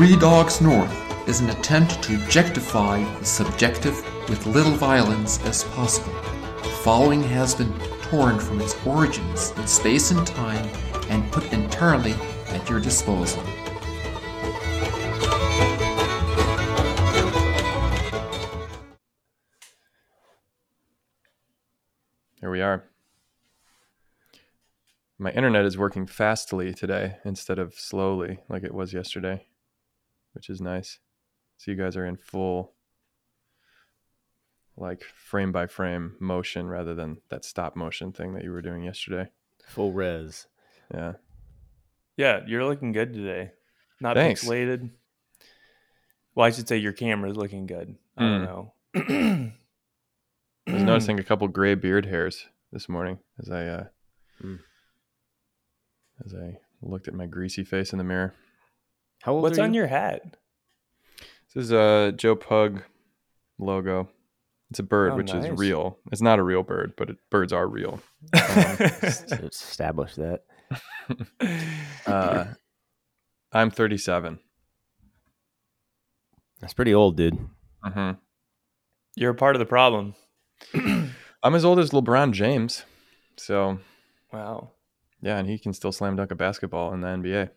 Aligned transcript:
Three 0.00 0.16
Dogs 0.16 0.62
North 0.62 1.28
is 1.28 1.40
an 1.40 1.50
attempt 1.50 2.02
to 2.04 2.14
objectify 2.14 3.04
the 3.18 3.24
subjective 3.26 3.94
with 4.30 4.46
little 4.46 4.72
violence 4.72 5.38
as 5.44 5.64
possible. 5.64 6.14
The 6.62 6.70
following 6.82 7.22
has 7.24 7.54
been 7.54 7.70
torn 8.04 8.38
from 8.40 8.62
its 8.62 8.74
origins 8.86 9.50
in 9.58 9.66
space 9.66 10.10
and 10.10 10.26
time 10.26 10.66
and 11.10 11.30
put 11.30 11.52
entirely 11.52 12.14
at 12.48 12.66
your 12.70 12.80
disposal. 12.80 13.42
Here 22.40 22.50
we 22.50 22.62
are. 22.62 22.84
My 25.18 25.30
internet 25.32 25.66
is 25.66 25.76
working 25.76 26.06
fastly 26.06 26.72
today 26.72 27.18
instead 27.26 27.58
of 27.58 27.74
slowly 27.74 28.38
like 28.48 28.64
it 28.64 28.72
was 28.72 28.94
yesterday, 28.94 29.44
which 30.32 30.48
is 30.50 30.60
nice. 30.60 30.98
So 31.58 31.70
you 31.70 31.76
guys 31.76 31.96
are 31.96 32.06
in 32.06 32.16
full 32.16 32.72
like 34.76 35.02
frame 35.02 35.52
by 35.52 35.66
frame 35.66 36.16
motion 36.20 36.66
rather 36.68 36.94
than 36.94 37.18
that 37.28 37.44
stop 37.44 37.76
motion 37.76 38.12
thing 38.12 38.32
that 38.34 38.44
you 38.44 38.50
were 38.50 38.62
doing 38.62 38.82
yesterday. 38.82 39.28
Full 39.68 39.92
res. 39.92 40.46
Yeah. 40.94 41.12
Yeah, 42.16 42.40
you're 42.46 42.64
looking 42.64 42.92
good 42.92 43.12
today. 43.12 43.52
Not 44.00 44.16
Thanks. 44.16 44.42
pixelated. 44.44 44.90
Well, 46.34 46.46
I 46.46 46.50
should 46.50 46.68
say 46.68 46.78
your 46.78 46.92
camera's 46.92 47.36
looking 47.36 47.66
good. 47.66 47.96
I 48.16 48.22
don't 48.22 48.40
Mm. 48.40 48.44
know. 48.44 49.52
I 50.66 50.72
was 50.72 50.82
noticing 50.82 51.18
a 51.18 51.24
couple 51.24 51.46
gray 51.48 51.74
beard 51.74 52.06
hairs 52.06 52.46
this 52.72 52.88
morning 52.88 53.18
as 53.38 53.50
I 53.50 53.66
uh 53.66 53.84
Mm. 54.42 54.60
as 56.24 56.34
I 56.34 56.58
looked 56.80 57.08
at 57.08 57.14
my 57.14 57.26
greasy 57.26 57.64
face 57.64 57.92
in 57.92 57.98
the 57.98 58.04
mirror. 58.04 58.34
How 59.22 59.32
old 59.32 59.42
What's 59.42 59.58
are 59.58 59.62
on 59.62 59.74
you? 59.74 59.80
your 59.80 59.86
hat? 59.88 60.36
This 61.54 61.64
is 61.64 61.72
a 61.72 62.12
Joe 62.16 62.36
Pug 62.36 62.82
logo. 63.58 64.08
It's 64.70 64.78
a 64.78 64.84
bird, 64.84 65.12
Oh, 65.12 65.16
which 65.16 65.32
nice. 65.34 65.44
is 65.50 65.58
real. 65.58 65.98
It's 66.12 66.22
not 66.22 66.38
a 66.38 66.42
real 66.44 66.62
bird, 66.62 66.92
but 66.96 67.10
it, 67.10 67.16
birds 67.30 67.52
are 67.52 67.66
real. 67.66 68.00
To 68.32 69.48
establish 69.50 70.14
that. 70.16 70.44
Uh, 72.06 72.44
I'm 73.52 73.70
37. 73.70 74.38
That's 76.60 76.72
pretty 76.74 76.94
old, 76.94 77.16
dude. 77.16 77.38
hmm 77.82 78.12
You're 79.16 79.32
a 79.32 79.34
part 79.34 79.56
of 79.56 79.60
the 79.60 79.66
problem. 79.66 80.14
I'm 80.74 81.54
as 81.54 81.64
old 81.64 81.78
as 81.80 81.90
LeBron 81.90 82.32
James, 82.32 82.84
so 83.36 83.78
Wow. 84.32 84.70
yeah, 85.22 85.38
and 85.38 85.48
he 85.48 85.58
can 85.58 85.72
still 85.72 85.90
slam 85.92 86.14
dunk 86.16 86.30
a 86.30 86.34
basketball 86.36 86.92
in 86.94 87.00
the 87.00 87.08
NBA. 87.08 87.50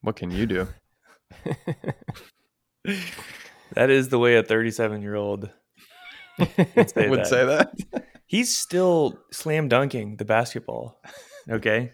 What 0.00 0.16
can 0.16 0.30
you 0.30 0.46
do? 0.46 0.68
That 3.74 3.90
is 3.90 4.08
the 4.08 4.18
way 4.18 4.36
a 4.36 4.42
37 4.42 5.02
year 5.02 5.16
old 5.16 5.50
would 6.38 6.90
say 6.90 7.08
Would 7.10 7.20
that. 7.20 7.26
say 7.26 7.44
that. 7.44 7.72
He's 8.26 8.56
still 8.56 9.18
slam 9.32 9.68
dunking 9.68 10.16
the 10.16 10.24
basketball. 10.24 11.00
Okay. 11.50 11.92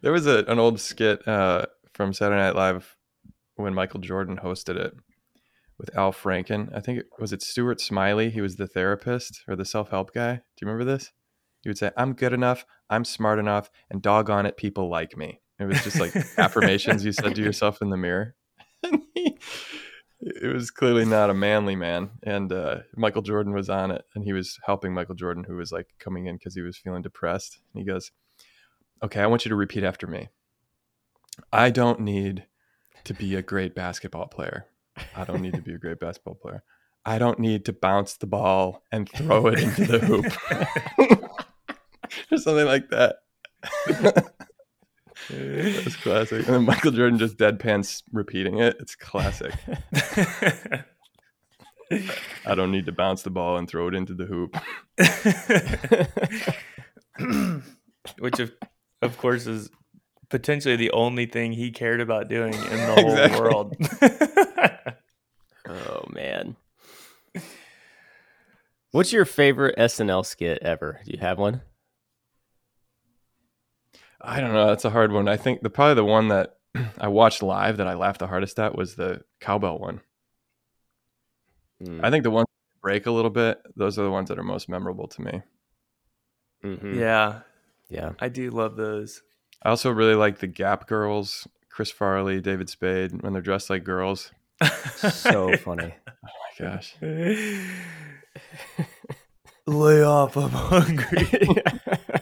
There 0.00 0.12
was 0.12 0.26
a, 0.26 0.44
an 0.48 0.58
old 0.58 0.80
skit 0.80 1.26
uh, 1.28 1.66
from 1.92 2.12
Saturday 2.12 2.40
Night 2.40 2.56
Live 2.56 2.96
when 3.56 3.74
Michael 3.74 4.00
Jordan 4.00 4.38
hosted 4.42 4.76
it 4.76 4.94
with 5.78 5.94
Al 5.96 6.12
Franken. 6.12 6.74
I 6.74 6.80
think 6.80 7.00
it 7.00 7.06
was 7.18 7.32
it 7.32 7.42
Stuart 7.42 7.80
Smalley. 7.80 8.30
He 8.30 8.40
was 8.40 8.56
the 8.56 8.66
therapist 8.66 9.42
or 9.46 9.56
the 9.56 9.64
self 9.64 9.90
help 9.90 10.12
guy. 10.14 10.34
Do 10.34 10.40
you 10.60 10.66
remember 10.66 10.84
this? 10.84 11.12
He 11.62 11.68
would 11.68 11.78
say, 11.78 11.90
"I'm 11.96 12.14
good 12.14 12.32
enough. 12.32 12.64
I'm 12.90 13.04
smart 13.04 13.38
enough, 13.38 13.70
and 13.90 14.02
doggone 14.02 14.46
it, 14.46 14.56
people 14.56 14.90
like 14.90 15.16
me." 15.16 15.41
It 15.62 15.66
was 15.66 15.84
just 15.84 16.00
like 16.00 16.14
affirmations 16.38 17.04
you 17.04 17.12
said 17.12 17.34
to 17.34 17.42
yourself 17.44 17.80
in 17.82 17.90
the 17.90 17.96
mirror. 17.96 18.34
He, 19.14 19.36
it 20.20 20.52
was 20.52 20.70
clearly 20.70 21.04
not 21.04 21.30
a 21.30 21.34
manly 21.34 21.74
man, 21.76 22.10
and 22.22 22.52
uh, 22.52 22.78
Michael 22.96 23.22
Jordan 23.22 23.52
was 23.52 23.68
on 23.68 23.90
it, 23.90 24.04
and 24.14 24.24
he 24.24 24.32
was 24.32 24.58
helping 24.64 24.94
Michael 24.94 25.14
Jordan, 25.14 25.44
who 25.44 25.56
was 25.56 25.72
like 25.72 25.88
coming 25.98 26.26
in 26.26 26.36
because 26.36 26.54
he 26.54 26.60
was 26.60 26.76
feeling 26.76 27.02
depressed. 27.02 27.58
And 27.72 27.80
he 27.80 27.86
goes, 27.86 28.12
okay, 29.02 29.20
I 29.20 29.26
want 29.26 29.44
you 29.44 29.48
to 29.48 29.56
repeat 29.56 29.82
after 29.82 30.06
me. 30.06 30.28
I 31.52 31.70
don't 31.70 32.00
need 32.00 32.46
to 33.04 33.14
be 33.14 33.34
a 33.34 33.42
great 33.42 33.74
basketball 33.74 34.28
player. 34.28 34.66
I 35.16 35.24
don't 35.24 35.40
need 35.40 35.54
to 35.54 35.62
be 35.62 35.74
a 35.74 35.78
great 35.78 35.98
basketball 35.98 36.34
player. 36.34 36.62
I 37.04 37.18
don't 37.18 37.40
need 37.40 37.64
to 37.64 37.72
bounce 37.72 38.14
the 38.14 38.26
ball 38.26 38.84
and 38.92 39.08
throw 39.08 39.46
it 39.48 39.58
into 39.58 39.86
the 39.86 39.98
hoop. 39.98 41.28
or 42.32 42.38
something 42.38 42.66
like 42.66 42.88
that. 42.90 43.16
That's 45.30 45.96
classic. 45.96 46.46
And 46.46 46.54
then 46.56 46.64
Michael 46.64 46.90
Jordan 46.92 47.18
just 47.18 47.36
deadpans 47.36 48.02
repeating 48.12 48.58
it. 48.58 48.76
It's 48.80 48.94
classic. 48.94 49.54
I 52.46 52.54
don't 52.54 52.70
need 52.72 52.86
to 52.86 52.92
bounce 52.92 53.22
the 53.22 53.30
ball 53.30 53.58
and 53.58 53.68
throw 53.68 53.88
it 53.88 53.94
into 53.94 54.14
the 54.14 54.24
hoop. 54.24 54.56
Which, 58.18 58.40
of, 58.40 58.52
of 59.02 59.18
course, 59.18 59.46
is 59.46 59.70
potentially 60.30 60.76
the 60.76 60.90
only 60.92 61.26
thing 61.26 61.52
he 61.52 61.70
cared 61.70 62.00
about 62.00 62.28
doing 62.28 62.54
in 62.54 62.60
the 62.60 62.94
whole 62.96 63.10
Exactly. 63.12 63.40
world. 63.40 63.76
Oh 65.68 66.04
man. 66.10 66.56
What's 68.90 69.12
your 69.12 69.24
favorite 69.24 69.76
SNL 69.78 70.24
skit 70.26 70.58
ever? 70.62 71.00
Do 71.04 71.12
you 71.12 71.18
have 71.18 71.38
one? 71.38 71.62
I 74.22 74.40
don't 74.40 74.52
know. 74.52 74.66
That's 74.68 74.84
a 74.84 74.90
hard 74.90 75.12
one. 75.12 75.28
I 75.28 75.36
think 75.36 75.62
the 75.62 75.70
probably 75.70 75.94
the 75.94 76.04
one 76.04 76.28
that 76.28 76.56
I 76.98 77.08
watched 77.08 77.42
live 77.42 77.76
that 77.78 77.86
I 77.88 77.94
laughed 77.94 78.20
the 78.20 78.26
hardest 78.28 78.58
at 78.58 78.76
was 78.76 78.94
the 78.94 79.22
cowbell 79.40 79.78
one. 79.78 80.00
Mm, 81.82 82.00
I 82.04 82.10
think 82.10 82.22
the 82.22 82.30
ones 82.30 82.46
that 82.46 82.80
break 82.80 83.06
a 83.06 83.10
little 83.10 83.30
bit, 83.30 83.60
those 83.76 83.98
are 83.98 84.02
the 84.04 84.10
ones 84.10 84.28
that 84.28 84.38
are 84.38 84.44
most 84.44 84.68
memorable 84.68 85.08
to 85.08 85.22
me. 85.22 85.42
mhm. 86.64 86.94
yeah, 86.98 87.40
Yeah. 87.88 88.12
I 88.20 88.28
do 88.28 88.50
love 88.50 88.76
those. 88.76 89.22
I 89.62 89.70
also 89.70 89.90
really 89.90 90.14
like 90.14 90.38
the 90.38 90.46
Gap 90.46 90.86
Girls, 90.86 91.46
Chris 91.68 91.90
Farley, 91.90 92.40
David 92.40 92.68
Spade, 92.68 93.22
when 93.22 93.32
they're 93.32 93.42
dressed 93.42 93.70
like 93.70 93.84
girls. 93.84 94.30
So 95.10 95.56
funny. 95.56 95.94
Oh 96.24 96.28
my 96.60 96.66
gosh. 96.68 96.94
Lay 99.66 100.02
off, 100.02 100.36
I'm 100.36 100.50
hungry. 100.50 101.28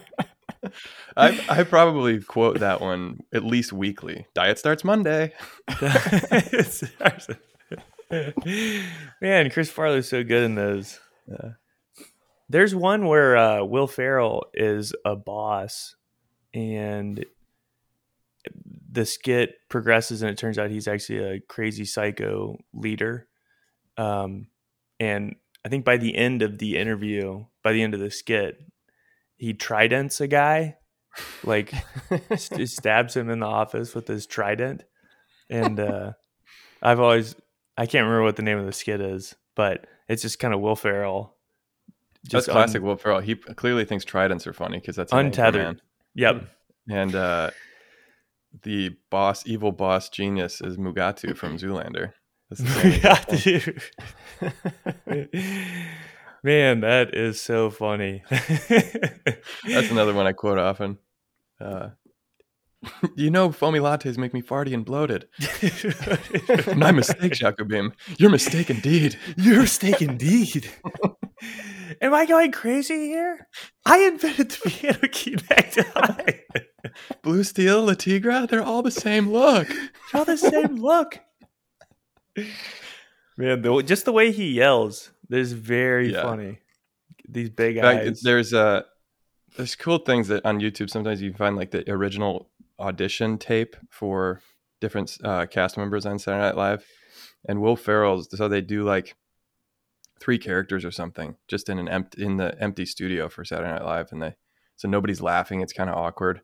I 1.17 1.41
I 1.49 1.63
probably 1.65 2.21
quote 2.21 2.61
that 2.61 2.81
one 2.81 3.21
at 3.33 3.45
least 3.45 3.73
weekly. 3.73 4.27
Diet 4.35 4.59
starts 4.59 4.85
Monday. 4.85 5.33
Man, 9.21 9.51
Chris 9.51 9.71
Farley's 9.71 10.09
so 10.09 10.25
good 10.25 10.43
in 10.43 10.55
those. 10.57 10.99
Yeah. 11.29 11.53
There's 12.49 12.75
one 12.75 13.07
where 13.07 13.37
uh, 13.37 13.63
Will 13.63 13.87
Ferrell 13.87 14.47
is 14.53 14.93
a 15.05 15.15
boss, 15.15 15.95
and 16.53 17.25
the 18.91 19.07
skit 19.07 19.55
progresses, 19.69 20.23
and 20.23 20.31
it 20.31 20.39
turns 20.39 20.59
out 20.59 20.71
he's 20.71 20.89
actually 20.89 21.19
a 21.19 21.41
crazy 21.41 21.85
psycho 21.85 22.59
leader. 22.75 23.29
Um, 23.97 24.49
and 24.99 25.37
I 25.65 25.69
think 25.69 25.85
by 25.85 25.97
the 25.97 26.17
end 26.17 26.43
of 26.43 26.59
the 26.59 26.77
interview, 26.77 27.45
by 27.63 27.73
the 27.73 27.83
end 27.83 27.95
of 27.95 28.01
the 28.01 28.11
skit, 28.11 28.61
he 29.41 29.55
tridents 29.55 30.21
a 30.21 30.29
guy, 30.29 30.77
like 31.45 31.73
st- 32.37 32.69
stabs 32.69 33.17
him 33.17 33.31
in 33.31 33.41
the 33.41 33.47
office 33.47 33.95
with 33.95 34.07
his 34.07 34.27
trident. 34.27 34.85
And 35.49 35.81
uh, 35.81 36.13
I've 36.83 37.01
always, 37.01 37.35
I 37.77 37.87
can't 37.87 38.05
remember 38.05 38.23
what 38.23 38.37
the 38.37 38.43
name 38.43 38.59
of 38.59 38.67
the 38.67 38.73
skit 38.73 39.01
is, 39.01 39.35
but 39.57 39.87
it's 40.11 40.21
just 40.21 40.39
kind 40.39 40.53
of 40.53 40.61
Will 40.61 40.77
Ferrell. 40.77 41.35
That's 42.31 42.49
un- 42.49 42.53
classic 42.53 42.83
Will 42.83 42.97
Ferrell. 42.97 43.21
He 43.21 43.35
clearly 43.35 43.87
thinks 43.87 44.05
tridents 44.05 44.47
are 44.47 44.53
funny 44.53 44.79
because 44.79 44.95
that's 44.95 45.11
Untethered. 45.11 45.81
Yep. 46.15 46.45
And 46.91 47.15
uh, 47.15 47.51
the 48.63 48.95
boss, 49.09 49.47
evil 49.47 49.73
boss 49.73 50.11
genius, 50.11 50.61
is 50.61 50.77
Mugatu 50.77 51.35
from 51.35 51.57
Zoolander. 51.57 52.13
That's 52.51 52.61
the 56.43 56.49
same 56.49 56.53
yeah, 56.53 56.71
example. 56.73 56.81
dude. 56.81 56.81
Man, 56.81 56.81
that 56.81 57.15
is 57.15 57.41
so 57.41 57.71
funny. 57.71 58.23
That's 59.69 59.91
another 59.91 60.15
one 60.15 60.27
I 60.27 60.33
quote 60.33 60.59
often. 60.59 60.99
Uh, 61.61 61.91
you 63.17 63.31
know, 63.31 63.53
foamy 63.53 63.79
lattes 63.79 64.17
make 64.17 64.33
me 64.33 64.43
farty 64.43 64.73
and 64.73 64.85
bloated. 64.85 65.29
My 66.77 66.93
mistake, 66.93 67.33
Jacobim. 67.33 67.93
Your 68.19 68.31
mistake 68.31 68.71
indeed. 68.71 69.19
Your 69.37 69.61
mistake 69.61 70.01
indeed. 70.01 70.71
Am 72.01 72.15
I 72.15 72.27
going 72.27 72.53
crazy 72.53 73.09
here? 73.09 73.47
I 73.85 73.99
invented 73.99 74.51
the 74.51 74.71
piano 74.71 75.09
key 75.09 75.37
necktie. 75.51 76.39
Blue 77.23 77.45
Steel, 77.45 77.85
Le 77.85 77.95
Tigre, 77.95 78.47
they're 78.47 78.63
all 78.63 78.83
the 78.83 78.91
same 78.91 79.31
look. 79.31 79.69
They're 79.69 79.91
all 80.15 80.25
the 80.25 80.39
same 80.39 80.77
look. 80.77 81.21
Man, 83.37 83.63
the, 83.63 83.83
just 83.83 84.05
the 84.05 84.13
way 84.13 84.33
he 84.33 84.53
yells 84.53 85.11
is 85.39 85.53
very 85.53 86.13
Yeah. 86.13 86.23
funny. 86.23 86.59
These 87.29 87.51
big 87.51 87.79
fact, 87.81 88.01
eyes. 88.07 88.21
there's 88.23 88.53
uh, 88.53 88.83
there's 89.57 89.77
cool 89.77 89.99
things 89.99 90.29
that 90.29 90.45
on 90.45 90.61
YouTube 90.61 90.91
sometimes 90.91 91.23
you 91.23 91.33
find 91.35 91.57
like 91.57 91.71
the 91.71 91.89
original 91.91 92.51
audition 92.79 93.39
tape 93.39 93.77
for 93.91 94.41
different 94.81 95.17
uh, 95.23 95.47
cast 95.47 95.77
members 95.77 96.07
on 96.07 96.19
Saturday 96.19 96.43
Night 96.47 96.57
Live, 96.57 96.85
and 97.49 97.61
Will 97.61 97.77
Ferrell's. 97.77 98.29
So 98.37 98.49
they 98.49 98.61
do 98.61 98.85
like 98.85 99.15
three 100.21 100.39
characters 100.39 100.85
or 100.85 100.91
something, 100.91 101.37
just 101.49 101.69
in 101.69 101.79
an 101.79 101.89
empty 101.89 102.25
in 102.25 102.37
the 102.37 102.57
empty 102.61 102.87
studio 102.87 103.29
for 103.29 103.45
Saturday 103.45 103.71
Night 103.71 103.85
Live, 103.85 104.13
and 104.13 104.23
they 104.23 104.35
so 104.77 104.89
nobody's 104.89 105.21
laughing. 105.21 105.61
It's 105.61 105.73
kind 105.73 105.91
of 105.91 105.97
awkward. 105.97 106.41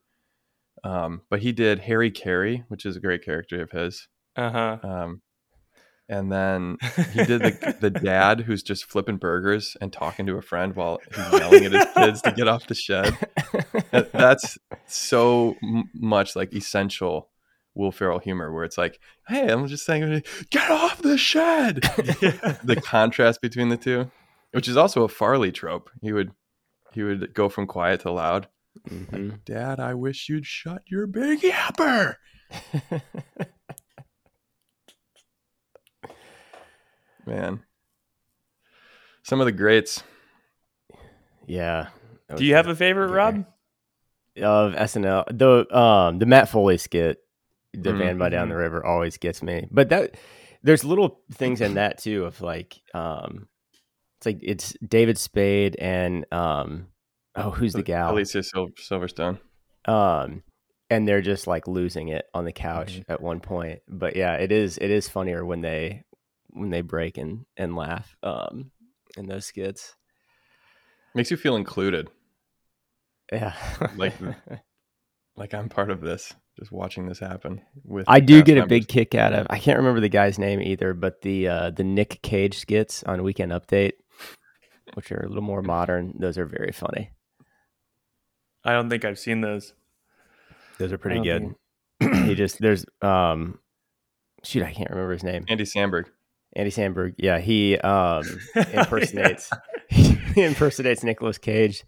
Um, 0.85 1.23
but 1.31 1.41
he 1.41 1.53
did 1.53 1.81
Harry 1.81 2.11
Caray, 2.11 2.65
which 2.69 2.85
is 2.87 2.97
a 2.97 3.01
great 3.01 3.25
character 3.25 3.63
of 3.63 3.71
his. 3.73 4.09
Uh 4.37 4.51
huh. 4.51 4.79
Um, 4.83 5.23
and 6.09 6.31
then 6.31 6.77
he 7.13 7.25
did 7.25 7.43
the, 7.43 7.77
the 7.81 7.91
dad 7.91 8.41
who's 8.43 8.63
just 8.63 8.85
flipping 8.85 9.17
burgers 9.17 9.77
and 9.81 9.93
talking 9.93 10.27
to 10.27 10.37
a 10.37 10.43
friend 10.43 10.77
while 10.77 11.01
he's 11.15 11.33
yelling 11.41 11.65
at 11.67 11.73
his 11.73 11.87
kids 11.95 12.23
to 12.23 12.33
get 12.33 12.49
off 12.49 12.67
the 12.67 12.75
shed. 12.75 13.17
That's 14.13 14.59
so 14.87 15.57
m- 15.63 15.91
much 15.95 16.37
like 16.37 16.53
essential 16.55 17.31
Will 17.75 17.93
Ferrell 17.93 18.21
humor, 18.21 18.51
where 18.53 18.65
it's 18.65 18.79
like, 18.79 18.99
"Hey, 19.29 19.49
I'm 19.49 19.67
just 19.67 19.85
saying, 19.85 20.23
get 20.51 20.71
off 20.71 21.03
the 21.03 21.19
shed." 21.19 21.83
the 22.65 22.81
contrast 22.83 23.43
between 23.43 23.69
the 23.69 23.77
two, 23.77 24.11
which 24.53 24.67
is 24.67 24.79
also 24.79 25.03
a 25.03 25.09
Farley 25.09 25.53
trope. 25.53 25.91
He 26.01 26.11
would 26.13 26.31
he 26.93 27.03
would 27.03 27.35
go 27.35 27.51
from 27.51 27.67
quiet 27.67 28.01
to 28.01 28.13
loud. 28.13 28.49
Mhm. 28.89 29.45
Dad, 29.45 29.79
I 29.79 29.93
wish 29.93 30.29
you'd 30.31 30.47
shut 30.47 30.83
your 30.87 31.07
big 31.07 31.41
yapper. 31.41 32.15
Man, 37.27 37.61
some 39.25 39.41
of 39.41 39.47
the 39.47 39.53
greats. 39.53 40.03
yeah. 41.47 41.89
Do 42.37 42.45
you 42.45 42.55
have 42.55 42.67
a 42.69 42.75
favorite, 42.77 43.11
Rob? 43.11 43.45
of 44.41 44.75
SNL? 44.75 45.25
The 45.39 45.77
um 45.77 46.19
the 46.19 46.27
Matt 46.27 46.49
Foley 46.49 46.77
skit, 46.79 47.19
the 47.73 47.91
Mm. 47.91 47.99
van 47.99 48.19
by 48.19 48.29
down 48.29 48.49
the 48.49 48.57
river, 48.57 48.85
always 48.85 49.17
gets 49.17 49.43
me. 49.43 49.67
But 49.71 49.89
that 49.91 50.17
there's 50.63 50.85
little 50.85 51.21
things 51.33 51.61
in 51.61 51.75
that 51.75 51.99
too 51.99 52.25
of 52.25 52.41
like 52.41 52.79
um 52.95 53.49
it's 54.19 54.27
like 54.27 54.39
it's 54.43 54.75
David 54.87 55.19
Spade 55.19 55.77
and 55.79 56.27
um 56.33 56.89
oh 57.35 57.51
who's 57.51 57.73
the 57.73 57.83
gal 57.83 58.13
Alicia 58.13 58.43
Sil- 58.43 58.75
Silverstone. 58.79 59.39
um 59.85 60.43
and 60.91 61.07
they're 61.07 61.23
just 61.23 61.47
like 61.47 61.67
losing 61.69 62.09
it 62.09 62.27
on 62.35 62.45
the 62.45 62.53
couch 62.53 63.03
at 63.09 63.21
one 63.21 63.41
point 63.41 63.81
but 63.89 64.17
yeah 64.17 64.35
it 64.35 64.51
is 64.53 64.79
it 64.79 64.91
is 64.91 65.09
funnier 65.09 65.45
when 65.45 65.61
they 65.61 66.03
when 66.57 66.71
they 66.71 66.81
break 66.81 67.19
and 67.19 67.45
and 67.57 67.77
laugh 67.77 68.17
um 68.23 68.71
in 69.17 69.27
those 69.27 69.47
skits 69.47 69.95
Makes 71.15 71.31
you 71.31 71.37
feel 71.39 71.57
included, 71.57 72.11
yeah 73.33 73.55
Like 73.97 74.13
like 75.37 75.55
I'm 75.55 75.69
part 75.71 75.91
of 75.91 76.01
this. 76.03 76.35
Just 76.59 76.71
watching 76.73 77.07
this 77.07 77.19
happen. 77.19 77.63
With 77.85 78.05
i 78.09 78.21
do 78.21 78.39
cast 78.41 78.47
get 78.47 78.59
a 78.59 78.67
big 78.67 78.87
kick 78.89 79.15
out 79.15 79.33
of 79.33 79.47
i 79.51 79.59
can't 79.59 79.79
remember 79.79 80.01
the 80.01 80.09
guy's 80.11 80.39
name 80.39 80.61
either 80.61 80.93
but 80.95 81.23
the 81.23 81.49
uh 81.49 81.71
the 81.71 81.85
nick 81.85 82.21
cage 82.23 82.59
skits 82.59 83.03
on 83.05 83.23
weekend 83.23 83.53
update 83.53 83.93
which 84.95 85.11
are 85.13 85.21
a 85.21 85.29
little 85.29 85.43
more 85.43 85.63
modern 85.63 86.15
those 86.19 86.39
are 86.39 86.47
very 86.47 86.73
funny 86.73 87.11
I 88.65 88.73
don't 88.73 88.91
think 88.91 89.05
I've 89.05 89.19
seen 89.19 89.41
those. 89.43 89.75
those 90.79 90.93
are 90.93 90.99
pretty 90.99 91.21
good 91.23 91.55
don't 92.01 92.27
he 92.27 92.35
just 92.35 92.59
there's 92.61 92.85
um 93.03 93.59
shoot 94.45 94.63
i 94.63 94.73
can't 94.73 94.91
remember 94.91 95.13
his 95.13 95.25
name 95.25 95.45
Andy 95.49 95.65
Samberg. 95.65 96.07
Andy 96.57 96.71
Samberg, 96.73 97.15
yeah, 97.19 97.39
he 97.39 97.79
um 97.79 98.25
impersonates 98.73 99.51
he 99.91 100.19
impersonates 100.43 101.05
Nicolas 101.05 101.39
Cage. 101.39 101.85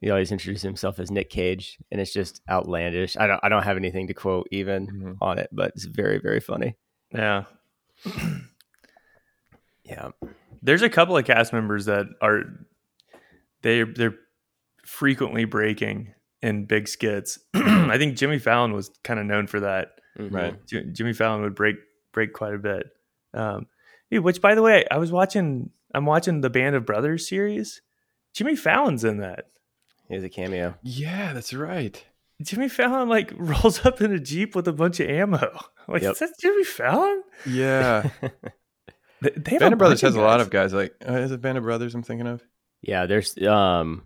He 0.00 0.10
always 0.10 0.32
introduces 0.32 0.62
himself 0.62 0.98
as 0.98 1.10
Nick 1.12 1.30
Cage, 1.30 1.78
and 1.92 2.00
it's 2.00 2.12
just 2.12 2.40
outlandish. 2.50 3.16
I 3.16 3.26
don't 3.28 3.40
I 3.42 3.48
don't 3.48 3.62
have 3.62 3.76
anything 3.76 4.08
to 4.08 4.14
quote 4.14 4.48
even 4.50 4.86
Mhm. 4.88 5.16
on 5.20 5.38
it, 5.38 5.48
but 5.52 5.70
it's 5.76 5.84
very 5.84 6.18
very 6.18 6.40
funny. 6.40 6.76
Yeah. 7.14 7.44
Yeah, 9.84 10.10
There's 10.62 10.82
a 10.82 10.88
couple 10.88 11.16
of 11.16 11.24
cast 11.24 11.52
members 11.52 11.86
that 11.86 12.06
are 12.20 12.42
they 13.62 13.82
they're 13.82 14.14
frequently 14.86 15.44
breaking 15.44 16.14
in 16.40 16.66
big 16.66 16.86
skits. 16.88 17.38
I 17.54 17.98
think 17.98 18.16
Jimmy 18.16 18.38
Fallon 18.38 18.72
was 18.72 18.90
kind 19.02 19.18
of 19.18 19.26
known 19.26 19.48
for 19.48 19.60
that. 19.60 19.88
Mm-hmm. 20.18 20.34
Right. 20.34 20.54
Jimmy 20.92 21.12
Fallon 21.14 21.42
would 21.42 21.54
break 21.56 21.76
break 22.12 22.32
quite 22.32 22.54
a 22.54 22.58
bit. 22.58 22.86
Um, 23.34 23.66
hey, 24.12 24.18
which 24.20 24.40
by 24.40 24.54
the 24.54 24.62
way, 24.62 24.84
I 24.90 24.98
was 24.98 25.10
watching. 25.10 25.70
I'm 25.94 26.06
watching 26.06 26.40
the 26.40 26.50
Band 26.50 26.76
of 26.76 26.86
Brothers 26.86 27.28
series. 27.28 27.82
Jimmy 28.34 28.56
Fallon's 28.56 29.04
in 29.04 29.18
that. 29.18 29.46
He 30.08 30.14
has 30.14 30.24
a 30.24 30.28
cameo. 30.28 30.74
Yeah, 30.82 31.32
that's 31.32 31.52
right. 31.52 32.02
Jimmy 32.42 32.68
Fallon 32.68 33.08
like 33.08 33.32
rolls 33.36 33.84
up 33.86 34.00
in 34.00 34.12
a 34.12 34.18
jeep 34.18 34.54
with 34.56 34.66
a 34.68 34.72
bunch 34.72 35.00
of 35.00 35.08
ammo. 35.08 35.58
Like 35.88 36.02
Yep. 36.02 36.12
is 36.12 36.18
that 36.20 36.30
Jimmy 36.40 36.62
Fallon? 36.64 37.22
Yeah. 37.44 38.08
They, 39.20 39.30
they 39.30 39.50
have 39.52 39.60
Band 39.60 39.62
a 39.62 39.74
of 39.74 39.78
Brothers 39.78 40.00
bunch 40.00 40.14
has 40.14 40.16
a 40.16 40.20
lot 40.24 40.40
of 40.40 40.50
guys. 40.50 40.72
Like, 40.72 40.94
uh, 41.08 41.12
is 41.14 41.30
it 41.30 41.40
Band 41.40 41.56
of 41.58 41.62
Brothers 41.64 41.94
I'm 41.94 42.02
thinking 42.02 42.26
of? 42.26 42.42
Yeah, 42.80 43.06
there's 43.06 43.36
um 43.46 44.02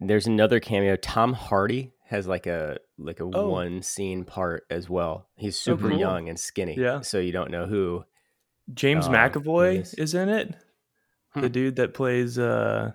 there's 0.00 0.26
another 0.26 0.60
cameo. 0.60 0.96
Tom 0.96 1.32
Hardy 1.34 1.92
has 2.06 2.26
like 2.26 2.46
a 2.46 2.78
like 2.98 3.20
a 3.20 3.24
Oh. 3.24 3.48
one 3.50 3.82
scene 3.82 4.24
part 4.24 4.64
as 4.70 4.88
well. 4.88 5.28
He's 5.36 5.58
super 5.58 5.90
cool. 5.90 5.98
young 5.98 6.28
and 6.30 6.38
skinny. 6.40 6.74
Yeah. 6.78 7.00
So 7.02 7.18
you 7.18 7.32
don't 7.32 7.50
know 7.50 7.66
who. 7.66 8.04
James 8.72 9.06
Um, 9.06 9.12
McAvoy 9.14 9.76
yes. 9.76 9.94
is 9.94 10.14
in 10.14 10.28
it. 10.28 10.54
The 11.34 11.40
Hmm. 11.42 11.46
dude 11.48 11.76
that 11.76 11.94
plays 11.94 12.38
uh 12.38 12.92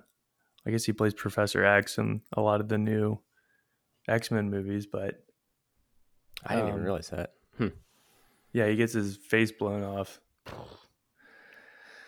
I 0.66 0.72
guess 0.72 0.84
he 0.86 0.94
plays 0.94 1.14
Professor 1.14 1.64
X 1.64 1.98
in 1.98 2.22
a 2.34 2.42
lot 2.42 2.60
of 2.62 2.68
the 2.70 2.78
new 2.78 3.20
X-Men 4.08 4.50
movies, 4.50 4.86
but 4.88 5.24
I 6.46 6.56
didn't 6.56 6.70
even 6.70 6.80
Um, 6.80 6.86
realize 6.86 7.10
that. 7.10 7.34
yeah, 8.52 8.68
he 8.68 8.76
gets 8.76 8.94
his 8.94 9.18
face 9.18 9.52
blown 9.52 9.84
off. 9.84 10.20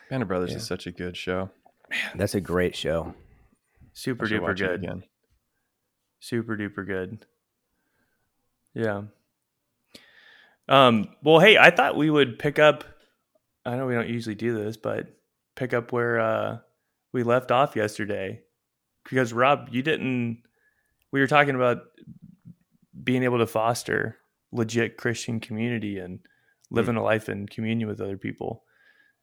Band 0.09 0.23
of 0.23 0.27
Brothers 0.27 0.51
Yeah. 0.51 0.57
is 0.57 0.65
such 0.67 0.87
a 0.87 0.91
good 0.91 1.15
show. 1.15 1.49
That's 2.15 2.35
a 2.35 2.41
great 2.41 2.75
show. 2.75 3.13
Super 3.93 4.25
duper 4.25 4.57
good. 4.57 4.83
again. 4.83 5.03
Super 6.19 6.55
duper 6.57 6.85
good. 6.85 7.25
Yeah. 8.73 9.03
Um, 10.69 11.15
well, 11.23 11.39
hey, 11.39 11.57
I 11.57 11.69
thought 11.71 11.97
we 11.97 12.09
would 12.09 12.39
pick 12.39 12.59
up 12.59 12.83
I 13.65 13.75
know 13.75 13.85
we 13.85 13.93
don't 13.93 14.09
usually 14.09 14.35
do 14.35 14.53
this, 14.55 14.77
but 14.77 15.07
pick 15.55 15.73
up 15.73 15.91
where 15.91 16.19
uh 16.19 16.57
we 17.11 17.23
left 17.23 17.51
off 17.51 17.75
yesterday. 17.75 18.41
Because 19.03 19.33
Rob, 19.33 19.69
you 19.71 19.81
didn't 19.81 20.43
we 21.11 21.19
were 21.19 21.27
talking 21.27 21.55
about 21.55 21.83
being 23.03 23.23
able 23.23 23.39
to 23.39 23.47
foster 23.47 24.17
legit 24.51 24.97
Christian 24.97 25.39
community 25.39 25.99
and 25.99 26.19
living 26.69 26.95
a 26.95 27.03
life 27.03 27.29
in 27.29 27.47
communion 27.47 27.87
with 27.87 28.01
other 28.01 28.17
people. 28.17 28.63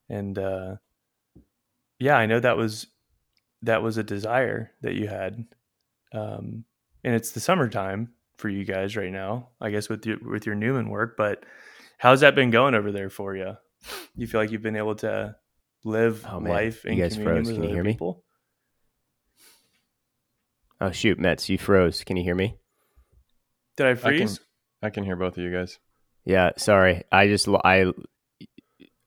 And 0.09 0.39
uh 0.39 0.77
yeah, 1.99 2.17
I 2.17 2.27
know 2.27 2.41
that 2.41 2.57
was 2.57 2.87
that 3.63 3.83
was 3.83 3.97
a 3.97 4.05
desire 4.05 4.73
that 4.83 4.95
you 4.95 5.09
had. 5.09 5.45
Um 6.13 6.65
and 7.05 7.15
it's 7.15 7.33
the 7.33 7.41
summertime 7.41 8.13
for 8.37 8.49
you 8.49 8.65
guys 8.65 8.97
right 8.97 9.11
now, 9.11 9.49
I 9.61 9.71
guess 9.71 9.89
with 9.89 10.07
your 10.07 10.19
with 10.23 10.47
your 10.47 10.55
Newman 10.55 10.91
work, 10.91 11.17
but 11.17 11.45
how's 11.99 12.21
that 12.21 12.35
been 12.37 12.51
going 12.51 12.75
over 12.75 12.93
there 12.93 13.11
for 13.11 13.35
you? 13.35 13.57
You 14.17 14.27
feel 14.27 14.41
like 14.41 14.51
you've 14.51 14.63
been 14.63 14.77
able 14.77 14.97
to 14.97 15.37
live 15.85 16.27
Oh, 16.31 16.39
life 16.39 16.85
in 16.85 16.97
You 16.97 17.03
guys 17.05 17.15
communion 17.15 17.45
froze. 17.45 17.47
with 17.47 17.57
Can 17.57 17.63
you 17.65 17.69
other 17.69 17.75
hear 17.77 17.85
me? 17.85 17.93
people? 17.93 18.25
Oh 20.81 20.91
shoot, 20.93 21.19
Mets, 21.19 21.49
you 21.49 21.59
froze. 21.59 22.05
Can 22.05 22.17
you 22.17 22.23
hear 22.23 22.35
me? 22.35 22.57
Did 23.77 23.87
I 23.87 23.91
I 23.91 23.95
can, 23.95 24.01
freeze? 24.03 24.41
I 24.83 24.91
can 24.91 25.05
hear 25.05 25.17
both 25.17 25.37
of 25.37 25.43
you 25.43 25.53
guys. 25.53 25.79
Yeah, 26.25 26.51
sorry. 26.57 27.03
I 27.11 27.27
just 27.29 27.49
I 27.65 27.93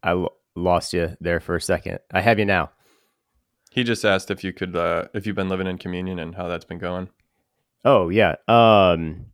I 0.03 0.25
lost 0.55 0.93
you 0.93 1.15
there 1.21 1.39
for 1.39 1.55
a 1.55 1.61
second. 1.61 1.99
I 2.11 2.21
have 2.21 2.39
you 2.39 2.45
now. 2.45 2.71
He 3.71 3.83
just 3.85 4.03
asked 4.03 4.29
if 4.31 4.43
you 4.43 4.51
could, 4.51 4.75
uh, 4.75 5.05
if 5.13 5.25
you've 5.25 5.35
been 5.37 5.47
living 5.47 5.65
in 5.67 5.77
communion 5.77 6.19
and 6.19 6.35
how 6.35 6.49
that's 6.49 6.65
been 6.65 6.77
going. 6.79 7.07
Oh 7.85 8.09
yeah. 8.09 8.35
Um 8.47 9.27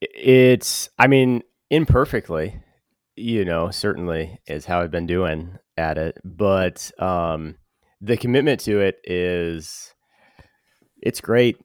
it's 0.00 0.90
I 0.98 1.06
mean 1.08 1.42
imperfectly, 1.70 2.60
you 3.16 3.44
know, 3.44 3.70
certainly 3.70 4.40
is 4.46 4.66
how 4.66 4.80
I've 4.82 4.90
been 4.90 5.06
doing 5.06 5.58
at 5.76 5.98
it, 5.98 6.18
but 6.24 6.90
um 7.00 7.56
the 8.00 8.16
commitment 8.16 8.60
to 8.60 8.80
it 8.80 8.98
is 9.04 9.94
it's 11.02 11.20
great. 11.20 11.58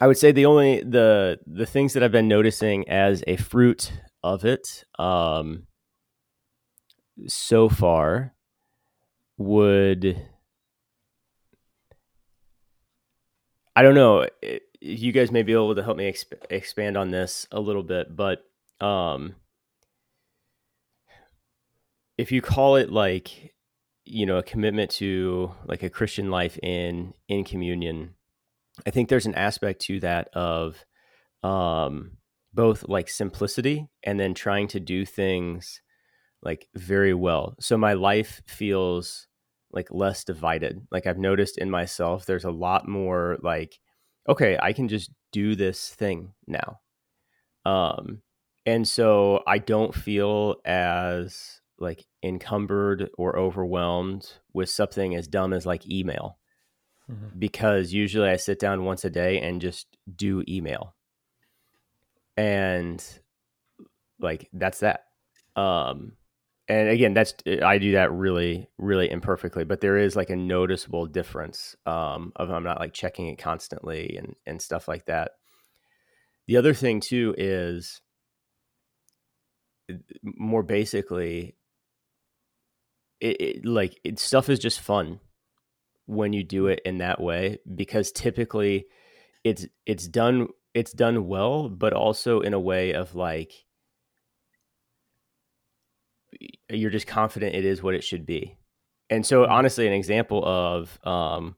I 0.00 0.06
would 0.06 0.18
say 0.18 0.32
the 0.32 0.46
only 0.46 0.82
the 0.82 1.38
the 1.46 1.66
things 1.66 1.92
that 1.94 2.02
I've 2.02 2.12
been 2.12 2.28
noticing 2.28 2.88
as 2.88 3.22
a 3.26 3.36
fruit 3.36 3.92
of 4.22 4.44
it 4.44 4.84
um 4.98 5.66
so 7.28 7.68
far 7.68 8.34
would 9.38 10.16
I 13.74 13.82
don't 13.82 13.94
know. 13.94 14.26
i- 14.42 14.60
You 14.80 15.10
guys 15.10 15.30
may 15.32 15.42
be 15.42 15.52
able 15.52 15.74
to 15.74 15.82
help 15.82 15.96
me 15.96 16.10
exp- 16.10 16.44
expand 16.50 16.96
on 16.96 17.10
this 17.10 17.46
a 17.50 17.58
little 17.58 17.82
bit, 17.82 18.14
but 18.14 18.44
um, 18.80 19.34
if 22.18 22.32
you 22.32 22.40
call 22.42 22.76
it 22.76 22.90
like 22.90 23.54
you 24.04 24.24
know 24.24 24.38
a 24.38 24.42
commitment 24.42 24.90
to 24.92 25.52
like 25.66 25.82
a 25.82 25.90
Christian 25.90 26.30
life 26.30 26.58
in 26.62 27.14
in 27.28 27.44
communion, 27.44 28.14
I 28.86 28.90
think 28.90 29.08
there's 29.08 29.26
an 29.26 29.34
aspect 29.34 29.80
to 29.82 30.00
that 30.00 30.28
of 30.34 30.84
um, 31.42 32.18
both 32.52 32.88
like 32.88 33.08
simplicity 33.08 33.88
and 34.02 34.18
then 34.18 34.34
trying 34.34 34.68
to 34.68 34.80
do 34.80 35.04
things 35.04 35.80
like 36.42 36.68
very 36.74 37.14
well. 37.14 37.54
So 37.60 37.76
my 37.76 37.94
life 37.94 38.42
feels 38.46 39.26
like 39.72 39.88
less 39.90 40.24
divided. 40.24 40.86
Like 40.90 41.06
I've 41.06 41.18
noticed 41.18 41.58
in 41.58 41.70
myself, 41.70 42.24
there's 42.24 42.44
a 42.44 42.50
lot 42.50 42.88
more 42.88 43.36
like, 43.42 43.78
okay, 44.28 44.58
I 44.60 44.72
can 44.72 44.88
just 44.88 45.10
do 45.32 45.54
this 45.54 45.90
thing 45.90 46.32
now. 46.46 46.80
Um, 47.64 48.22
and 48.64 48.86
so 48.86 49.42
I 49.46 49.58
don't 49.58 49.94
feel 49.94 50.56
as 50.64 51.60
like 51.78 52.06
encumbered 52.22 53.10
or 53.18 53.38
overwhelmed 53.38 54.32
with 54.52 54.70
something 54.70 55.14
as 55.14 55.28
dumb 55.28 55.52
as 55.52 55.66
like 55.66 55.88
email 55.88 56.38
mm-hmm. 57.10 57.38
because 57.38 57.92
usually 57.92 58.28
I 58.28 58.36
sit 58.36 58.58
down 58.58 58.84
once 58.84 59.04
a 59.04 59.10
day 59.10 59.40
and 59.40 59.60
just 59.60 59.86
do 60.14 60.42
email. 60.48 60.94
And 62.36 63.04
like 64.18 64.48
that's 64.52 64.80
that. 64.80 65.04
Um 65.54 66.12
and 66.68 66.88
again 66.88 67.14
that's 67.14 67.34
I 67.62 67.78
do 67.78 67.92
that 67.92 68.12
really 68.12 68.68
really 68.78 69.10
imperfectly, 69.10 69.64
but 69.64 69.80
there 69.80 69.98
is 69.98 70.16
like 70.16 70.30
a 70.30 70.36
noticeable 70.36 71.06
difference 71.06 71.76
um 71.86 72.32
of 72.36 72.50
I'm 72.50 72.64
not 72.64 72.80
like 72.80 72.92
checking 72.92 73.28
it 73.28 73.38
constantly 73.38 74.16
and 74.16 74.34
and 74.46 74.60
stuff 74.60 74.88
like 74.88 75.06
that. 75.06 75.32
The 76.46 76.56
other 76.56 76.74
thing 76.74 77.00
too 77.00 77.34
is 77.36 78.00
more 80.22 80.62
basically 80.62 81.56
it, 83.20 83.40
it, 83.40 83.66
like 83.66 83.98
it, 84.04 84.18
stuff 84.18 84.48
is 84.48 84.58
just 84.58 84.80
fun 84.80 85.20
when 86.06 86.32
you 86.32 86.44
do 86.44 86.66
it 86.66 86.80
in 86.84 86.98
that 86.98 87.20
way 87.20 87.58
because 87.74 88.12
typically 88.12 88.86
it's 89.42 89.66
it's 89.84 90.06
done 90.06 90.48
it's 90.74 90.92
done 90.92 91.26
well 91.26 91.68
but 91.68 91.92
also 91.92 92.40
in 92.40 92.54
a 92.54 92.60
way 92.60 92.92
of 92.92 93.14
like 93.14 93.52
you're 96.68 96.90
just 96.90 97.06
confident 97.06 97.54
it 97.54 97.64
is 97.64 97.82
what 97.82 97.94
it 97.94 98.04
should 98.04 98.26
be. 98.26 98.56
And 99.08 99.24
so 99.24 99.42
mm-hmm. 99.42 99.52
honestly 99.52 99.86
an 99.86 99.92
example 99.92 100.44
of 100.44 100.98
um 101.04 101.56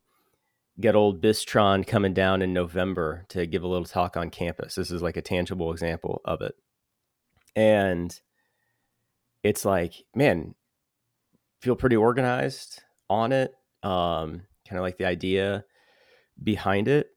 get 0.81 0.95
old 0.95 1.21
bistron 1.21 1.85
coming 1.85 2.15
down 2.15 2.41
in 2.41 2.53
november 2.53 3.25
to 3.29 3.47
give 3.47 3.65
a 3.65 3.69
little 3.69 3.85
talk 3.85 4.17
on 4.17 4.31
campus. 4.31 4.75
This 4.75 4.91
is 4.91 5.03
like 5.03 5.17
a 5.17 5.23
tangible 5.23 5.73
example 5.73 6.21
of 6.25 6.41
it. 6.41 6.55
And 7.57 8.19
it's 9.43 9.65
like 9.65 9.95
man 10.15 10.55
feel 11.61 11.77
pretty 11.77 11.97
organized 11.97 12.83
on 13.09 13.33
it. 13.33 13.55
Um, 13.83 14.43
kind 14.69 14.79
of 14.79 14.83
like 14.83 14.99
the 14.99 15.07
idea 15.07 15.65
behind 16.43 16.89
it. 16.89 17.09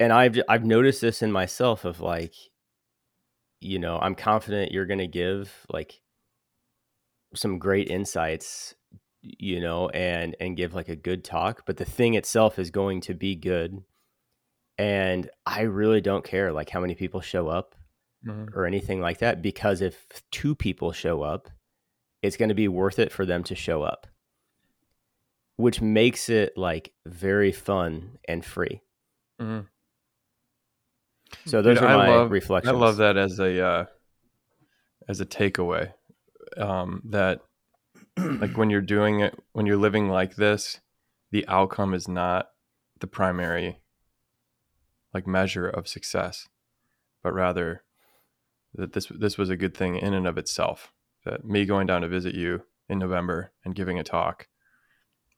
And 0.00 0.12
I've 0.12 0.38
I've 0.48 0.64
noticed 0.64 1.00
this 1.00 1.22
in 1.22 1.32
myself 1.32 1.84
of 1.84 2.00
like, 2.00 2.34
you 3.60 3.78
know, 3.78 3.98
I'm 3.98 4.14
confident 4.14 4.72
you're 4.72 4.86
gonna 4.86 5.08
give 5.08 5.66
like 5.68 6.00
some 7.34 7.58
great 7.58 7.88
insights, 7.88 8.74
you 9.22 9.60
know, 9.60 9.88
and 9.88 10.36
and 10.40 10.56
give 10.56 10.74
like 10.74 10.88
a 10.88 10.96
good 10.96 11.24
talk, 11.24 11.64
but 11.66 11.76
the 11.76 11.84
thing 11.84 12.14
itself 12.14 12.58
is 12.58 12.70
going 12.70 13.00
to 13.02 13.14
be 13.14 13.34
good. 13.34 13.82
And 14.78 15.28
I 15.44 15.62
really 15.62 16.00
don't 16.00 16.24
care 16.24 16.52
like 16.52 16.70
how 16.70 16.80
many 16.80 16.94
people 16.94 17.20
show 17.20 17.48
up 17.48 17.74
mm-hmm. 18.24 18.56
or 18.56 18.64
anything 18.64 19.00
like 19.00 19.18
that 19.18 19.42
because 19.42 19.80
if 19.80 20.06
two 20.30 20.54
people 20.54 20.92
show 20.92 21.22
up, 21.22 21.50
it's 22.28 22.36
going 22.36 22.50
to 22.50 22.54
be 22.54 22.68
worth 22.68 22.98
it 22.98 23.10
for 23.10 23.24
them 23.24 23.42
to 23.44 23.54
show 23.54 23.82
up, 23.82 24.06
which 25.56 25.80
makes 25.80 26.28
it 26.28 26.56
like 26.56 26.92
very 27.06 27.52
fun 27.52 28.18
and 28.28 28.44
free. 28.44 28.82
Mm-hmm. 29.40 29.66
So 31.46 31.62
those 31.62 31.78
Dude, 31.78 31.88
are 31.88 31.96
my 31.96 32.08
love, 32.08 32.30
reflections. 32.30 32.70
I 32.70 32.76
love 32.76 32.98
that 32.98 33.16
as 33.16 33.38
a 33.38 33.66
uh, 33.66 33.84
as 35.08 35.20
a 35.20 35.26
takeaway. 35.26 35.92
Um, 36.56 37.02
that 37.06 37.40
like 38.18 38.56
when 38.58 38.68
you're 38.68 38.80
doing 38.80 39.20
it, 39.20 39.38
when 39.52 39.64
you're 39.64 39.76
living 39.76 40.08
like 40.08 40.36
this, 40.36 40.80
the 41.30 41.48
outcome 41.48 41.94
is 41.94 42.08
not 42.08 42.50
the 43.00 43.06
primary 43.06 43.80
like 45.14 45.26
measure 45.26 45.66
of 45.66 45.88
success, 45.88 46.46
but 47.22 47.32
rather 47.32 47.84
that 48.74 48.92
this 48.92 49.06
this 49.06 49.38
was 49.38 49.48
a 49.48 49.56
good 49.56 49.74
thing 49.74 49.96
in 49.96 50.12
and 50.12 50.26
of 50.26 50.36
itself 50.36 50.92
that 51.24 51.44
me 51.44 51.64
going 51.64 51.86
down 51.86 52.02
to 52.02 52.08
visit 52.08 52.34
you 52.34 52.62
in 52.88 52.98
November 52.98 53.52
and 53.64 53.74
giving 53.74 53.98
a 53.98 54.04
talk, 54.04 54.48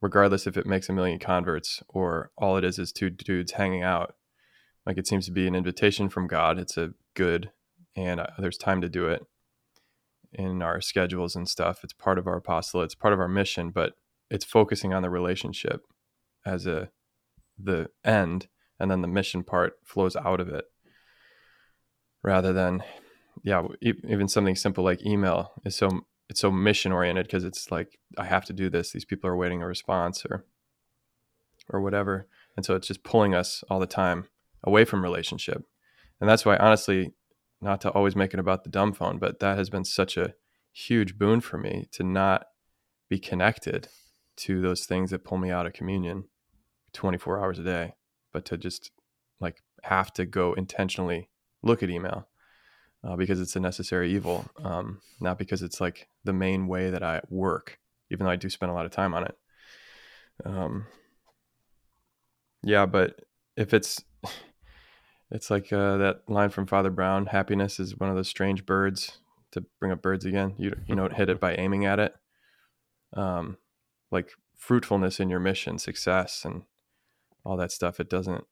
regardless 0.01 0.47
if 0.47 0.57
it 0.57 0.65
makes 0.65 0.89
a 0.89 0.93
million 0.93 1.19
converts 1.19 1.83
or 1.89 2.31
all 2.37 2.57
it 2.57 2.63
is 2.63 2.79
is 2.79 2.91
two 2.91 3.09
dudes 3.09 3.53
hanging 3.53 3.83
out, 3.83 4.15
like 4.85 4.97
it 4.97 5.07
seems 5.07 5.25
to 5.25 5.31
be 5.31 5.47
an 5.47 5.55
invitation 5.55 6.09
from 6.09 6.27
God. 6.27 6.57
It's 6.57 6.77
a 6.77 6.93
good, 7.13 7.51
and 7.95 8.19
uh, 8.19 8.27
there's 8.39 8.57
time 8.57 8.81
to 8.81 8.89
do 8.89 9.07
it 9.07 9.25
in 10.33 10.61
our 10.61 10.81
schedules 10.81 11.35
and 11.35 11.47
stuff. 11.47 11.83
It's 11.83 11.93
part 11.93 12.17
of 12.17 12.27
our 12.27 12.37
apostolate, 12.37 12.85
it's 12.85 12.95
part 12.95 13.13
of 13.13 13.19
our 13.19 13.27
mission, 13.27 13.69
but 13.71 13.93
it's 14.29 14.45
focusing 14.45 14.93
on 14.93 15.01
the 15.01 15.09
relationship 15.09 15.81
as 16.45 16.65
a 16.65 16.89
the 17.59 17.89
end, 18.03 18.47
and 18.79 18.89
then 18.89 19.01
the 19.01 19.07
mission 19.07 19.43
part 19.43 19.73
flows 19.83 20.15
out 20.15 20.39
of 20.39 20.47
it 20.47 20.65
rather 22.23 22.53
than 22.53 22.83
yeah, 23.43 23.67
even 23.81 24.27
something 24.27 24.55
simple 24.55 24.83
like 24.83 25.05
email 25.05 25.53
is 25.65 25.75
so 25.75 26.05
it's 26.29 26.39
so 26.39 26.51
mission 26.51 26.91
oriented 26.91 27.27
because 27.27 27.43
it's 27.43 27.71
like 27.71 27.99
I 28.17 28.25
have 28.25 28.45
to 28.45 28.53
do 28.53 28.69
this. 28.69 28.91
These 28.91 29.05
people 29.05 29.29
are 29.29 29.35
waiting 29.35 29.61
a 29.61 29.67
response 29.67 30.25
or 30.25 30.45
or 31.69 31.81
whatever, 31.81 32.27
and 32.55 32.65
so 32.65 32.75
it's 32.75 32.87
just 32.87 33.03
pulling 33.03 33.35
us 33.35 33.63
all 33.69 33.79
the 33.79 33.87
time 33.87 34.27
away 34.63 34.85
from 34.85 35.03
relationship. 35.03 35.63
And 36.19 36.29
that's 36.29 36.45
why, 36.45 36.55
honestly, 36.57 37.13
not 37.61 37.81
to 37.81 37.91
always 37.91 38.15
make 38.15 38.33
it 38.33 38.39
about 38.39 38.63
the 38.63 38.69
dumb 38.69 38.93
phone, 38.93 39.17
but 39.17 39.39
that 39.39 39.57
has 39.57 39.69
been 39.69 39.85
such 39.85 40.17
a 40.17 40.33
huge 40.71 41.17
boon 41.17 41.41
for 41.41 41.57
me 41.57 41.87
to 41.91 42.03
not 42.03 42.45
be 43.09 43.19
connected 43.19 43.87
to 44.37 44.61
those 44.61 44.85
things 44.85 45.11
that 45.11 45.23
pull 45.23 45.37
me 45.37 45.51
out 45.51 45.65
of 45.65 45.73
communion 45.73 46.25
24 46.93 47.39
hours 47.39 47.59
a 47.59 47.63
day, 47.63 47.93
but 48.31 48.45
to 48.45 48.57
just 48.57 48.91
like 49.39 49.61
have 49.83 50.13
to 50.13 50.25
go 50.25 50.53
intentionally 50.53 51.29
look 51.63 51.83
at 51.83 51.89
email 51.89 52.27
uh, 53.03 53.15
because 53.15 53.41
it's 53.41 53.55
a 53.55 53.59
necessary 53.59 54.13
evil, 54.13 54.45
um, 54.63 55.01
not 55.19 55.37
because 55.37 55.61
it's 55.61 55.81
like 55.81 56.07
the 56.23 56.33
main 56.33 56.67
way 56.67 56.89
that 56.89 57.03
I 57.03 57.21
work, 57.29 57.79
even 58.11 58.25
though 58.25 58.31
I 58.31 58.35
do 58.35 58.49
spend 58.49 58.71
a 58.71 58.75
lot 58.75 58.85
of 58.85 58.91
time 58.91 59.13
on 59.13 59.23
it. 59.25 59.35
Um, 60.45 60.85
yeah, 62.63 62.85
but 62.85 63.21
if 63.57 63.73
it's 63.73 64.03
it's 65.31 65.49
like 65.49 65.71
uh, 65.73 65.97
that 65.97 66.21
line 66.27 66.49
from 66.49 66.67
Father 66.67 66.89
Brown: 66.89 67.27
"Happiness 67.27 67.79
is 67.79 67.97
one 67.97 68.09
of 68.09 68.15
those 68.15 68.29
strange 68.29 68.65
birds." 68.65 69.17
To 69.53 69.65
bring 69.81 69.91
up 69.91 70.01
birds 70.01 70.23
again, 70.23 70.53
you 70.57 70.73
you 70.87 70.95
don't 70.95 71.13
hit 71.13 71.29
it 71.29 71.39
by 71.39 71.55
aiming 71.55 71.85
at 71.85 71.99
it. 71.99 72.15
Um, 73.13 73.57
like 74.09 74.31
fruitfulness 74.55 75.19
in 75.19 75.29
your 75.29 75.41
mission, 75.41 75.77
success, 75.77 76.45
and 76.45 76.63
all 77.43 77.57
that 77.57 77.71
stuff. 77.71 77.99
It 77.99 78.09
doesn't 78.09 78.45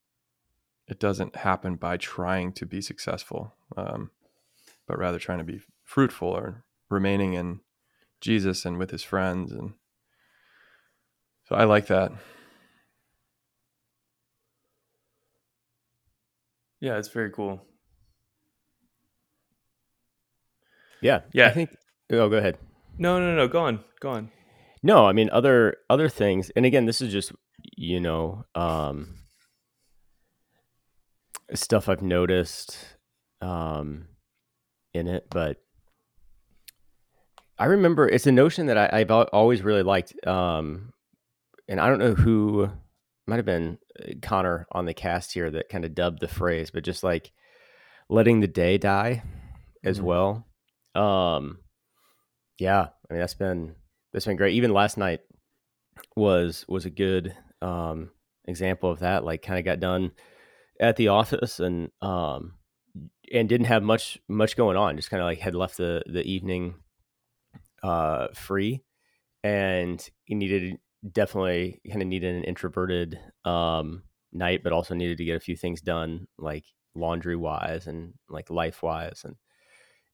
it 0.88 0.98
doesn't 0.98 1.36
happen 1.36 1.76
by 1.76 1.96
trying 1.96 2.52
to 2.54 2.66
be 2.66 2.80
successful. 2.82 3.54
Um, 3.76 4.10
but 4.90 4.98
rather 4.98 5.20
trying 5.20 5.38
to 5.38 5.44
be 5.44 5.60
fruitful 5.84 6.26
or 6.26 6.64
remaining 6.88 7.34
in 7.34 7.60
Jesus 8.20 8.64
and 8.64 8.76
with 8.76 8.90
his 8.90 9.04
friends. 9.04 9.52
And 9.52 9.74
so 11.44 11.54
I 11.54 11.62
like 11.62 11.86
that. 11.86 12.10
Yeah, 16.80 16.98
it's 16.98 17.08
very 17.08 17.30
cool. 17.30 17.62
Yeah. 21.00 21.20
Yeah. 21.32 21.46
I 21.46 21.50
think 21.50 21.70
oh 22.10 22.28
go 22.28 22.36
ahead. 22.36 22.58
No, 22.98 23.20
no, 23.20 23.36
no, 23.36 23.46
go 23.46 23.60
on. 23.60 23.84
Go 24.00 24.10
on. 24.10 24.32
No, 24.82 25.06
I 25.06 25.12
mean 25.12 25.30
other 25.30 25.76
other 25.88 26.08
things. 26.08 26.50
And 26.56 26.66
again, 26.66 26.86
this 26.86 27.00
is 27.00 27.12
just 27.12 27.30
you 27.76 28.00
know, 28.00 28.44
um 28.56 29.18
stuff 31.54 31.88
I've 31.88 32.02
noticed 32.02 32.76
um 33.40 34.06
in 34.94 35.06
it, 35.06 35.26
but 35.30 35.58
I 37.58 37.66
remember 37.66 38.08
it's 38.08 38.26
a 38.26 38.32
notion 38.32 38.66
that 38.66 38.78
I, 38.78 38.98
have 38.98 39.10
always 39.10 39.62
really 39.62 39.82
liked. 39.82 40.14
Um, 40.26 40.92
and 41.68 41.78
I 41.78 41.88
don't 41.88 41.98
know 41.98 42.14
who 42.14 42.70
might 43.26 43.36
have 43.36 43.44
been 43.44 43.78
uh, 44.02 44.14
Connor 44.22 44.66
on 44.72 44.86
the 44.86 44.94
cast 44.94 45.32
here 45.32 45.50
that 45.50 45.68
kind 45.68 45.84
of 45.84 45.94
dubbed 45.94 46.20
the 46.20 46.28
phrase, 46.28 46.70
but 46.70 46.84
just 46.84 47.04
like 47.04 47.32
letting 48.08 48.40
the 48.40 48.48
day 48.48 48.78
die 48.78 49.22
as 49.84 49.98
mm-hmm. 49.98 50.06
well. 50.06 50.46
Um, 50.94 51.58
yeah, 52.58 52.80
I 52.80 53.12
mean 53.12 53.20
that's 53.20 53.34
been 53.34 53.74
that's 54.12 54.24
been 54.26 54.36
great. 54.36 54.54
Even 54.54 54.72
last 54.72 54.96
night 54.96 55.20
was 56.16 56.64
was 56.66 56.86
a 56.86 56.90
good 56.90 57.36
um, 57.62 58.10
example 58.46 58.90
of 58.90 59.00
that. 59.00 59.24
Like, 59.24 59.42
kind 59.42 59.58
of 59.58 59.64
got 59.64 59.80
done 59.80 60.12
at 60.80 60.96
the 60.96 61.08
office 61.08 61.60
and 61.60 61.90
um, 62.00 62.54
and 63.32 63.48
didn't 63.48 63.66
have 63.66 63.82
much 63.82 64.18
much 64.28 64.56
going 64.56 64.76
on. 64.76 64.96
Just 64.96 65.10
kind 65.10 65.22
of 65.22 65.26
like 65.26 65.38
had 65.38 65.54
left 65.54 65.76
the 65.76 66.02
the 66.06 66.22
evening 66.24 66.74
uh, 67.82 68.28
free, 68.34 68.82
and 69.42 70.06
he 70.24 70.34
needed 70.34 70.78
definitely 71.12 71.80
kind 71.88 72.02
of 72.02 72.08
needed 72.08 72.34
an 72.34 72.44
introverted 72.44 73.18
um, 73.44 74.02
night, 74.32 74.62
but 74.62 74.72
also 74.72 74.94
needed 74.94 75.18
to 75.18 75.24
get 75.24 75.36
a 75.36 75.40
few 75.40 75.56
things 75.56 75.80
done 75.80 76.26
like 76.38 76.64
laundry 76.94 77.36
wise 77.36 77.86
and 77.86 78.14
like 78.28 78.50
life 78.50 78.82
wise 78.82 79.22
and 79.24 79.36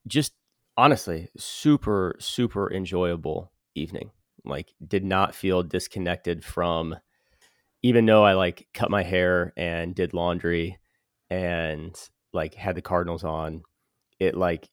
just 0.07 0.33
honestly 0.77 1.29
super 1.37 2.15
super 2.19 2.73
enjoyable 2.73 3.51
evening 3.75 4.11
like 4.45 4.73
did 4.87 5.05
not 5.05 5.35
feel 5.35 5.63
disconnected 5.63 6.45
from 6.45 6.95
even 7.83 8.05
though 8.05 8.25
i 8.25 8.35
like 8.35 8.69
cut 8.75 8.91
my 8.91 9.03
hair 9.03 9.53
and 9.57 9.95
did 9.95 10.13
laundry 10.13 10.79
and 11.31 11.97
like 12.33 12.55
had 12.55 12.75
the 12.75 12.83
cardinals 12.83 13.25
on 13.25 13.63
it 14.19 14.37
like 14.37 14.69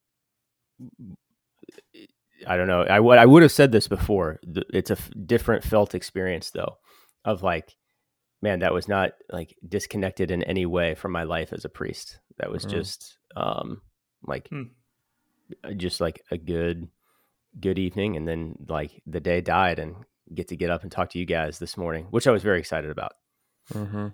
i 2.48 2.58
don't 2.58 2.68
know 2.68 2.84
i 2.84 3.00
would 3.00 3.18
i 3.18 3.26
would 3.26 3.42
have 3.42 3.52
said 3.52 3.72
this 3.72 3.88
before 3.88 4.40
it's 4.74 4.90
a 4.90 4.98
f- 4.98 5.10
different 5.26 5.64
felt 5.64 5.96
experience 5.96 6.52
though 6.52 6.78
of 7.26 7.44
like 7.44 7.76
man 8.42 8.60
that 8.60 8.74
was 8.74 8.88
not 8.88 9.12
like 9.32 9.56
disconnected 9.68 10.32
in 10.32 10.44
any 10.44 10.66
way 10.66 10.96
from 10.96 11.12
my 11.12 11.24
life 11.24 11.54
as 11.54 11.64
a 11.64 11.70
priest 11.70 12.20
that 12.38 12.52
was 12.52 12.64
mm-hmm. 12.66 12.78
just 12.78 13.18
um 13.36 13.82
like 14.26 14.48
hmm. 14.50 14.64
Uh, 15.64 15.74
just 15.74 16.00
like 16.00 16.24
a 16.32 16.38
good 16.38 16.88
good 17.60 17.78
evening 17.78 18.16
and 18.16 18.28
then 18.28 18.56
like 18.68 19.02
the 19.06 19.20
day 19.20 19.42
died 19.42 19.78
and 19.78 19.96
get 20.34 20.48
to 20.48 20.56
get 20.56 20.70
up 20.70 20.84
and 20.84 20.92
talk 20.92 21.10
to 21.10 21.20
you 21.20 21.26
guys 21.26 21.60
this 21.60 21.76
morning 21.76 22.08
which 22.12 22.28
i 22.28 22.32
was 22.32 22.42
very 22.42 22.60
excited 22.60 22.90
about 22.90 23.12
mm-hmm. 23.74 24.08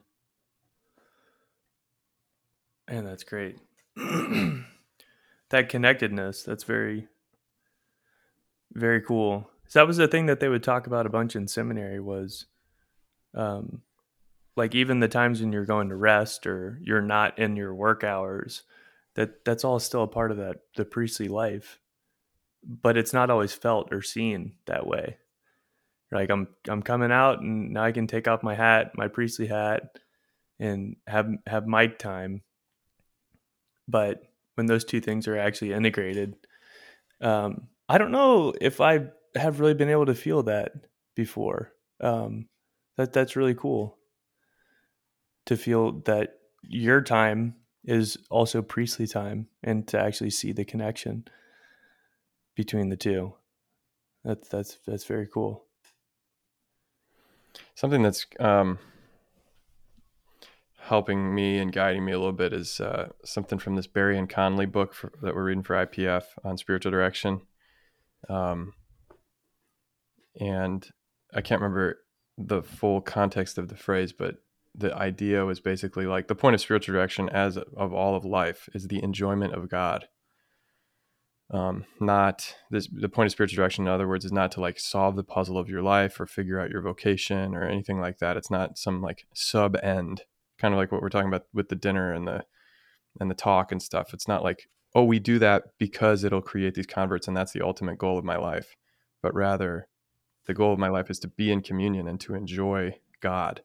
And 2.89 3.07
that's 3.07 3.23
great. 3.23 3.57
That 5.49 5.69
connectedness 5.69 6.43
that's 6.43 6.63
very 6.63 7.07
very 8.71 9.01
cool. 9.01 9.49
So 9.67 9.79
that 9.79 9.87
was 9.87 9.97
the 9.97 10.07
thing 10.07 10.27
that 10.27 10.39
they 10.39 10.47
would 10.47 10.63
talk 10.63 10.85
about 10.85 11.07
a 11.07 11.09
bunch 11.09 11.35
in 11.35 11.47
seminary 11.47 11.99
was 11.99 12.45
um 13.33 13.81
like 14.55 14.75
even 14.75 14.99
the 14.99 15.07
times 15.07 15.41
when 15.41 15.51
you're 15.51 15.65
going 15.65 15.89
to 15.89 15.95
rest 15.95 16.45
or 16.45 16.79
you're 16.83 17.01
not 17.01 17.39
in 17.39 17.55
your 17.55 17.73
work 17.73 18.03
hours 18.03 18.63
that 19.15 19.43
that's 19.45 19.63
all 19.63 19.79
still 19.79 20.03
a 20.03 20.07
part 20.07 20.31
of 20.31 20.37
that 20.37 20.57
the 20.75 20.85
priestly 20.85 21.27
life 21.27 21.79
but 22.63 22.97
it's 22.97 23.13
not 23.13 23.29
always 23.29 23.53
felt 23.53 23.93
or 23.93 24.01
seen 24.01 24.53
that 24.65 24.85
way. 24.85 25.17
Like 26.11 26.29
i'm 26.29 26.47
i'm 26.67 26.81
coming 26.81 27.11
out 27.11 27.39
and 27.41 27.71
now 27.71 27.83
i 27.83 27.91
can 27.91 28.07
take 28.07 28.27
off 28.27 28.43
my 28.43 28.55
hat 28.55 28.91
my 28.95 29.07
priestly 29.07 29.47
hat 29.47 29.97
and 30.59 30.95
have 31.07 31.29
have 31.47 31.67
mic 31.67 31.99
time 31.99 32.41
but 33.89 34.23
when 34.55 34.67
those 34.67 34.85
two 34.85 35.01
things 35.01 35.27
are 35.27 35.37
actually 35.37 35.73
integrated 35.73 36.35
um, 37.21 37.67
i 37.87 37.97
don't 37.97 38.11
know 38.11 38.53
if 38.61 38.79
i 38.81 38.99
have 39.35 39.59
really 39.59 39.73
been 39.73 39.89
able 39.89 40.05
to 40.05 40.15
feel 40.15 40.43
that 40.43 40.71
before 41.15 41.71
um, 42.01 42.47
that 42.97 43.13
that's 43.13 43.35
really 43.35 43.55
cool 43.55 43.97
to 45.45 45.57
feel 45.57 45.93
that 46.01 46.39
your 46.63 47.01
time 47.01 47.55
is 47.85 48.17
also 48.29 48.61
priestly 48.61 49.07
time 49.07 49.47
and 49.63 49.87
to 49.87 49.99
actually 49.99 50.29
see 50.29 50.51
the 50.51 50.65
connection 50.65 51.25
between 52.55 52.89
the 52.89 52.97
two. 52.97 53.33
That's 54.23 54.47
that's 54.49 54.77
that's 54.85 55.05
very 55.05 55.27
cool. 55.27 55.65
Something 57.75 58.03
that's 58.03 58.25
um, 58.39 58.77
helping 60.89 61.35
me 61.35 61.59
and 61.59 61.71
guiding 61.71 62.03
me 62.03 62.11
a 62.11 62.17
little 62.17 62.33
bit 62.33 62.51
is 62.51 62.79
uh, 62.79 63.09
something 63.23 63.59
from 63.59 63.75
this 63.75 63.85
Barry 63.85 64.17
and 64.17 64.27
Connolly 64.27 64.65
book 64.65 64.95
for, 64.95 65.11
that 65.21 65.35
we're 65.35 65.45
reading 65.45 65.61
for 65.61 65.75
IPF 65.85 66.23
on 66.43 66.57
spiritual 66.57 66.91
direction. 66.91 67.41
Um, 68.27 68.73
and 70.39 70.87
I 71.31 71.41
can't 71.41 71.61
remember 71.61 71.99
the 72.39 72.63
full 72.63 73.01
context 73.01 73.59
of 73.59 73.67
the 73.67 73.75
phrase, 73.75 74.13
but 74.13 74.37
the 74.73 74.95
idea 74.95 75.45
was 75.45 75.59
basically 75.59 76.07
like 76.07 76.27
the 76.27 76.33
point 76.33 76.55
of 76.55 76.61
spiritual 76.61 76.93
direction 76.93 77.29
as 77.29 77.55
of 77.57 77.93
all 77.93 78.15
of 78.15 78.25
life 78.25 78.67
is 78.73 78.87
the 78.87 79.03
enjoyment 79.03 79.53
of 79.53 79.69
god. 79.69 80.07
Um, 81.51 81.85
not 81.99 82.55
this 82.71 82.87
the 82.91 83.09
point 83.09 83.27
of 83.27 83.31
spiritual 83.31 83.57
direction 83.57 83.85
in 83.85 83.93
other 83.93 84.07
words 84.07 84.25
is 84.25 84.31
not 84.31 84.51
to 84.53 84.61
like 84.61 84.79
solve 84.79 85.15
the 85.15 85.23
puzzle 85.23 85.57
of 85.57 85.69
your 85.69 85.81
life 85.81 86.19
or 86.19 86.25
figure 86.25 86.59
out 86.59 86.69
your 86.69 86.81
vocation 86.81 87.55
or 87.55 87.63
anything 87.63 87.99
like 87.99 88.19
that. 88.19 88.37
It's 88.37 88.51
not 88.51 88.77
some 88.77 89.01
like 89.01 89.27
sub 89.33 89.75
end 89.83 90.23
kind 90.59 90.73
of 90.73 90.77
like 90.77 90.91
what 90.91 91.01
we're 91.01 91.09
talking 91.09 91.29
about 91.29 91.45
with 91.53 91.69
the 91.69 91.75
dinner 91.75 92.13
and 92.13 92.27
the 92.27 92.43
and 93.19 93.29
the 93.29 93.35
talk 93.35 93.71
and 93.71 93.81
stuff. 93.81 94.13
It's 94.13 94.27
not 94.27 94.43
like 94.43 94.67
oh 94.95 95.03
we 95.03 95.19
do 95.19 95.39
that 95.39 95.63
because 95.77 96.23
it'll 96.23 96.41
create 96.41 96.75
these 96.75 96.85
converts 96.85 97.27
and 97.27 97.35
that's 97.37 97.53
the 97.53 97.61
ultimate 97.63 97.97
goal 97.97 98.17
of 98.17 98.25
my 98.25 98.37
life 98.37 98.75
but 99.21 99.33
rather 99.33 99.87
the 100.47 100.53
goal 100.53 100.73
of 100.73 100.79
my 100.79 100.89
life 100.89 101.09
is 101.09 101.19
to 101.19 101.27
be 101.27 101.51
in 101.51 101.61
communion 101.61 102.07
and 102.07 102.19
to 102.19 102.33
enjoy 102.33 102.93
god 103.21 103.61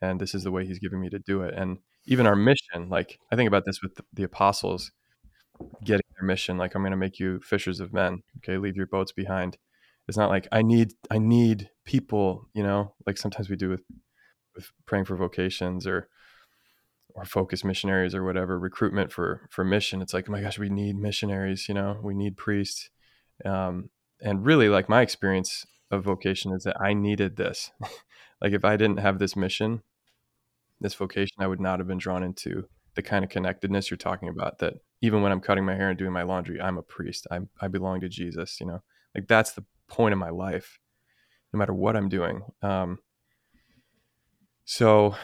and 0.00 0.20
this 0.20 0.34
is 0.34 0.44
the 0.44 0.50
way 0.50 0.66
he's 0.66 0.78
giving 0.78 1.00
me 1.00 1.08
to 1.08 1.18
do 1.18 1.40
it. 1.40 1.54
And 1.56 1.78
even 2.04 2.26
our 2.26 2.36
mission 2.36 2.88
like 2.88 3.18
i 3.32 3.36
think 3.36 3.48
about 3.48 3.64
this 3.64 3.82
with 3.82 3.98
the, 4.12 4.22
apostles 4.22 4.92
getting 5.82 6.04
their 6.14 6.26
mission 6.26 6.58
like 6.58 6.74
i'm 6.74 6.82
going 6.82 6.90
to 6.90 6.96
make 6.96 7.18
you 7.18 7.40
fishers 7.40 7.80
of 7.80 7.92
men 7.92 8.22
okay? 8.38 8.58
Leave 8.58 8.76
your 8.76 8.86
boats 8.86 9.12
behind. 9.12 9.56
It's 10.06 10.18
not 10.18 10.30
like 10.30 10.46
i 10.52 10.62
need 10.62 10.92
i 11.10 11.18
need 11.18 11.70
people 11.84 12.48
you 12.54 12.62
know? 12.62 12.94
Like 13.06 13.16
sometimes 13.16 13.48
we 13.48 13.56
do 13.56 13.70
with 13.70 13.82
with 14.54 14.70
praying 14.86 15.06
for 15.06 15.16
vocations 15.16 15.86
or 15.86 16.08
or 17.16 17.24
focus 17.24 17.64
missionaries 17.64 18.14
or 18.14 18.24
whatever 18.24 18.58
recruitment 18.58 19.10
for 19.10 19.48
for 19.50 19.64
mission 19.64 20.02
it's 20.02 20.14
like 20.14 20.28
oh 20.28 20.32
my 20.32 20.40
gosh 20.40 20.58
we 20.58 20.68
need 20.68 20.96
missionaries 20.96 21.68
you 21.68 21.74
know 21.74 21.98
we 22.02 22.14
need 22.14 22.36
priests 22.36 22.90
um, 23.44 23.90
and 24.20 24.46
really 24.46 24.68
like 24.68 24.88
my 24.88 25.02
experience 25.02 25.66
of 25.90 26.04
vocation 26.04 26.52
is 26.52 26.64
that 26.64 26.80
i 26.80 26.92
needed 26.92 27.36
this 27.36 27.70
like 28.40 28.52
if 28.52 28.64
I 28.64 28.76
didn't 28.76 28.98
have 28.98 29.18
this 29.18 29.36
mission, 29.36 29.82
this 30.80 30.94
vocation, 30.94 31.36
I 31.38 31.46
would 31.46 31.60
not 31.60 31.78
have 31.78 31.88
been 31.88 31.98
drawn 31.98 32.22
into 32.22 32.68
the 32.94 33.02
kind 33.02 33.24
of 33.24 33.30
connectedness 33.30 33.90
you're 33.90 33.96
talking 33.96 34.28
about. 34.28 34.58
That 34.58 34.74
even 35.00 35.22
when 35.22 35.32
I'm 35.32 35.40
cutting 35.40 35.64
my 35.64 35.74
hair 35.74 35.90
and 35.90 35.98
doing 35.98 36.12
my 36.12 36.22
laundry, 36.22 36.60
I'm 36.60 36.78
a 36.78 36.82
priest. 36.82 37.26
I 37.30 37.40
I 37.60 37.68
belong 37.68 38.00
to 38.00 38.08
Jesus. 38.08 38.60
You 38.60 38.66
know, 38.66 38.82
like 39.14 39.28
that's 39.28 39.52
the 39.52 39.64
point 39.88 40.12
of 40.12 40.18
my 40.18 40.30
life, 40.30 40.78
no 41.52 41.58
matter 41.58 41.74
what 41.74 41.96
I'm 41.96 42.08
doing. 42.08 42.42
Um, 42.62 42.98
so 44.64 45.14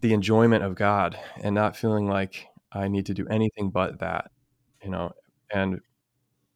the 0.00 0.12
enjoyment 0.12 0.64
of 0.64 0.74
God 0.74 1.18
and 1.42 1.54
not 1.54 1.76
feeling 1.76 2.08
like 2.08 2.46
I 2.72 2.88
need 2.88 3.06
to 3.06 3.14
do 3.14 3.26
anything 3.28 3.70
but 3.70 3.98
that, 4.00 4.30
you 4.82 4.90
know, 4.90 5.12
and 5.52 5.80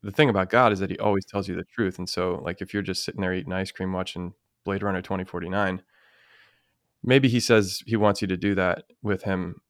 the 0.03 0.11
thing 0.11 0.29
about 0.29 0.51
God 0.51 0.73
is 0.73 0.81
that 0.81 0.91
he 0.91 0.99
always 0.99 1.25
tells 1.25 1.49
you 1.49 1.55
the 1.55 1.65
truth. 1.65 1.99
And 1.99 2.09
so 2.09 2.41
like 2.45 2.61
if 2.61 2.73
you're 2.73 2.83
just 2.83 3.05
sitting 3.05 3.21
there 3.21 3.35
eating 3.35 3.53
ice 3.53 3.71
cream 3.71 3.93
watching 3.93 4.35
Blade 4.65 4.83
Runner 4.83 5.03
2049, 5.03 5.83
maybe 7.03 7.29
he 7.29 7.41
says 7.41 7.83
he 7.87 7.97
wants 7.97 8.23
you 8.23 8.29
to 8.29 8.37
do 8.37 8.55
that 8.55 8.85
with 9.03 9.23
him 9.23 9.61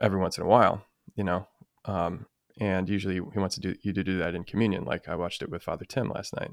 every 0.00 0.18
once 0.18 0.38
in 0.38 0.44
a 0.44 0.48
while, 0.48 0.84
you 1.14 1.24
know. 1.24 1.46
Um, 1.84 2.26
and 2.60 2.88
usually 2.88 3.14
he 3.14 3.38
wants 3.38 3.54
to 3.56 3.60
do 3.60 3.74
you 3.82 3.92
to 3.92 4.02
do 4.02 4.18
that 4.18 4.34
in 4.34 4.44
communion. 4.44 4.84
Like 4.84 5.08
I 5.08 5.14
watched 5.14 5.42
it 5.42 5.50
with 5.50 5.62
Father 5.62 5.84
Tim 5.84 6.10
last 6.10 6.34
night, 6.36 6.50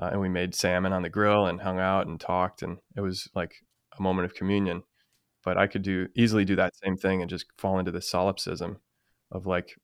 uh, 0.00 0.08
and 0.12 0.20
we 0.20 0.28
made 0.28 0.54
salmon 0.54 0.92
on 0.92 1.02
the 1.02 1.10
grill 1.10 1.46
and 1.46 1.60
hung 1.60 1.78
out 1.78 2.06
and 2.06 2.18
talked, 2.18 2.62
and 2.62 2.78
it 2.96 3.00
was 3.00 3.28
like 3.34 3.56
a 3.98 4.02
moment 4.02 4.24
of 4.26 4.34
communion. 4.34 4.82
But 5.44 5.58
I 5.58 5.66
could 5.66 5.82
do 5.82 6.08
easily 6.14 6.44
do 6.44 6.56
that 6.56 6.76
same 6.76 6.96
thing 6.96 7.20
and 7.20 7.30
just 7.30 7.46
fall 7.58 7.78
into 7.78 7.90
the 7.90 8.00
solipsism 8.00 8.78
of 9.30 9.46
like 9.46 9.78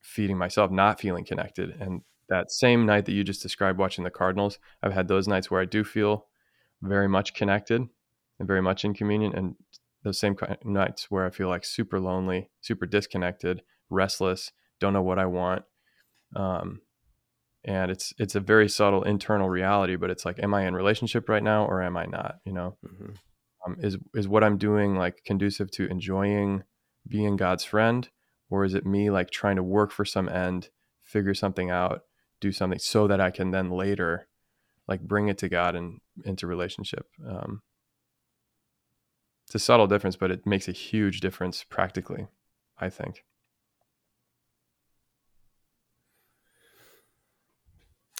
feeding 0.00 0.38
myself, 0.38 0.70
not 0.70 1.00
feeling 1.00 1.24
connected. 1.24 1.76
And 1.80 2.02
that 2.28 2.50
same 2.50 2.86
night 2.86 3.04
that 3.06 3.12
you 3.12 3.22
just 3.22 3.42
described 3.42 3.78
watching 3.78 4.04
the 4.04 4.10
Cardinals, 4.10 4.58
I've 4.82 4.92
had 4.92 5.08
those 5.08 5.28
nights 5.28 5.50
where 5.50 5.60
I 5.60 5.64
do 5.64 5.84
feel 5.84 6.26
very 6.82 7.08
much 7.08 7.34
connected 7.34 7.82
and 8.38 8.48
very 8.48 8.62
much 8.62 8.84
in 8.84 8.94
communion 8.94 9.32
and 9.34 9.54
those 10.02 10.18
same 10.18 10.36
nights 10.64 11.10
where 11.10 11.26
I 11.26 11.30
feel 11.30 11.48
like 11.48 11.64
super 11.64 11.98
lonely, 11.98 12.50
super 12.60 12.86
disconnected, 12.86 13.62
restless, 13.90 14.52
don't 14.78 14.92
know 14.92 15.02
what 15.02 15.18
I 15.18 15.26
want. 15.26 15.64
Um, 16.34 16.82
and 17.64 17.90
it's 17.90 18.14
it's 18.18 18.36
a 18.36 18.40
very 18.40 18.68
subtle 18.68 19.02
internal 19.02 19.48
reality, 19.48 19.96
but 19.96 20.10
it's 20.10 20.24
like, 20.24 20.38
am 20.40 20.54
I 20.54 20.66
in 20.66 20.74
relationship 20.74 21.28
right 21.28 21.42
now 21.42 21.66
or 21.66 21.82
am 21.82 21.96
I 21.96 22.06
not? 22.06 22.36
You 22.44 22.52
know, 22.52 22.76
mm-hmm. 22.86 23.14
Um, 23.66 23.76
is 23.80 23.96
is 24.14 24.28
what 24.28 24.44
I'm 24.44 24.58
doing 24.58 24.96
like 24.96 25.22
conducive 25.24 25.70
to 25.72 25.86
enjoying 25.86 26.62
being 27.06 27.36
God's 27.36 27.64
friend, 27.64 28.08
or 28.50 28.64
is 28.64 28.74
it 28.74 28.86
me 28.86 29.10
like 29.10 29.30
trying 29.30 29.56
to 29.56 29.62
work 29.62 29.92
for 29.92 30.04
some 30.04 30.28
end, 30.28 30.70
figure 31.02 31.34
something 31.34 31.70
out, 31.70 32.02
do 32.40 32.52
something 32.52 32.78
so 32.78 33.06
that 33.08 33.20
I 33.20 33.30
can 33.30 33.50
then 33.50 33.70
later 33.70 34.28
like 34.88 35.00
bring 35.00 35.28
it 35.28 35.38
to 35.38 35.48
God 35.48 35.74
and 35.74 36.00
into 36.24 36.46
relationship? 36.46 37.06
Um, 37.26 37.62
it's 39.46 39.54
a 39.54 39.58
subtle 39.60 39.86
difference, 39.86 40.16
but 40.16 40.30
it 40.30 40.46
makes 40.46 40.68
a 40.68 40.72
huge 40.72 41.20
difference 41.20 41.64
practically, 41.64 42.26
I 42.78 42.90
think. 42.90 43.24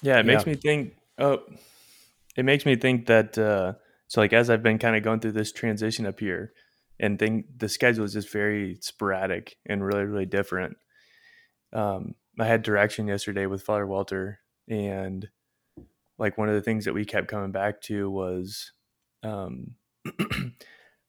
Yeah, 0.03 0.19
it 0.19 0.25
makes 0.25 0.45
me 0.45 0.55
think. 0.55 0.95
Oh, 1.17 1.41
it 2.35 2.45
makes 2.45 2.65
me 2.65 2.75
think 2.75 3.07
that. 3.07 3.37
Uh, 3.37 3.73
so, 4.07 4.21
like, 4.21 4.33
as 4.33 4.49
I've 4.49 4.63
been 4.63 4.79
kind 4.79 4.95
of 4.95 5.03
going 5.03 5.19
through 5.19 5.33
this 5.33 5.51
transition 5.51 6.05
up 6.05 6.19
here, 6.19 6.53
and 6.99 7.19
think 7.19 7.45
the 7.57 7.69
schedule 7.69 8.05
is 8.05 8.13
just 8.13 8.31
very 8.31 8.77
sporadic 8.81 9.57
and 9.65 9.85
really, 9.85 10.03
really 10.03 10.25
different. 10.25 10.77
Um, 11.73 12.15
I 12.39 12.45
had 12.45 12.63
direction 12.63 13.07
yesterday 13.07 13.45
with 13.45 13.63
Father 13.63 13.85
Walter, 13.85 14.39
and 14.67 15.27
like 16.17 16.37
one 16.37 16.49
of 16.49 16.55
the 16.55 16.61
things 16.61 16.85
that 16.85 16.93
we 16.93 17.05
kept 17.05 17.27
coming 17.27 17.51
back 17.51 17.81
to 17.81 18.09
was 18.09 18.71
um, 19.23 19.75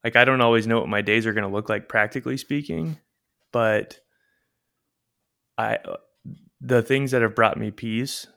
like 0.03 0.15
I 0.15 0.25
don't 0.25 0.41
always 0.41 0.67
know 0.67 0.79
what 0.79 0.89
my 0.89 1.01
days 1.01 1.25
are 1.25 1.33
going 1.33 1.47
to 1.47 1.53
look 1.55 1.69
like 1.69 1.89
practically 1.89 2.37
speaking, 2.37 2.97
but 3.51 3.99
I 5.57 5.79
the 6.61 6.81
things 6.81 7.11
that 7.11 7.21
have 7.21 7.35
brought 7.35 7.57
me 7.57 7.71
peace 7.71 8.27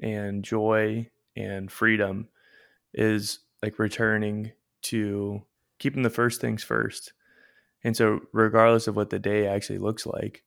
and 0.00 0.44
joy 0.44 1.08
and 1.36 1.70
freedom 1.70 2.28
is 2.94 3.40
like 3.62 3.78
returning 3.78 4.52
to 4.82 5.42
keeping 5.78 6.02
the 6.02 6.10
first 6.10 6.40
things 6.40 6.62
first. 6.62 7.12
And 7.84 7.96
so 7.96 8.20
regardless 8.32 8.86
of 8.86 8.96
what 8.96 9.10
the 9.10 9.18
day 9.18 9.46
actually 9.46 9.78
looks 9.78 10.06
like, 10.06 10.44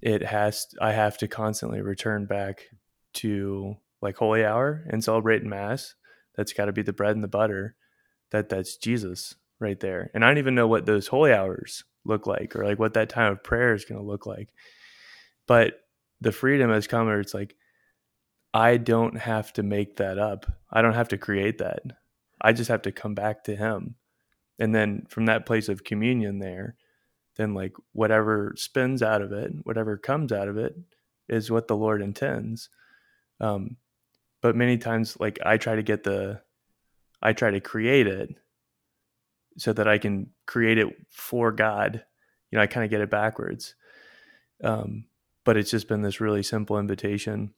it 0.00 0.22
has 0.22 0.68
I 0.80 0.92
have 0.92 1.18
to 1.18 1.28
constantly 1.28 1.80
return 1.82 2.26
back 2.26 2.70
to 3.14 3.76
like 4.00 4.16
holy 4.16 4.44
hour 4.44 4.84
and 4.88 5.04
celebrating 5.04 5.48
mass. 5.48 5.94
That's 6.36 6.52
got 6.52 6.66
to 6.66 6.72
be 6.72 6.82
the 6.82 6.92
bread 6.92 7.14
and 7.14 7.24
the 7.24 7.28
butter. 7.28 7.76
That 8.30 8.48
that's 8.48 8.76
Jesus 8.76 9.34
right 9.58 9.78
there. 9.78 10.10
And 10.14 10.24
I 10.24 10.28
don't 10.28 10.38
even 10.38 10.54
know 10.54 10.68
what 10.68 10.86
those 10.86 11.08
holy 11.08 11.32
hours 11.32 11.84
look 12.04 12.26
like 12.26 12.56
or 12.56 12.64
like 12.64 12.78
what 12.78 12.94
that 12.94 13.10
time 13.10 13.32
of 13.32 13.44
prayer 13.44 13.74
is 13.74 13.84
going 13.84 14.00
to 14.00 14.06
look 14.06 14.26
like. 14.26 14.48
But 15.46 15.80
the 16.20 16.32
freedom 16.32 16.70
has 16.70 16.86
come 16.86 17.06
where 17.06 17.20
it's 17.20 17.34
like 17.34 17.56
I 18.52 18.76
don't 18.76 19.16
have 19.18 19.52
to 19.54 19.62
make 19.62 19.96
that 19.96 20.18
up. 20.18 20.46
I 20.70 20.82
don't 20.82 20.94
have 20.94 21.08
to 21.08 21.18
create 21.18 21.58
that. 21.58 21.82
I 22.40 22.52
just 22.52 22.68
have 22.68 22.82
to 22.82 22.92
come 22.92 23.14
back 23.14 23.44
to 23.44 23.56
him. 23.56 23.96
And 24.58 24.74
then 24.74 25.06
from 25.08 25.26
that 25.26 25.46
place 25.46 25.68
of 25.68 25.84
communion 25.84 26.38
there, 26.38 26.76
then 27.36 27.54
like 27.54 27.74
whatever 27.92 28.52
spins 28.56 29.02
out 29.02 29.22
of 29.22 29.32
it, 29.32 29.52
whatever 29.62 29.96
comes 29.96 30.32
out 30.32 30.48
of 30.48 30.56
it 30.56 30.74
is 31.28 31.50
what 31.50 31.68
the 31.68 31.76
Lord 31.76 32.02
intends. 32.02 32.68
Um, 33.40 33.76
but 34.42 34.56
many 34.56 34.78
times 34.78 35.18
like 35.20 35.38
I 35.44 35.56
try 35.56 35.76
to 35.76 35.82
get 35.82 36.02
the 36.02 36.40
I 37.22 37.32
try 37.32 37.50
to 37.50 37.60
create 37.60 38.06
it 38.06 38.30
so 39.58 39.72
that 39.72 39.86
I 39.86 39.98
can 39.98 40.30
create 40.46 40.78
it 40.78 40.88
for 41.10 41.52
God. 41.52 42.04
You 42.50 42.56
know, 42.56 42.62
I 42.62 42.66
kind 42.66 42.84
of 42.84 42.90
get 42.90 43.00
it 43.00 43.10
backwards. 43.10 43.74
Um, 44.62 45.04
but 45.44 45.56
it's 45.56 45.70
just 45.70 45.88
been 45.88 46.02
this 46.02 46.20
really 46.20 46.42
simple 46.42 46.78
invitation 46.78 47.54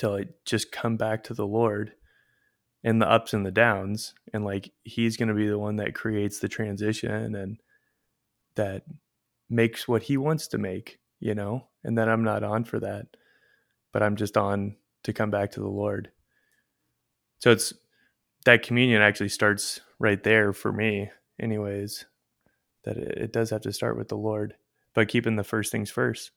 to 0.00 0.10
like 0.10 0.30
just 0.46 0.72
come 0.72 0.96
back 0.96 1.24
to 1.24 1.34
the 1.34 1.46
Lord 1.46 1.92
and 2.82 3.02
the 3.02 3.10
ups 3.10 3.34
and 3.34 3.44
the 3.44 3.50
downs 3.50 4.14
and 4.32 4.46
like 4.46 4.72
he's 4.82 5.18
going 5.18 5.28
to 5.28 5.34
be 5.34 5.46
the 5.46 5.58
one 5.58 5.76
that 5.76 5.94
creates 5.94 6.38
the 6.38 6.48
transition 6.48 7.34
and 7.34 7.60
that 8.56 8.84
makes 9.50 9.86
what 9.86 10.04
he 10.04 10.16
wants 10.16 10.48
to 10.48 10.58
make, 10.58 11.00
you 11.20 11.34
know, 11.34 11.66
and 11.84 11.98
that 11.98 12.08
I'm 12.08 12.24
not 12.24 12.42
on 12.42 12.64
for 12.64 12.80
that, 12.80 13.08
but 13.92 14.02
I'm 14.02 14.16
just 14.16 14.38
on 14.38 14.76
to 15.02 15.12
come 15.12 15.30
back 15.30 15.50
to 15.52 15.60
the 15.60 15.68
Lord. 15.68 16.10
So 17.40 17.50
it's 17.50 17.74
that 18.46 18.62
communion 18.62 19.02
actually 19.02 19.28
starts 19.28 19.80
right 19.98 20.22
there 20.22 20.54
for 20.54 20.72
me, 20.72 21.10
anyways, 21.38 22.06
that 22.84 22.96
it, 22.96 23.18
it 23.18 23.32
does 23.34 23.50
have 23.50 23.62
to 23.62 23.72
start 23.72 23.98
with 23.98 24.08
the 24.08 24.16
Lord, 24.16 24.54
but 24.94 25.08
keeping 25.08 25.36
the 25.36 25.44
first 25.44 25.70
things 25.70 25.90
first. 25.90 26.30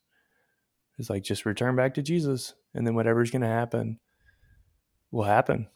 It's 0.98 1.10
like 1.10 1.22
just 1.22 1.46
return 1.46 1.76
back 1.76 1.94
to 1.94 2.02
Jesus, 2.02 2.54
and 2.74 2.86
then 2.86 2.94
whatever's 2.94 3.30
going 3.30 3.42
to 3.42 3.48
happen 3.48 3.98
will 5.10 5.24
happen. 5.24 5.68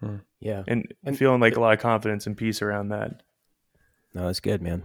Hmm. 0.00 0.16
Yeah, 0.40 0.64
and, 0.66 0.92
and 1.04 1.16
feeling 1.16 1.40
like 1.40 1.56
a 1.56 1.60
lot 1.60 1.72
of 1.72 1.80
confidence 1.80 2.26
and 2.26 2.36
peace 2.36 2.60
around 2.62 2.88
that. 2.88 3.22
No, 4.12 4.26
that's 4.26 4.40
good, 4.40 4.60
man. 4.62 4.84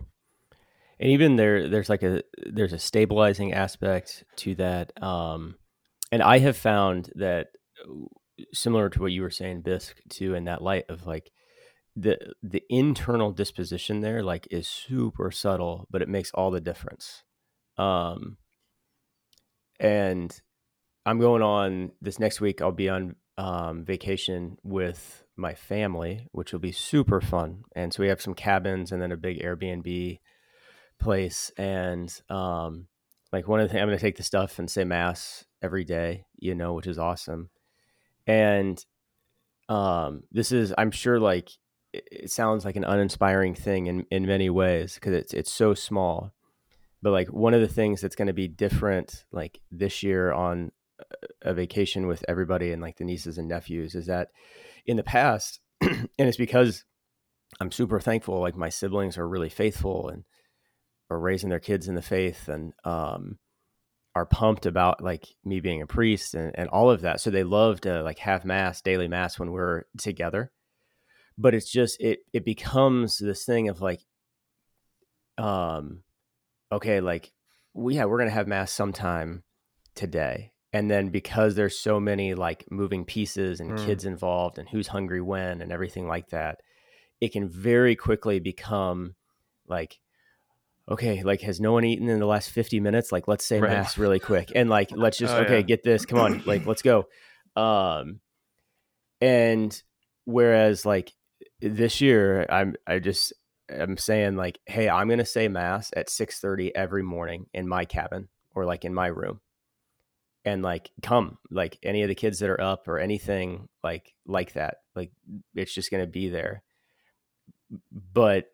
And 0.99 1.11
even 1.11 1.35
there, 1.35 1.69
there's 1.69 1.89
like 1.89 2.03
a 2.03 2.23
there's 2.45 2.73
a 2.73 2.79
stabilizing 2.79 3.53
aspect 3.53 4.23
to 4.37 4.55
that. 4.55 4.91
Um, 5.01 5.55
and 6.11 6.21
I 6.21 6.39
have 6.39 6.57
found 6.57 7.11
that 7.15 7.47
similar 8.53 8.89
to 8.89 9.01
what 9.01 9.11
you 9.11 9.21
were 9.21 9.29
saying, 9.29 9.61
Bisque, 9.61 9.97
too, 10.09 10.33
in 10.33 10.45
that 10.45 10.61
light 10.61 10.85
of 10.89 11.05
like 11.05 11.31
the 11.95 12.17
the 12.43 12.63
internal 12.69 13.31
disposition 13.31 14.01
there, 14.01 14.23
like 14.23 14.47
is 14.51 14.67
super 14.67 15.31
subtle, 15.31 15.87
but 15.89 16.01
it 16.01 16.09
makes 16.09 16.31
all 16.33 16.51
the 16.51 16.61
difference. 16.61 17.23
Um, 17.77 18.37
and 19.79 20.39
I'm 21.05 21.19
going 21.19 21.41
on 21.41 21.91
this 22.01 22.19
next 22.19 22.41
week. 22.41 22.61
I'll 22.61 22.71
be 22.71 22.89
on 22.89 23.15
um, 23.37 23.85
vacation 23.85 24.57
with 24.63 25.23
my 25.35 25.53
family, 25.53 26.27
which 26.31 26.51
will 26.51 26.59
be 26.59 26.71
super 26.71 27.21
fun. 27.21 27.63
And 27.75 27.93
so 27.93 28.03
we 28.03 28.09
have 28.09 28.21
some 28.21 28.33
cabins 28.33 28.91
and 28.91 29.01
then 29.01 29.11
a 29.11 29.17
big 29.17 29.41
Airbnb 29.41 30.19
place. 30.99 31.51
And 31.57 32.13
um, 32.29 32.87
like 33.31 33.47
one 33.47 33.61
of 33.61 33.67
the 33.67 33.71
things, 33.71 33.81
I'm 33.81 33.87
going 33.87 33.97
to 33.97 34.01
take 34.01 34.17
the 34.17 34.23
stuff 34.23 34.59
and 34.59 34.69
say 34.69 34.83
mass 34.83 35.45
every 35.61 35.85
day, 35.85 36.25
you 36.37 36.55
know, 36.55 36.73
which 36.73 36.87
is 36.87 36.99
awesome. 36.99 37.49
And 38.27 38.83
um, 39.69 40.23
this 40.31 40.51
is, 40.51 40.73
I'm 40.77 40.91
sure, 40.91 41.19
like 41.19 41.49
it 41.93 42.31
sounds 42.31 42.65
like 42.65 42.75
an 42.75 42.83
uninspiring 42.83 43.55
thing 43.55 43.87
in 43.87 44.05
in 44.11 44.25
many 44.25 44.49
ways 44.49 44.95
because 44.95 45.13
it's 45.13 45.33
it's 45.33 45.51
so 45.51 45.73
small. 45.73 46.33
But 47.01 47.11
like 47.11 47.27
one 47.27 47.53
of 47.53 47.61
the 47.61 47.67
things 47.67 48.01
that's 48.01 48.15
going 48.15 48.27
to 48.27 48.33
be 48.33 48.47
different, 48.47 49.23
like 49.31 49.59
this 49.71 50.03
year 50.03 50.31
on 50.31 50.71
a 51.41 51.53
vacation 51.53 52.07
with 52.07 52.25
everybody 52.27 52.71
and 52.71 52.81
like 52.81 52.97
the 52.97 53.05
nieces 53.05 53.37
and 53.37 53.47
nephews, 53.47 53.95
is 53.95 54.07
that 54.07 54.29
in 54.85 54.97
the 54.97 55.03
past, 55.03 55.59
and 55.81 56.09
it's 56.17 56.37
because 56.37 56.83
I'm 57.59 57.71
super 57.71 57.99
thankful. 57.99 58.39
Like 58.39 58.55
my 58.55 58.69
siblings 58.69 59.17
are 59.17 59.27
really 59.27 59.49
faithful 59.49 60.09
and 60.09 60.23
are 61.09 61.19
raising 61.19 61.49
their 61.49 61.59
kids 61.59 61.87
in 61.87 61.95
the 61.95 62.01
faith 62.01 62.47
and 62.47 62.73
um, 62.83 63.39
are 64.15 64.25
pumped 64.25 64.65
about 64.65 65.01
like 65.01 65.27
me 65.43 65.59
being 65.59 65.81
a 65.81 65.87
priest 65.87 66.35
and, 66.35 66.51
and 66.55 66.69
all 66.69 66.91
of 66.91 67.01
that. 67.01 67.21
So 67.21 67.29
they 67.29 67.43
love 67.43 67.81
to 67.81 68.03
like 68.03 68.19
have 68.19 68.45
mass, 68.45 68.81
daily 68.81 69.07
mass 69.07 69.39
when 69.39 69.51
we're 69.51 69.83
together. 69.97 70.51
But 71.37 71.55
it's 71.55 71.71
just 71.71 71.99
it 72.01 72.19
it 72.33 72.43
becomes 72.43 73.17
this 73.17 73.45
thing 73.45 73.69
of 73.69 73.81
like 73.81 74.01
um 75.37 76.03
okay, 76.71 77.01
like 77.01 77.31
we 77.73 77.95
yeah, 77.95 78.05
we're 78.05 78.19
gonna 78.19 78.29
have 78.29 78.47
mass 78.47 78.71
sometime 78.71 79.43
today. 79.95 80.51
And 80.71 80.89
then 80.89 81.09
because 81.09 81.55
there's 81.55 81.79
so 81.79 81.99
many 81.99 82.35
like 82.35 82.65
moving 82.69 83.03
pieces 83.03 83.59
and 83.59 83.71
mm. 83.71 83.85
kids 83.85 84.05
involved 84.05 84.59
and 84.59 84.69
who's 84.69 84.87
hungry 84.87 85.21
when 85.21 85.61
and 85.61 85.71
everything 85.71 86.07
like 86.07 86.29
that, 86.29 86.61
it 87.19 87.31
can 87.31 87.49
very 87.49 87.95
quickly 87.95 88.39
become 88.39 89.15
like 89.67 89.99
okay, 90.89 91.21
like 91.21 91.41
has 91.41 91.59
no 91.59 91.73
one 91.73 91.85
eaten 91.85 92.09
in 92.09 92.19
the 92.19 92.25
last 92.25 92.49
50 92.49 92.79
minutes? 92.79 93.11
Like 93.11 93.27
let's 93.27 93.45
say 93.45 93.59
right. 93.59 93.71
mass 93.71 93.97
really 93.97 94.19
quick. 94.19 94.51
And 94.55 94.69
like 94.69 94.89
let's 94.95 95.17
just 95.17 95.33
oh, 95.33 95.39
okay, 95.39 95.57
yeah. 95.57 95.61
get 95.61 95.83
this. 95.83 96.05
Come 96.05 96.19
on, 96.19 96.43
like 96.45 96.65
let's 96.65 96.81
go. 96.81 97.07
Um 97.55 98.19
and 99.21 99.81
whereas 100.25 100.85
like 100.85 101.13
this 101.61 101.99
year 102.01 102.45
I'm 102.49 102.75
I 102.87 102.99
just 102.99 103.33
I'm 103.69 103.97
saying 103.97 104.35
like, 104.35 104.59
hey, 104.65 104.89
I'm 104.89 105.09
gonna 105.09 105.25
say 105.25 105.47
mass 105.47 105.91
at 105.95 106.09
6:30 106.09 106.71
every 106.75 107.03
morning 107.03 107.47
in 107.53 107.67
my 107.67 107.85
cabin 107.85 108.29
or 108.55 108.65
like 108.65 108.85
in 108.85 108.93
my 108.93 109.07
room. 109.07 109.41
And 110.45 110.63
like 110.63 110.91
come, 111.01 111.37
like 111.51 111.77
any 111.83 112.01
of 112.01 112.07
the 112.07 112.15
kids 112.15 112.39
that 112.39 112.49
are 112.49 112.61
up 112.61 112.87
or 112.87 112.97
anything 112.97 113.67
like 113.83 114.13
like 114.25 114.53
that. 114.53 114.77
Like 114.95 115.11
it's 115.55 115.73
just 115.73 115.91
gonna 115.91 116.07
be 116.07 116.29
there. 116.29 116.63
But 117.91 118.51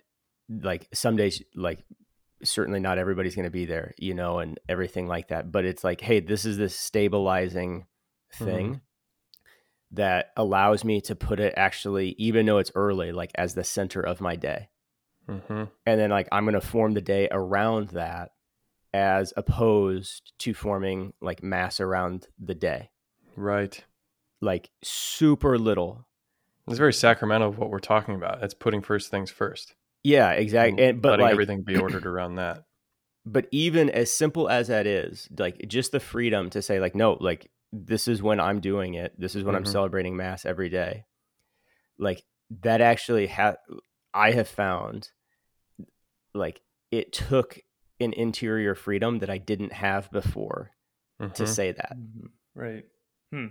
like 0.49 0.87
some 0.93 1.15
days 1.15 1.41
like 1.55 1.83
certainly 2.43 2.79
not 2.79 2.97
everybody's 2.97 3.35
going 3.35 3.45
to 3.45 3.51
be 3.51 3.65
there, 3.65 3.93
you 3.97 4.13
know, 4.13 4.39
and 4.39 4.59
everything 4.67 5.07
like 5.07 5.29
that. 5.29 5.51
But 5.51 5.65
it's 5.65 5.83
like, 5.83 6.01
hey, 6.01 6.19
this 6.19 6.45
is 6.45 6.57
this 6.57 6.75
stabilizing 6.77 7.85
thing 8.33 8.67
mm-hmm. 8.67 9.45
that 9.91 10.31
allows 10.37 10.83
me 10.83 11.01
to 11.01 11.15
put 11.15 11.39
it 11.39 11.53
actually, 11.57 12.15
even 12.17 12.45
though 12.45 12.57
it's 12.57 12.71
early, 12.75 13.11
like 13.11 13.31
as 13.35 13.53
the 13.53 13.63
center 13.63 14.01
of 14.01 14.21
my 14.21 14.35
day. 14.35 14.69
Mm-hmm. 15.29 15.63
And 15.85 15.99
then, 15.99 16.09
like, 16.09 16.27
I'm 16.31 16.45
going 16.45 16.53
to 16.53 16.61
form 16.61 16.93
the 16.93 17.01
day 17.01 17.27
around 17.31 17.89
that 17.89 18.31
as 18.93 19.33
opposed 19.35 20.31
to 20.39 20.53
forming 20.53 21.13
like 21.21 21.43
mass 21.43 21.79
around 21.79 22.27
the 22.39 22.55
day. 22.55 22.89
Right. 23.35 23.83
Like, 24.41 24.69
super 24.83 25.57
little. 25.57 26.07
It's 26.67 26.77
very 26.77 26.93
sacramental 26.93 27.49
of 27.49 27.57
what 27.57 27.69
we're 27.69 27.79
talking 27.79 28.15
about. 28.15 28.43
It's 28.43 28.53
putting 28.53 28.81
first 28.81 29.11
things 29.11 29.29
first. 29.29 29.75
Yeah, 30.03 30.31
exactly. 30.31 30.83
And, 30.83 31.01
but 31.01 31.11
letting 31.11 31.25
like, 31.25 31.31
everything 31.31 31.63
be 31.63 31.77
ordered 31.81 32.05
around 32.05 32.35
that. 32.35 32.63
But 33.25 33.47
even 33.51 33.89
as 33.89 34.13
simple 34.13 34.47
as 34.49 34.67
that 34.67 34.85
is, 34.85 35.27
like 35.37 35.65
just 35.67 35.91
the 35.91 35.99
freedom 35.99 36.49
to 36.51 36.61
say, 36.61 36.79
like, 36.79 36.95
no, 36.95 37.17
like 37.19 37.49
this 37.73 38.07
is 38.07 38.21
when 38.21 38.39
I'm 38.39 38.59
doing 38.59 38.93
it. 38.93 39.19
This 39.19 39.35
is 39.35 39.43
when 39.43 39.55
mm-hmm. 39.55 39.65
I'm 39.65 39.71
celebrating 39.71 40.15
mass 40.15 40.45
every 40.45 40.69
day. 40.69 41.05
Like 41.97 42.23
that 42.61 42.81
actually 42.81 43.27
have 43.27 43.57
I 44.15 44.31
have 44.31 44.47
found 44.47 45.09
like 46.33 46.61
it 46.89 47.11
took 47.11 47.59
an 47.99 48.13
interior 48.13 48.73
freedom 48.73 49.19
that 49.19 49.29
I 49.29 49.37
didn't 49.37 49.73
have 49.73 50.09
before 50.11 50.71
mm-hmm. 51.21 51.33
to 51.33 51.45
say 51.45 51.73
that. 51.73 51.97
Mm-hmm. 51.97 52.27
Right. 52.59 52.85
Hmm. 53.31 53.47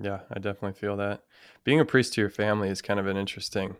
Yeah, 0.00 0.20
I 0.30 0.38
definitely 0.38 0.78
feel 0.78 0.96
that. 0.96 1.22
Being 1.64 1.78
a 1.78 1.84
priest 1.84 2.14
to 2.14 2.20
your 2.22 2.30
family 2.30 2.70
is 2.70 2.80
kind 2.80 2.98
of 2.98 3.06
an 3.06 3.16
interesting 3.16 3.76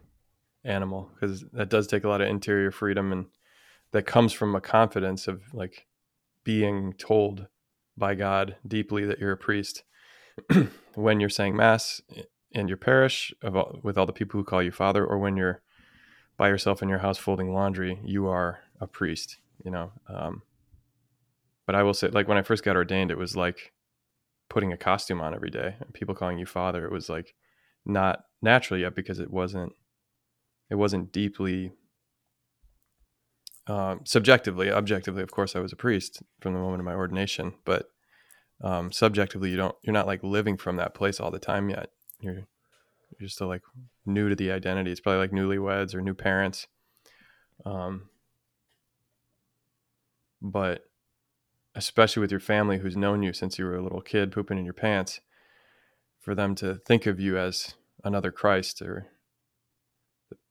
animal 0.64 1.10
because 1.14 1.44
that 1.52 1.70
does 1.70 1.86
take 1.86 2.04
a 2.04 2.08
lot 2.08 2.20
of 2.20 2.28
interior 2.28 2.70
freedom 2.70 3.10
and 3.10 3.26
that 3.92 4.06
comes 4.06 4.32
from 4.32 4.54
a 4.54 4.60
confidence 4.60 5.26
of 5.26 5.42
like 5.54 5.86
being 6.44 6.92
told 6.92 7.46
by 7.96 8.14
God 8.14 8.56
deeply 8.66 9.04
that 9.06 9.18
you're 9.18 9.32
a 9.32 9.36
priest 9.36 9.82
when 10.94 11.20
you're 11.20 11.28
saying 11.28 11.56
mass 11.56 12.00
in 12.52 12.68
your 12.68 12.76
parish 12.76 13.32
all, 13.42 13.78
with 13.82 13.98
all 13.98 14.06
the 14.06 14.12
people 14.12 14.38
who 14.38 14.44
call 14.44 14.62
you 14.62 14.70
father 14.70 15.04
or 15.04 15.18
when 15.18 15.36
you're 15.36 15.62
by 16.36 16.48
yourself 16.48 16.82
in 16.82 16.88
your 16.88 16.98
house 16.98 17.18
folding 17.18 17.52
laundry 17.52 18.00
you 18.04 18.26
are 18.26 18.60
a 18.80 18.86
priest 18.86 19.38
you 19.64 19.70
know. 19.70 19.92
Um, 20.08 20.42
but 21.66 21.74
I 21.74 21.82
will 21.82 21.94
say, 21.94 22.08
like 22.08 22.28
when 22.28 22.38
I 22.38 22.42
first 22.42 22.64
got 22.64 22.76
ordained, 22.76 23.10
it 23.10 23.18
was 23.18 23.36
like 23.36 23.72
putting 24.48 24.72
a 24.72 24.76
costume 24.76 25.20
on 25.20 25.34
every 25.34 25.50
day 25.50 25.76
and 25.80 25.94
people 25.94 26.14
calling 26.14 26.38
you 26.38 26.46
father. 26.46 26.84
It 26.84 26.92
was 26.92 27.08
like 27.08 27.34
not 27.84 28.24
natural 28.40 28.80
yet 28.80 28.94
because 28.94 29.18
it 29.18 29.30
wasn't 29.30 29.72
it 30.70 30.74
wasn't 30.74 31.12
deeply 31.12 31.72
um, 33.68 34.00
subjectively, 34.04 34.72
objectively, 34.72 35.22
of 35.22 35.30
course, 35.30 35.54
I 35.54 35.60
was 35.60 35.72
a 35.72 35.76
priest 35.76 36.20
from 36.40 36.52
the 36.52 36.58
moment 36.58 36.80
of 36.80 36.84
my 36.84 36.94
ordination, 36.94 37.54
but 37.64 37.86
um, 38.60 38.90
subjectively, 38.90 39.50
you 39.50 39.56
don't, 39.56 39.76
you're 39.82 39.92
not 39.92 40.08
like 40.08 40.24
living 40.24 40.56
from 40.56 40.76
that 40.76 40.94
place 40.94 41.20
all 41.20 41.30
the 41.30 41.38
time 41.38 41.70
yet. 41.70 41.90
You're, 42.22 42.46
you're 43.18 43.28
still 43.28 43.48
like 43.48 43.62
new 44.06 44.28
to 44.28 44.34
the 44.34 44.50
identity. 44.50 44.90
It's 44.90 45.00
probably 45.00 45.18
like 45.18 45.32
newlyweds 45.32 45.94
or 45.94 46.00
new 46.00 46.14
parents. 46.14 46.66
Um, 47.66 48.08
but 50.40 50.84
especially 51.74 52.20
with 52.20 52.30
your 52.30 52.40
family 52.40 52.78
who's 52.78 52.96
known 52.96 53.22
you 53.22 53.32
since 53.32 53.58
you 53.58 53.64
were 53.64 53.76
a 53.76 53.82
little 53.82 54.00
kid 54.00 54.32
pooping 54.32 54.58
in 54.58 54.64
your 54.64 54.74
pants, 54.74 55.20
for 56.20 56.34
them 56.34 56.54
to 56.54 56.76
think 56.86 57.06
of 57.06 57.18
you 57.18 57.36
as 57.36 57.74
another 58.04 58.30
Christ 58.30 58.80
or 58.80 59.08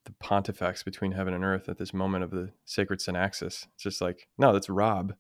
the 0.06 0.12
pontifex 0.20 0.84
between 0.84 1.12
heaven 1.14 1.34
and 1.34 1.44
earth 1.44 1.70
at 1.70 1.78
this 1.78 1.94
moment 1.94 2.24
of 2.24 2.32
the 2.32 2.52
sacred 2.66 3.00
synaxis. 3.00 3.68
It's 3.74 3.84
just 3.84 4.02
like, 4.02 4.28
no, 4.38 4.52
that's 4.52 4.70
Rob. 4.70 5.14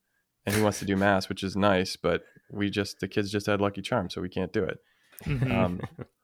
And 0.45 0.55
he 0.55 0.61
wants 0.61 0.79
to 0.79 0.85
do 0.85 0.95
mass, 0.97 1.29
which 1.29 1.43
is 1.43 1.55
nice, 1.55 1.95
but 1.95 2.23
we 2.51 2.69
just, 2.69 2.99
the 2.99 3.07
kids 3.07 3.31
just 3.31 3.45
had 3.45 3.61
Lucky 3.61 3.81
Charm, 3.81 4.09
so 4.09 4.21
we 4.21 4.29
can't 4.29 4.51
do 4.51 4.63
it. 4.63 4.79
Mhm. 5.23 5.55
Um, 5.55 5.81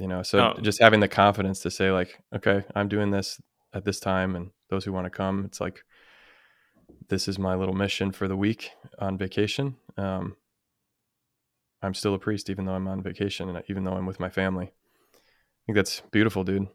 you 0.00 0.08
know, 0.08 0.22
so 0.22 0.38
No. 0.38 0.54
just 0.62 0.80
having 0.80 1.00
the 1.00 1.08
confidence 1.08 1.60
to 1.60 1.70
say, 1.70 1.90
like, 1.90 2.18
okay, 2.34 2.64
I'm 2.74 2.88
doing 2.88 3.10
this 3.10 3.40
at 3.72 3.84
this 3.84 4.00
time, 4.00 4.34
and 4.34 4.50
those 4.68 4.84
who 4.84 4.92
want 4.92 5.04
to 5.06 5.10
come, 5.10 5.44
it's 5.44 5.60
like, 5.60 5.84
this 7.08 7.28
is 7.28 7.38
my 7.38 7.54
little 7.54 7.74
mission 7.74 8.10
for 8.12 8.26
the 8.28 8.36
week 8.36 8.70
on 8.98 9.18
vacation. 9.18 9.76
Um, 9.96 10.36
I'm 11.82 11.94
still 11.94 12.14
a 12.14 12.18
priest, 12.18 12.50
even 12.50 12.64
though 12.66 12.74
I'm 12.74 12.88
on 12.88 13.02
vacation 13.02 13.48
and 13.48 13.62
even 13.68 13.84
though 13.84 13.94
I'm 13.94 14.06
with 14.06 14.20
my 14.20 14.28
family. 14.28 14.66
I 14.66 15.62
think 15.66 15.76
that's 15.76 16.02
beautiful, 16.12 16.44
dude. 16.44 16.68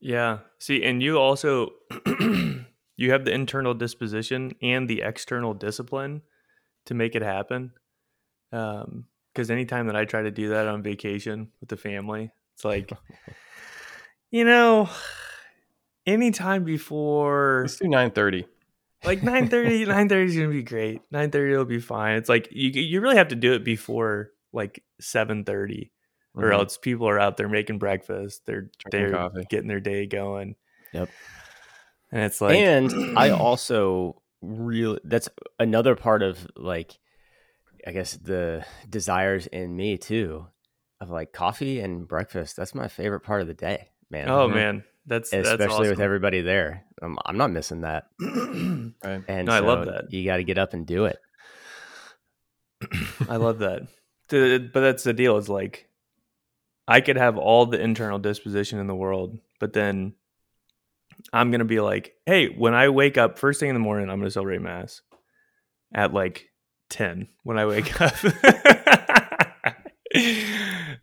Yeah. 0.00 0.38
See, 0.58 0.82
and 0.82 1.02
you 1.02 1.18
also 1.18 1.74
you 2.96 3.10
have 3.10 3.24
the 3.24 3.32
internal 3.32 3.74
disposition 3.74 4.52
and 4.62 4.88
the 4.88 5.02
external 5.02 5.54
discipline 5.54 6.22
to 6.86 6.94
make 6.94 7.14
it 7.14 7.22
happen. 7.22 7.72
Um, 8.52 9.06
because 9.32 9.50
anytime 9.50 9.86
that 9.86 9.96
I 9.96 10.04
try 10.04 10.22
to 10.22 10.30
do 10.30 10.50
that 10.50 10.66
on 10.68 10.82
vacation 10.82 11.48
with 11.60 11.68
the 11.68 11.76
family, 11.76 12.30
it's 12.54 12.64
like, 12.64 12.92
you 14.30 14.44
know, 14.44 14.88
anytime 16.06 16.64
before 16.64 17.62
Let's 17.62 17.76
do 17.78 17.88
9:30. 17.88 18.46
like 19.04 19.22
9:30 19.22 19.86
9:30 19.86 20.24
is 20.26 20.36
going 20.36 20.48
to 20.48 20.54
be 20.54 20.62
great. 20.62 21.00
9:30 21.12 21.56
will 21.56 21.64
be 21.64 21.80
fine. 21.80 22.16
It's 22.16 22.28
like 22.28 22.48
you 22.50 22.70
you 22.70 23.00
really 23.00 23.16
have 23.16 23.28
to 23.28 23.36
do 23.36 23.52
it 23.54 23.64
before 23.64 24.30
like 24.52 24.82
7:30 25.00 25.90
or 26.34 26.44
Mhm. 26.44 26.52
else 26.54 26.78
people 26.78 27.08
are 27.08 27.18
out 27.18 27.36
there 27.36 27.48
making 27.48 27.78
breakfast. 27.78 28.42
They're 28.46 28.70
Drinking 28.78 28.90
they're 28.90 29.10
coffee. 29.12 29.46
getting 29.50 29.68
their 29.68 29.80
day 29.80 30.06
going. 30.06 30.56
Yep. 30.92 31.10
And 32.12 32.22
it's 32.22 32.40
like 32.40 32.56
and 32.58 32.92
I 33.16 33.30
also 33.38 34.20
really 34.42 35.00
that's 35.04 35.28
another 35.58 35.94
part 35.94 36.22
of 36.22 36.46
like 36.56 36.98
I 37.86 37.92
guess 37.92 38.12
the 38.16 38.64
desires 38.88 39.46
in 39.46 39.74
me 39.76 39.96
too 39.98 40.46
of 41.00 41.10
like 41.10 41.32
coffee 41.32 41.80
and 41.80 42.06
breakfast. 42.06 42.56
That's 42.56 42.74
my 42.74 42.88
favorite 42.88 43.20
part 43.20 43.40
of 43.40 43.46
the 43.46 43.54
day, 43.54 43.88
man. 44.10 44.28
oh 44.28 44.48
Mhm. 44.48 44.54
man, 44.54 44.84
that's 45.06 45.30
that's 45.30 45.48
especially 45.48 45.88
with 45.88 46.00
everybody 46.00 46.40
there. 46.42 46.84
Um, 47.02 47.18
I'm 47.24 47.36
not 47.38 47.50
missing 47.50 47.82
that. 47.82 48.08
Right. 49.02 49.22
And 49.28 49.46
No, 49.46 49.52
I 49.52 49.60
love 49.60 49.86
that. 49.86 50.12
You 50.12 50.24
got 50.26 50.36
to 50.36 50.44
get 50.44 50.58
up 50.58 50.74
and 50.74 50.86
do 50.86 51.06
it. 51.06 51.18
I 53.28 53.36
love 53.36 53.58
that. 53.60 53.82
But 54.28 54.72
that's 54.80 55.04
the 55.04 55.12
deal. 55.12 55.36
Is 55.38 55.48
like 55.48 55.88
I 56.86 57.00
could 57.00 57.16
have 57.16 57.36
all 57.38 57.66
the 57.66 57.80
internal 57.80 58.18
disposition 58.18 58.78
in 58.78 58.86
the 58.86 58.94
world, 58.94 59.38
but 59.58 59.72
then 59.72 60.14
I'm 61.32 61.50
gonna 61.50 61.64
be 61.64 61.80
like, 61.80 62.14
hey, 62.26 62.48
when 62.48 62.74
I 62.74 62.88
wake 62.90 63.16
up 63.18 63.38
first 63.38 63.58
thing 63.60 63.68
in 63.70 63.74
the 63.74 63.80
morning, 63.80 64.10
I'm 64.10 64.18
gonna 64.18 64.30
celebrate 64.30 64.60
mass 64.60 65.00
at 65.94 66.12
like 66.12 66.49
ten 66.90 67.28
when 67.44 67.58
I 67.58 67.64
wake 67.66 68.00
up. 68.00 68.14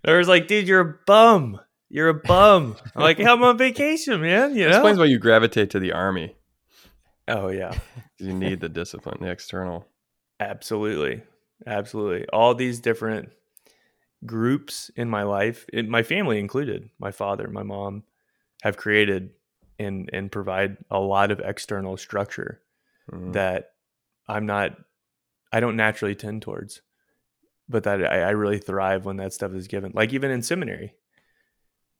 There's 0.03 0.27
like, 0.27 0.47
dude, 0.47 0.67
you're 0.67 0.79
a 0.81 0.95
bum. 1.05 1.59
You're 1.89 2.09
a 2.09 2.13
bum. 2.13 2.75
I'm 2.95 3.01
like, 3.01 3.19
I'm 3.19 3.41
on 3.43 3.57
vacation, 3.57 4.19
man. 4.21 4.55
You 4.55 4.63
know? 4.65 4.69
Explains 4.75 4.99
why 4.99 5.05
you 5.05 5.19
gravitate 5.19 5.69
to 5.71 5.79
the 5.79 5.93
army. 5.93 6.35
oh 7.27 7.49
yeah. 7.49 7.73
You 8.19 8.33
need 8.33 8.61
the 8.61 8.69
discipline, 8.69 9.19
the 9.21 9.29
external. 9.29 9.85
Absolutely. 10.39 11.21
Absolutely. 11.67 12.27
All 12.29 12.55
these 12.55 12.79
different 12.79 13.29
groups 14.25 14.89
in 14.95 15.07
my 15.07 15.21
life, 15.21 15.67
in 15.71 15.87
my 15.87 16.01
family 16.01 16.39
included, 16.39 16.89
my 16.97 17.11
father, 17.11 17.47
my 17.47 17.61
mom, 17.61 18.01
have 18.63 18.75
created 18.75 19.29
and 19.77 20.09
and 20.11 20.31
provide 20.31 20.77
a 20.89 20.99
lot 20.99 21.29
of 21.29 21.39
external 21.41 21.95
structure 21.95 22.59
Mhm. 23.11 23.33
that 23.33 23.73
I'm 24.27 24.47
not 24.47 24.75
I 25.51 25.59
don't 25.59 25.75
naturally 25.75 26.15
tend 26.15 26.41
towards. 26.41 26.81
But 27.69 27.83
that 27.83 28.05
I, 28.05 28.21
I 28.21 28.29
really 28.29 28.59
thrive 28.59 29.05
when 29.05 29.17
that 29.17 29.33
stuff 29.33 29.53
is 29.53 29.67
given. 29.67 29.91
Like 29.93 30.13
even 30.13 30.31
in 30.31 30.41
seminary. 30.41 30.95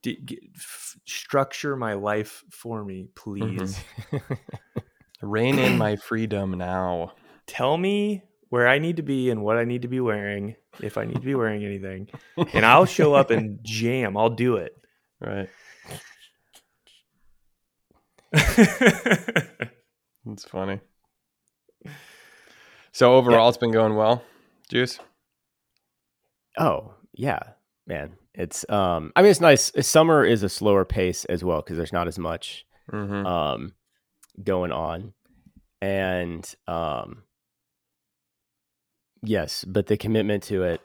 D- 0.03 0.21
g- 0.23 0.49
f- 0.55 0.95
structure 1.05 1.75
my 1.75 1.93
life 1.93 2.43
for 2.51 2.83
me, 2.85 3.09
mm-hmm. 3.15 3.57
please. 3.57 3.79
Rein 5.21 5.57
in 5.59 5.77
my 5.77 5.95
freedom 5.95 6.51
now. 6.57 7.13
tell 7.47 7.77
me 7.77 8.23
where 8.49 8.67
I 8.67 8.79
need 8.79 8.97
to 8.97 9.01
be 9.03 9.29
and 9.29 9.43
what 9.43 9.57
I 9.57 9.65
need 9.65 9.81
to 9.81 9.87
be 9.87 9.99
wearing, 9.99 10.55
if 10.79 10.97
I 10.97 11.05
need 11.05 11.15
to 11.15 11.19
be 11.25 11.35
wearing 11.35 11.65
anything, 11.65 12.07
and 12.53 12.65
I'll 12.65 12.85
show 12.85 13.13
up 13.13 13.31
and 13.31 13.59
jam. 13.63 14.15
I'll 14.15 14.29
do 14.29 14.57
it. 14.57 14.77
Right. 15.19 15.49
It's 20.29 20.43
funny. 20.43 20.81
So 22.97 23.13
overall, 23.13 23.47
it's 23.47 23.59
been 23.59 23.69
going 23.71 23.93
well. 23.93 24.23
Juice. 24.71 24.97
Oh, 26.57 26.95
yeah, 27.13 27.37
man. 27.85 28.13
It's 28.33 28.67
um 28.69 29.11
I 29.15 29.21
mean 29.21 29.29
it's 29.29 29.39
nice. 29.39 29.71
Summer 29.81 30.25
is 30.25 30.41
a 30.41 30.49
slower 30.49 30.83
pace 30.83 31.23
as 31.25 31.43
well 31.43 31.61
because 31.61 31.77
there's 31.77 31.93
not 31.93 32.07
as 32.07 32.17
much 32.17 32.65
Mm-hmm. 32.91 33.23
um 33.27 33.73
going 34.43 34.71
on. 34.71 35.13
And 35.79 36.51
um 36.67 37.21
yes, 39.21 39.63
but 39.63 39.85
the 39.85 39.97
commitment 39.97 40.41
to 40.45 40.63
it 40.63 40.81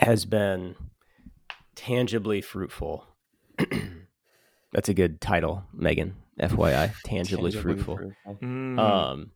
has 0.00 0.24
been 0.24 0.74
tangibly 1.76 2.40
fruitful. 2.40 3.06
That's 4.72 4.88
a 4.88 4.94
good 4.94 5.20
title, 5.20 5.62
Megan. 5.72 6.16
FYI, 6.40 6.92
tangibly, 7.04 7.52
fruitful. 7.52 8.00
Mm. 8.42 8.78
Um, 8.80 9.30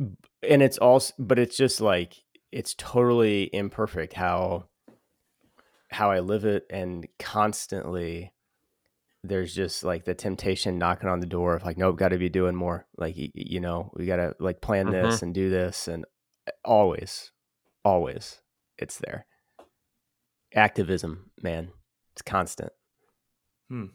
and 0.00 0.62
it's 0.62 0.78
also, 0.78 1.14
but 1.18 1.38
it's 1.38 1.56
just 1.56 1.80
like 1.80 2.16
it's 2.52 2.74
totally 2.74 3.50
imperfect 3.52 4.14
how 4.14 4.66
how 5.90 6.10
I 6.10 6.20
live 6.20 6.44
it, 6.44 6.66
and 6.70 7.06
constantly 7.18 8.32
there's 9.22 9.54
just 9.54 9.84
like 9.84 10.04
the 10.04 10.14
temptation 10.14 10.78
knocking 10.78 11.08
on 11.08 11.20
the 11.20 11.26
door 11.26 11.54
of 11.54 11.64
like, 11.64 11.76
nope, 11.76 11.98
got 11.98 12.08
to 12.08 12.18
be 12.18 12.28
doing 12.30 12.54
more. 12.54 12.86
Like 12.96 13.14
you 13.16 13.60
know, 13.60 13.90
we 13.94 14.06
got 14.06 14.16
to 14.16 14.34
like 14.40 14.60
plan 14.60 14.90
this 14.90 15.22
and 15.22 15.34
do 15.34 15.50
this, 15.50 15.88
and 15.88 16.04
uh, 16.48 16.52
always, 16.64 17.30
always, 17.84 18.40
it's 18.78 18.98
there. 18.98 19.26
Activism, 20.54 21.30
man, 21.42 21.70
it's 22.12 22.22
constant. 22.22 22.72
Hmm. 23.68 23.86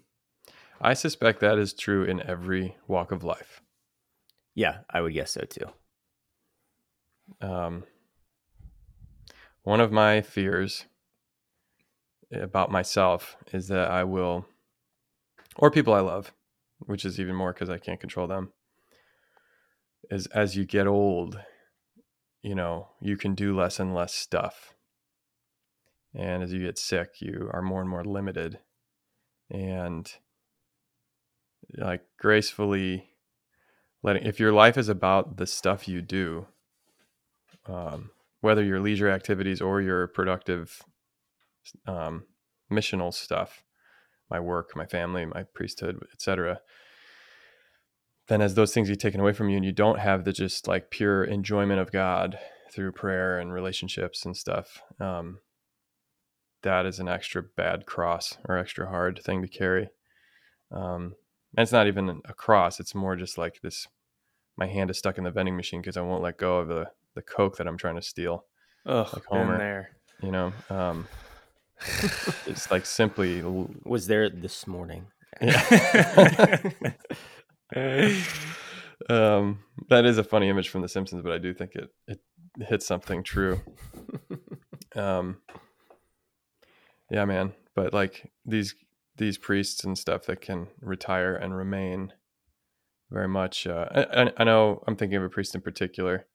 I 0.80 0.94
suspect 0.94 1.40
that 1.40 1.58
is 1.58 1.74
true 1.74 2.04
in 2.04 2.22
every 2.22 2.76
walk 2.88 3.12
of 3.12 3.24
life. 3.24 3.62
Yeah, 4.54 4.80
I 4.90 5.02
would 5.02 5.14
guess 5.14 5.32
so 5.32 5.42
too. 5.42 5.68
Um, 7.42 7.84
one 9.64 9.82
of 9.82 9.92
my 9.92 10.22
fears 10.22 10.86
about 12.32 12.72
myself 12.72 13.36
is 13.52 13.68
that 13.70 13.90
I 13.90 14.04
will, 14.04 14.46
or 15.56 15.72
people 15.72 15.94
I 15.94 16.02
love, 16.02 16.34
which 16.80 17.06
is 17.06 17.20
even 17.20 17.36
more 17.36 17.54
because 17.54 17.70
I 17.70 17.78
can't 17.78 18.00
control 18.00 18.28
them, 18.28 18.52
is 20.12 20.28
as 20.28 20.56
you 20.56 20.66
get 20.66 20.88
old, 20.88 21.40
you 22.42 22.54
know, 22.54 22.90
you 23.02 23.18
can 23.18 23.34
do 23.34 23.56
less 23.56 23.80
and 23.80 23.94
less 23.94 24.14
stuff. 24.14 24.76
And 26.14 26.44
as 26.44 26.54
you 26.54 26.60
get 26.60 26.78
sick, 26.78 27.22
you 27.22 27.50
are 27.52 27.62
more 27.62 27.82
and 27.82 27.90
more 27.90 28.06
limited. 28.06 28.60
And 29.50 30.12
like 31.76 32.04
gracefully 32.20 33.10
letting, 34.04 34.26
if 34.26 34.40
your 34.40 34.54
life 34.54 34.78
is 34.78 34.90
about 34.90 35.38
the 35.38 35.48
stuff 35.48 35.88
you 35.88 36.02
do, 36.02 36.48
um, 37.68 38.12
whether 38.42 38.64
your 38.64 38.80
leisure 38.80 39.10
activities 39.10 39.62
or 39.62 39.82
your 39.82 40.08
productive 40.08 40.84
um, 41.88 42.26
missional 42.72 43.14
stuff, 43.14 43.64
my 44.30 44.40
work, 44.40 44.76
my 44.76 44.86
family, 44.86 45.26
my 45.26 45.44
priesthood, 45.44 46.00
etc. 46.14 46.60
then 48.28 48.42
as 48.42 48.56
those 48.56 48.74
things 48.74 48.90
get 48.90 49.00
taken 49.00 49.20
away 49.20 49.34
from 49.34 49.50
you 49.50 49.56
and 49.56 49.66
you 49.66 49.72
don't 49.72 50.00
have 50.00 50.24
the 50.24 50.34
just 50.34 50.68
like 50.68 50.90
pure 50.90 51.24
enjoyment 51.24 51.80
of 51.80 51.92
God 51.92 52.38
through 52.72 52.92
prayer 52.92 53.40
and 53.40 53.54
relationships 53.54 54.26
and 54.26 54.36
stuff, 54.36 54.82
um, 55.00 55.40
that 56.64 56.86
is 56.86 57.00
an 57.00 57.08
extra 57.08 57.44
bad 57.44 57.86
cross 57.86 58.38
or 58.50 58.58
extra 58.58 58.90
hard 58.90 59.22
thing 59.24 59.42
to 59.42 59.48
carry. 59.48 59.90
Um, 60.72 61.16
and 61.56 61.64
it's 61.64 61.72
not 61.72 61.88
even 61.88 62.22
a 62.26 62.34
cross; 62.34 62.80
it's 62.80 62.96
more 62.96 63.16
just 63.16 63.38
like 63.38 63.62
this. 63.62 63.88
My 64.58 64.68
hand 64.68 64.90
is 64.90 64.98
stuck 64.98 65.18
in 65.18 65.24
the 65.24 65.32
vending 65.32 65.56
machine 65.56 65.82
because 65.82 65.98
I 65.98 66.02
won't 66.02 66.24
let 66.24 66.38
go 66.38 66.58
of 66.58 66.68
the 66.68 66.90
the 67.16 67.22
coke 67.22 67.58
that 67.58 67.68
I'm 67.68 67.78
trying 67.78 67.96
to 67.96 68.02
steal. 68.02 68.46
Ugh, 68.86 69.08
Like 69.14 69.24
been 69.24 69.40
Homer. 69.40 69.58
there. 69.58 69.90
You 70.22 70.32
know, 70.32 70.54
um, 70.70 71.08
it's 72.46 72.70
like 72.72 72.86
simply 72.86 73.42
Was 73.84 74.08
there 74.08 74.30
this 74.30 74.66
morning? 74.68 75.08
um, 79.10 79.60
that 79.90 80.06
is 80.06 80.18
a 80.18 80.24
funny 80.24 80.50
image 80.50 80.70
from 80.70 80.82
The 80.82 80.88
Simpsons, 80.90 81.22
but 81.22 81.32
I 81.32 81.38
do 81.38 81.54
think 81.54 81.76
it 81.76 81.90
it 82.08 82.20
hits 82.60 82.86
something 82.88 83.24
true. 83.24 83.62
um, 84.96 85.38
yeah, 87.12 87.26
man. 87.26 87.54
But 87.76 87.94
like 87.94 88.32
these 88.46 88.76
these 89.18 89.38
priests 89.38 89.84
and 89.84 89.98
stuff 89.98 90.26
that 90.26 90.42
can 90.42 90.68
retire 90.82 91.36
and 91.36 91.56
remain 91.56 92.14
very 93.12 93.28
much. 93.28 93.68
Uh, 93.68 93.86
I, 93.92 94.24
I- 94.24 94.32
I 94.38 94.44
know 94.44 94.84
I'm 94.88 94.96
thinking 94.96 95.18
of 95.18 95.24
a 95.24 95.30
priest 95.30 95.56
in 95.56 95.62
particular 95.62 96.26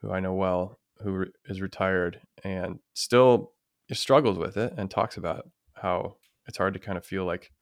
who 0.00 0.12
I 0.12 0.20
know 0.20 0.34
well, 0.34 0.78
who 1.02 1.12
re- 1.12 1.32
is 1.46 1.60
retired 1.60 2.20
and 2.44 2.78
still 2.94 3.52
struggles 3.92 4.38
with 4.38 4.56
it 4.56 4.74
and 4.76 4.90
talks 4.90 5.16
about 5.16 5.48
how 5.74 6.16
it's 6.46 6.58
hard 6.58 6.74
to 6.74 6.80
kind 6.80 6.98
of 6.98 7.06
feel 7.06 7.24
like 7.24 7.52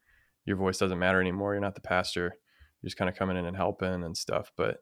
your 0.44 0.56
voice 0.56 0.78
doesn't 0.78 0.98
matter 0.98 1.20
anymore. 1.20 1.52
You're 1.52 1.60
not 1.60 1.74
the 1.74 1.80
pastor. 1.80 2.36
You're 2.80 2.88
just 2.88 2.96
kind 2.96 3.08
of 3.08 3.16
coming 3.16 3.36
in 3.36 3.46
and 3.46 3.56
helping 3.56 4.04
and 4.04 4.16
stuff. 4.16 4.52
But 4.56 4.78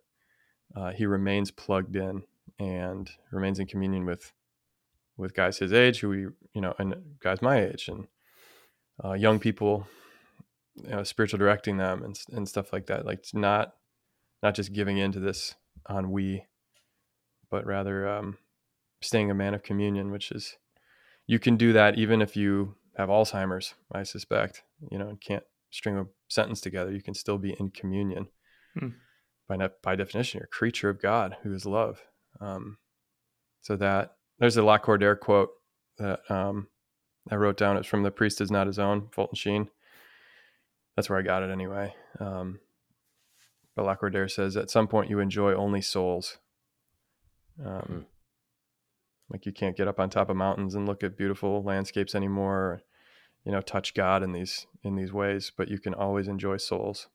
uh, 0.76 0.92
he 0.92 1.06
remains 1.06 1.50
plugged 1.50 1.96
in 1.96 2.22
and 2.58 3.10
remains 3.32 3.58
in 3.58 3.66
communion 3.66 4.04
with 4.04 4.32
with 5.16 5.34
guys 5.34 5.58
his 5.58 5.72
age, 5.72 6.00
who 6.00 6.08
we 6.08 6.18
you 6.54 6.60
know, 6.60 6.74
and 6.78 6.94
guys 7.20 7.40
my 7.40 7.62
age, 7.62 7.88
and 7.88 8.06
uh, 9.04 9.12
young 9.12 9.38
people, 9.38 9.86
you 10.76 10.90
know, 10.90 11.02
spiritual 11.04 11.38
directing 11.38 11.76
them 11.76 12.02
and 12.02 12.18
and 12.32 12.48
stuff 12.48 12.72
like 12.72 12.86
that. 12.86 13.06
Like 13.06 13.24
not 13.32 13.74
not 14.42 14.54
just 14.54 14.72
giving 14.72 14.98
in 14.98 15.12
to 15.12 15.20
this 15.20 15.54
on 15.86 16.10
we, 16.10 16.44
but 17.54 17.64
rather 17.66 18.08
um, 18.08 18.36
staying 19.00 19.30
a 19.30 19.34
man 19.34 19.54
of 19.54 19.62
communion, 19.62 20.10
which 20.10 20.32
is 20.32 20.56
you 21.28 21.38
can 21.38 21.56
do 21.56 21.72
that 21.72 21.96
even 21.96 22.20
if 22.20 22.36
you 22.36 22.74
have 22.96 23.08
Alzheimer's. 23.08 23.74
I 23.92 24.02
suspect 24.02 24.64
you 24.90 24.98
know 24.98 25.08
and 25.08 25.20
can't 25.20 25.44
string 25.70 25.96
a 25.96 26.06
sentence 26.28 26.60
together. 26.60 26.90
You 26.90 27.00
can 27.00 27.14
still 27.14 27.38
be 27.38 27.54
in 27.60 27.70
communion. 27.70 28.26
Hmm. 28.76 28.88
By 29.48 29.54
ne- 29.54 29.78
by 29.84 29.94
definition, 29.94 30.38
you're 30.38 30.46
a 30.46 30.58
creature 30.58 30.88
of 30.88 31.00
God 31.00 31.36
who 31.44 31.54
is 31.54 31.64
love. 31.64 32.02
Um, 32.40 32.78
so 33.60 33.76
that 33.76 34.16
there's 34.40 34.56
a 34.56 34.62
Lacordaire 34.62 35.18
quote 35.20 35.50
that 35.98 36.28
um, 36.28 36.66
I 37.30 37.36
wrote 37.36 37.56
down. 37.56 37.76
It's 37.76 37.86
from 37.86 38.02
"The 38.02 38.10
Priest 38.10 38.40
Is 38.40 38.50
Not 38.50 38.66
His 38.66 38.80
Own," 38.80 39.10
Fulton 39.12 39.36
Sheen. 39.36 39.70
That's 40.96 41.08
where 41.08 41.20
I 41.20 41.22
got 41.22 41.44
it 41.44 41.52
anyway. 41.52 41.94
Um, 42.18 42.58
but 43.76 43.84
Lacordaire 43.84 44.28
says, 44.28 44.56
"At 44.56 44.70
some 44.70 44.88
point, 44.88 45.08
you 45.08 45.20
enjoy 45.20 45.54
only 45.54 45.82
souls. 45.82 46.38
Um, 47.62 47.82
Hmm. 47.86 47.98
Like 49.30 49.46
you 49.46 49.52
can't 49.52 49.76
get 49.76 49.88
up 49.88 49.98
on 49.98 50.10
top 50.10 50.30
of 50.30 50.36
mountains 50.36 50.74
and 50.74 50.86
look 50.86 51.02
at 51.02 51.16
beautiful 51.16 51.62
landscapes 51.62 52.14
anymore. 52.14 52.56
Or, 52.56 52.82
you 53.44 53.52
know, 53.52 53.60
touch 53.60 53.94
God 53.94 54.22
in 54.22 54.32
these 54.32 54.66
in 54.82 54.96
these 54.96 55.12
ways, 55.12 55.50
but 55.56 55.68
you 55.68 55.78
can 55.78 55.94
always 55.94 56.28
enjoy 56.28 56.58
souls. 56.58 57.08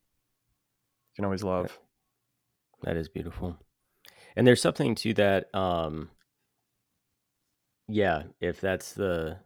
You 1.12 1.16
can 1.18 1.26
always 1.26 1.44
love. 1.44 1.80
That 2.84 2.98
is 2.98 3.10
beautiful. 3.10 3.58
And 4.36 4.46
there's 4.46 4.62
something 4.62 4.96
to 4.96 5.14
that 5.16 5.54
um 5.56 6.10
yeah, 7.88 8.24
if 8.40 8.62
that's 8.62 8.94
the 8.94 9.40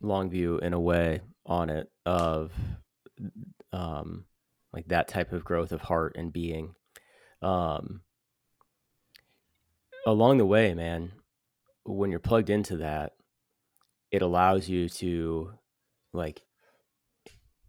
long 0.00 0.30
view 0.30 0.58
in 0.58 0.72
a 0.72 0.80
way 0.80 1.20
on 1.46 1.70
it 1.70 1.90
of 2.04 2.52
um 3.72 4.24
like 4.72 4.88
that 4.88 5.08
type 5.08 5.32
of 5.32 5.44
growth 5.44 5.72
of 5.72 5.80
heart 5.82 6.14
and 6.16 6.32
being 6.32 6.74
um 7.42 8.02
along 10.06 10.38
the 10.38 10.46
way, 10.46 10.74
man, 10.74 11.12
when 11.84 12.10
you're 12.10 12.20
plugged 12.20 12.50
into 12.50 12.78
that, 12.78 13.12
it 14.10 14.22
allows 14.22 14.68
you 14.68 14.88
to 14.88 15.52
like 16.12 16.42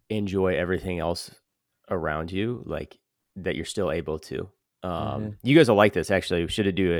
enjoy 0.08 0.56
everything 0.56 0.98
else 0.98 1.34
around 1.90 2.30
you, 2.32 2.62
like 2.66 2.98
that 3.36 3.56
you're 3.56 3.64
still 3.64 3.90
able 3.90 4.18
to. 4.18 4.48
Um, 4.82 5.22
Mhm. 5.22 5.38
You 5.42 5.56
guys 5.56 5.68
will 5.68 5.76
like 5.76 5.92
this. 5.92 6.10
Actually, 6.10 6.42
we 6.42 6.48
should 6.50 6.72
do 6.74 6.98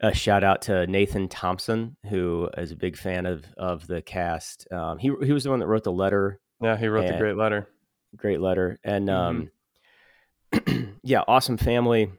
a, 0.00 0.08
a 0.08 0.14
shout 0.14 0.44
out 0.44 0.62
to 0.62 0.86
Nathan 0.86 1.28
Thompson, 1.28 1.96
who 2.08 2.48
is 2.56 2.70
a 2.72 2.76
big 2.76 2.96
fan 2.96 3.26
of 3.26 3.44
of 3.56 3.86
the 3.86 4.02
cast. 4.02 4.70
Um, 4.72 4.98
he 4.98 5.10
he 5.24 5.32
was 5.32 5.44
the 5.44 5.50
one 5.50 5.60
that 5.60 5.66
wrote 5.66 5.84
the 5.84 5.92
letter 5.92 6.40
Yeah, 6.60 6.76
he 6.76 6.86
wrote 6.86 7.06
the 7.06 7.18
great 7.18 7.36
letter. 7.36 7.68
great 8.16 8.40
letter 8.40 8.78
and 8.84 9.10
um 9.10 9.50
Mm-hmm. 10.54 10.84
yeah 11.02 11.22
awesome 11.26 11.56
family 11.56 12.10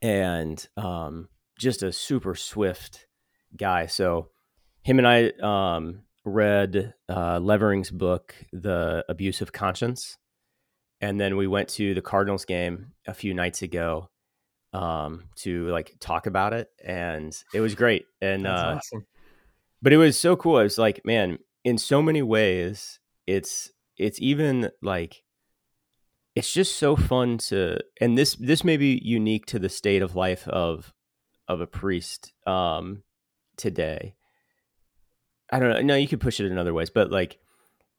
and 0.00 0.66
um 0.76 1.28
just 1.58 1.82
a 1.82 1.92
super 1.92 2.34
swift 2.34 3.06
guy 3.56 3.86
so 3.86 4.28
him 4.82 4.98
and 4.98 5.06
i 5.06 5.30
um 5.42 6.02
read 6.24 6.94
uh 7.08 7.38
levering's 7.38 7.90
book 7.90 8.34
the 8.52 9.04
abuse 9.08 9.40
of 9.40 9.52
conscience 9.52 10.16
and 11.00 11.20
then 11.20 11.36
we 11.36 11.46
went 11.46 11.68
to 11.68 11.94
the 11.94 12.02
cardinals 12.02 12.44
game 12.44 12.92
a 13.06 13.14
few 13.14 13.34
nights 13.34 13.62
ago 13.62 14.08
um 14.72 15.24
to 15.36 15.66
like 15.68 15.94
talk 16.00 16.26
about 16.26 16.52
it 16.52 16.68
and 16.84 17.34
it 17.54 17.60
was 17.60 17.74
great 17.74 18.04
and 18.20 18.46
uh 18.46 18.74
awesome. 18.76 19.06
but 19.80 19.92
it 19.92 19.96
was 19.96 20.18
so 20.18 20.36
cool. 20.36 20.56
I 20.56 20.62
was 20.62 20.76
like, 20.76 21.00
man, 21.04 21.38
in 21.64 21.78
so 21.78 22.02
many 22.02 22.22
ways, 22.22 22.98
it's 23.26 23.70
it's 23.96 24.20
even 24.20 24.70
like 24.82 25.22
it's 26.34 26.52
just 26.52 26.76
so 26.76 26.96
fun 26.96 27.38
to 27.38 27.78
and 28.00 28.16
this 28.16 28.34
this 28.36 28.62
may 28.62 28.76
be 28.76 29.00
unique 29.02 29.46
to 29.46 29.58
the 29.58 29.68
state 29.68 30.02
of 30.02 30.14
life 30.14 30.46
of 30.48 30.92
of 31.48 31.60
a 31.60 31.66
priest 31.66 32.32
um 32.46 33.02
today. 33.56 34.14
I 35.50 35.58
don't 35.58 35.70
know. 35.70 35.80
No, 35.80 35.94
you 35.96 36.06
could 36.06 36.20
push 36.20 36.40
it 36.40 36.46
in 36.46 36.58
other 36.58 36.74
ways, 36.74 36.90
but 36.90 37.10
like 37.10 37.38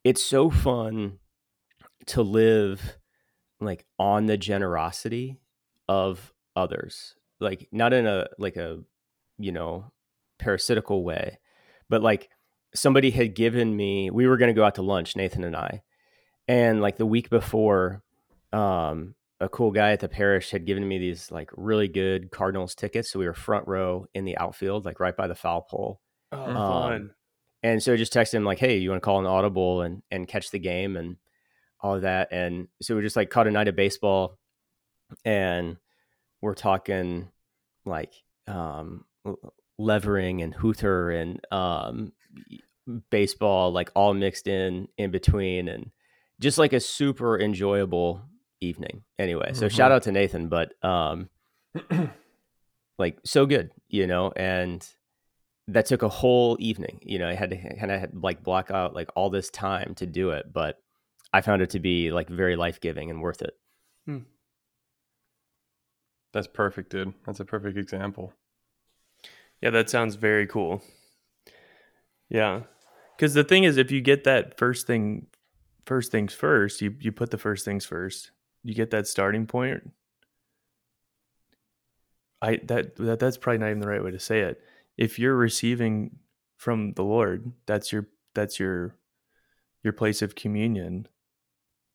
it's 0.03 0.23
so 0.23 0.49
fun 0.49 1.19
to 2.07 2.21
live 2.21 2.97
like 3.59 3.85
on 3.97 4.27
the 4.27 4.37
generosity 4.37 5.39
of 5.87 6.33
others. 6.55 7.15
Like 7.39 7.67
not 7.71 7.93
in 7.93 8.05
a 8.05 8.27
like 8.37 8.55
a 8.55 8.79
you 9.37 9.51
know 9.51 9.91
parasitical 10.37 11.03
way, 11.03 11.39
but 11.89 12.01
like 12.01 12.29
somebody 12.73 13.11
had 13.11 13.35
given 13.35 13.75
me 13.75 14.09
we 14.09 14.27
were 14.27 14.37
going 14.37 14.53
to 14.53 14.59
go 14.59 14.63
out 14.63 14.75
to 14.75 14.81
lunch 14.81 15.15
nathan 15.15 15.43
and 15.43 15.55
i 15.55 15.81
and 16.47 16.81
like 16.81 16.97
the 16.97 17.05
week 17.05 17.29
before 17.29 18.03
um 18.53 19.15
a 19.39 19.47
cool 19.49 19.71
guy 19.71 19.91
at 19.91 19.99
the 20.01 20.09
parish 20.09 20.51
had 20.51 20.65
given 20.65 20.87
me 20.87 20.97
these 20.97 21.31
like 21.31 21.49
really 21.55 21.87
good 21.87 22.29
cardinals 22.31 22.75
tickets 22.75 23.09
so 23.11 23.19
we 23.19 23.25
were 23.25 23.33
front 23.33 23.67
row 23.67 24.05
in 24.13 24.25
the 24.25 24.37
outfield 24.37 24.83
like 24.85 24.99
right 24.99 25.15
by 25.15 25.27
the 25.27 25.35
foul 25.35 25.61
pole. 25.61 26.01
Oh, 26.31 26.37
Um, 26.43 26.55
fun. 26.55 27.11
and 27.63 27.81
so 27.83 27.93
I 27.93 27.97
just 27.97 28.13
texted 28.13 28.33
him 28.33 28.43
like 28.45 28.59
hey 28.59 28.77
you 28.77 28.89
want 28.89 29.01
to 29.01 29.05
call 29.05 29.19
an 29.19 29.25
audible 29.25 29.81
and 29.81 30.01
and 30.11 30.27
catch 30.27 30.51
the 30.51 30.59
game 30.59 30.97
and 30.97 31.17
all 31.81 31.95
of 31.95 32.01
that? 32.01 32.27
And 32.31 32.67
so 32.81 32.95
we 32.95 33.01
just 33.01 33.15
like 33.15 33.29
caught 33.29 33.47
a 33.47 33.51
night 33.51 33.69
of 33.69 33.75
baseball 33.75 34.37
and 35.23 35.77
we're 36.41 36.53
talking 36.55 37.29
like 37.85 38.13
um 38.47 39.05
levering 39.77 40.41
and 40.41 40.53
Hütter 40.53 41.15
and 41.21 41.39
um, 41.53 42.11
baseball, 43.09 43.71
like 43.71 43.91
all 43.95 44.13
mixed 44.13 44.47
in 44.47 44.87
in 44.97 45.11
between, 45.11 45.67
and 45.69 45.91
just 46.39 46.57
like 46.57 46.73
a 46.73 46.79
super 46.79 47.39
enjoyable 47.39 48.21
evening. 48.61 49.03
Anyway, 49.17 49.53
so 49.53 49.65
Mhm. 49.67 49.71
shout 49.71 49.91
out 49.91 50.03
to 50.03 50.11
Nathan, 50.11 50.47
but 50.49 50.73
um, 50.83 51.29
like 52.97 53.19
so 53.23 53.45
good, 53.45 53.71
you 53.87 54.07
know, 54.07 54.31
and 54.35 54.87
that 55.67 55.85
took 55.85 56.01
a 56.01 56.09
whole 56.09 56.57
evening. 56.59 56.99
You 57.03 57.19
know, 57.19 57.29
I 57.29 57.33
had 57.35 57.51
to 57.51 57.75
kind 57.77 57.91
of 57.91 58.09
like 58.23 58.43
block 58.43 58.71
out 58.71 58.93
like 58.95 59.09
all 59.15 59.29
this 59.29 59.49
time 59.49 59.93
to 59.95 60.05
do 60.05 60.31
it, 60.31 60.51
but 60.51 60.81
I 61.31 61.41
found 61.41 61.61
it 61.61 61.69
to 61.71 61.79
be 61.79 62.11
like 62.11 62.27
very 62.29 62.55
life 62.55 62.79
giving 62.81 63.09
and 63.09 63.21
worth 63.21 63.41
it. 63.41 63.53
That's 66.31 66.47
perfect, 66.47 66.91
dude. 66.91 67.13
That's 67.25 67.39
a 67.39 67.45
perfect 67.45 67.77
example. 67.77 68.33
Yeah, 69.61 69.71
that 69.71 69.89
sounds 69.89 70.15
very 70.15 70.45
cool. 70.47 70.81
Yeah. 72.29 72.63
Cuz 73.17 73.33
the 73.33 73.43
thing 73.43 73.63
is 73.63 73.77
if 73.77 73.91
you 73.91 73.99
get 74.01 74.23
that 74.23 74.57
first 74.57 74.85
thing 74.87 75.27
first 75.85 76.11
things 76.11 76.33
first, 76.33 76.81
you 76.81 76.95
you 76.99 77.11
put 77.11 77.31
the 77.31 77.37
first 77.37 77.65
things 77.65 77.85
first. 77.85 78.31
You 78.63 78.73
get 78.73 78.91
that 78.91 79.07
starting 79.07 79.47
point. 79.47 79.91
I 82.41 82.57
that, 82.65 82.95
that 82.97 83.19
that's 83.19 83.37
probably 83.37 83.59
not 83.59 83.69
even 83.69 83.79
the 83.79 83.87
right 83.87 84.03
way 84.03 84.11
to 84.11 84.19
say 84.19 84.41
it. 84.41 84.61
If 84.97 85.19
you're 85.19 85.35
receiving 85.35 86.17
from 86.57 86.93
the 86.93 87.03
Lord, 87.03 87.51
that's 87.65 87.91
your 87.91 88.07
that's 88.33 88.59
your 88.59 88.95
your 89.83 89.93
place 89.93 90.21
of 90.21 90.35
communion. 90.35 91.07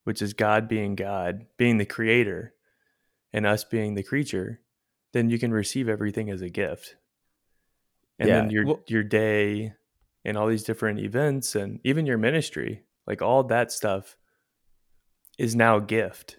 which 0.05 0.21
is 0.21 0.35
God 0.35 0.69
being 0.69 0.97
God, 0.97 1.47
being 1.57 1.79
the 1.79 1.87
creator, 1.87 2.53
and 3.33 3.47
us 3.47 3.65
being 3.65 3.95
the 3.95 4.03
creature, 4.03 4.61
then 5.15 5.31
you 5.31 5.39
can 5.39 5.51
receive 5.51 5.89
everything 5.89 6.29
as 6.29 6.43
a 6.43 6.51
gift. 6.51 6.97
And 8.19 8.29
Yeah, 8.29 8.41
then 8.43 8.51
your 8.51 8.67
well- 8.67 8.83
your 8.87 9.03
day 9.03 9.73
and 10.23 10.37
all 10.37 10.47
these 10.47 10.63
different 10.65 11.01
events 11.01 11.55
and 11.55 11.81
even 11.85 12.05
your 12.05 12.19
ministry, 12.19 12.85
like 13.07 13.23
all 13.23 13.45
that 13.45 13.73
stuff 13.73 14.19
is 15.39 15.57
now 15.57 15.79
a 15.79 15.81
gift, 15.81 16.39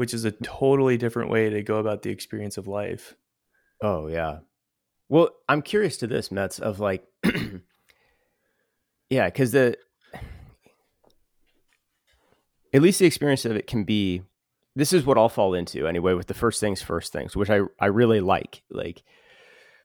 which 0.00 0.14
is 0.14 0.24
a 0.24 0.30
totally 0.30 0.96
different 0.96 1.28
way 1.30 1.50
to 1.50 1.62
go 1.62 1.76
about 1.76 2.00
the 2.00 2.08
experience 2.08 2.56
of 2.56 2.66
life. 2.66 3.16
Oh 3.82 4.06
yeah. 4.06 4.38
Well, 5.10 5.28
I'm 5.46 5.60
curious 5.60 5.98
to 5.98 6.06
this, 6.06 6.32
Metz, 6.32 6.58
of 6.58 6.80
like, 6.80 7.04
yeah, 9.10 9.26
because 9.26 9.52
the 9.52 9.76
at 12.72 12.80
least 12.80 12.98
the 12.98 13.04
experience 13.04 13.44
of 13.44 13.56
it 13.56 13.66
can 13.66 13.84
be. 13.84 14.22
This 14.74 14.94
is 14.94 15.04
what 15.04 15.18
I'll 15.18 15.28
fall 15.28 15.52
into 15.52 15.86
anyway 15.86 16.14
with 16.14 16.28
the 16.28 16.32
first 16.32 16.60
things 16.60 16.80
first 16.80 17.12
things, 17.12 17.36
which 17.36 17.50
I 17.50 17.60
I 17.78 17.88
really 17.88 18.20
like. 18.20 18.62
Like, 18.70 19.02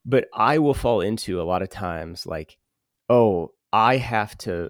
but 0.05 0.29
I 0.33 0.59
will 0.59 0.73
fall 0.73 1.01
into 1.01 1.41
a 1.41 1.43
lot 1.43 1.61
of 1.61 1.69
times 1.69 2.25
like, 2.25 2.57
oh, 3.09 3.51
I 3.73 3.97
have 3.97 4.37
to 4.37 4.69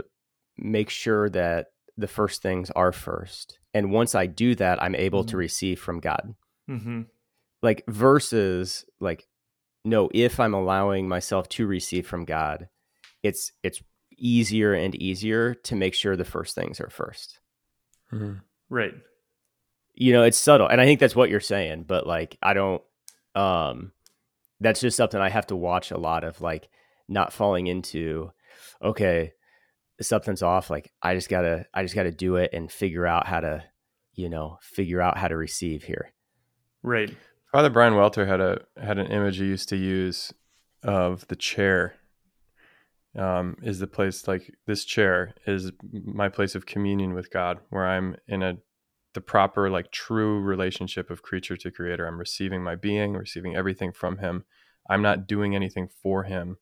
make 0.58 0.90
sure 0.90 1.30
that 1.30 1.68
the 1.98 2.08
first 2.08 2.42
things 2.42 2.72
are 2.72 2.92
first, 2.92 3.60
and 3.76 3.92
once 3.92 4.16
I 4.16 4.26
do 4.26 4.56
that, 4.56 4.82
I'm 4.82 4.96
able 4.96 5.24
to 5.26 5.36
Mhm. 5.36 5.40
receive 5.40 5.80
from 5.80 6.00
God 6.00 6.34
Mm-hmm. 6.68 7.02
like 7.62 7.84
versus 7.88 8.86
like 9.00 9.28
no 9.84 10.10
if 10.16 10.40
i'm 10.40 10.56
allowing 10.56 11.08
myself 11.08 11.48
to 11.50 11.68
receive 11.68 12.08
from 12.08 12.26
god 12.26 12.68
it's 13.22 13.52
it's 13.62 13.84
easier 14.18 14.74
and 14.74 14.96
easier 14.96 15.54
to 15.54 15.76
make 15.76 15.94
sure 15.94 16.16
the 16.16 16.26
first 16.26 16.56
things 16.56 16.80
are 16.82 16.90
first 16.90 17.40
Mhm. 18.12 18.42
Right. 18.70 18.94
you 19.94 20.12
know 20.12 20.24
it's 20.24 20.40
subtle 20.40 20.68
and 20.68 20.82
i 20.82 20.86
think 20.86 21.00
that's 21.00 21.16
what 21.16 21.30
you're 21.30 21.40
saying 21.40 21.84
but 21.84 22.08
like 22.08 22.36
i 22.42 22.54
don't 22.56 22.82
um 23.36 23.92
that's 24.60 24.82
just 24.82 24.98
something 24.98 25.22
i 25.22 25.30
have 25.30 25.48
to 25.48 25.56
watch 25.56 25.92
a 25.92 25.98
lot 26.00 26.24
of 26.24 26.42
like 26.42 26.68
not 27.08 27.32
falling 27.32 27.68
into 27.68 28.32
okay 28.82 29.34
something's 30.02 30.42
off 30.42 30.70
like 30.70 30.92
i 31.02 31.14
just 31.14 31.30
gotta 31.30 31.66
i 31.74 31.84
just 31.84 31.96
gotta 31.96 32.12
do 32.12 32.36
it 32.36 32.52
and 32.54 32.72
figure 32.72 33.08
out 33.08 33.28
how 33.28 33.40
to 33.40 33.64
you 34.14 34.30
know 34.30 34.58
figure 34.62 35.02
out 35.02 35.18
how 35.18 35.28
to 35.28 35.36
receive 35.36 35.84
here 35.84 36.14
Right. 36.86 37.18
Father 37.52 37.72
Brian 37.72 37.96
Welter 37.96 38.28
had 38.28 38.40
a 38.40 38.62
had 38.80 39.00
an 39.00 39.08
image 39.08 39.38
he 39.38 39.46
used 39.46 39.70
to 39.70 39.76
use 39.76 40.32
of 40.84 41.28
the 41.30 41.36
chair. 41.36 41.96
Um, 43.18 43.56
is 43.64 43.80
the 43.80 43.88
place 43.88 44.28
like 44.28 44.54
this 44.68 44.86
chair 44.86 45.34
is 45.48 45.72
my 45.92 46.30
place 46.30 46.54
of 46.54 46.68
communion 46.68 47.14
with 47.14 47.32
God, 47.32 47.60
where 47.70 47.88
I'm 47.88 48.18
in 48.28 48.44
a 48.44 48.58
the 49.16 49.22
proper 49.22 49.70
like 49.70 49.92
true 49.92 50.42
relationship 50.42 51.10
of 51.10 51.24
creature 51.24 51.58
to 51.58 51.72
creator. 51.72 52.06
I'm 52.06 52.20
receiving 52.20 52.64
my 52.64 52.76
being, 52.76 53.14
receiving 53.14 53.56
everything 53.56 53.92
from 53.92 54.20
Him. 54.20 54.44
I'm 54.88 55.02
not 55.02 55.26
doing 55.26 55.56
anything 55.56 55.88
for 55.88 56.24
Him 56.24 56.58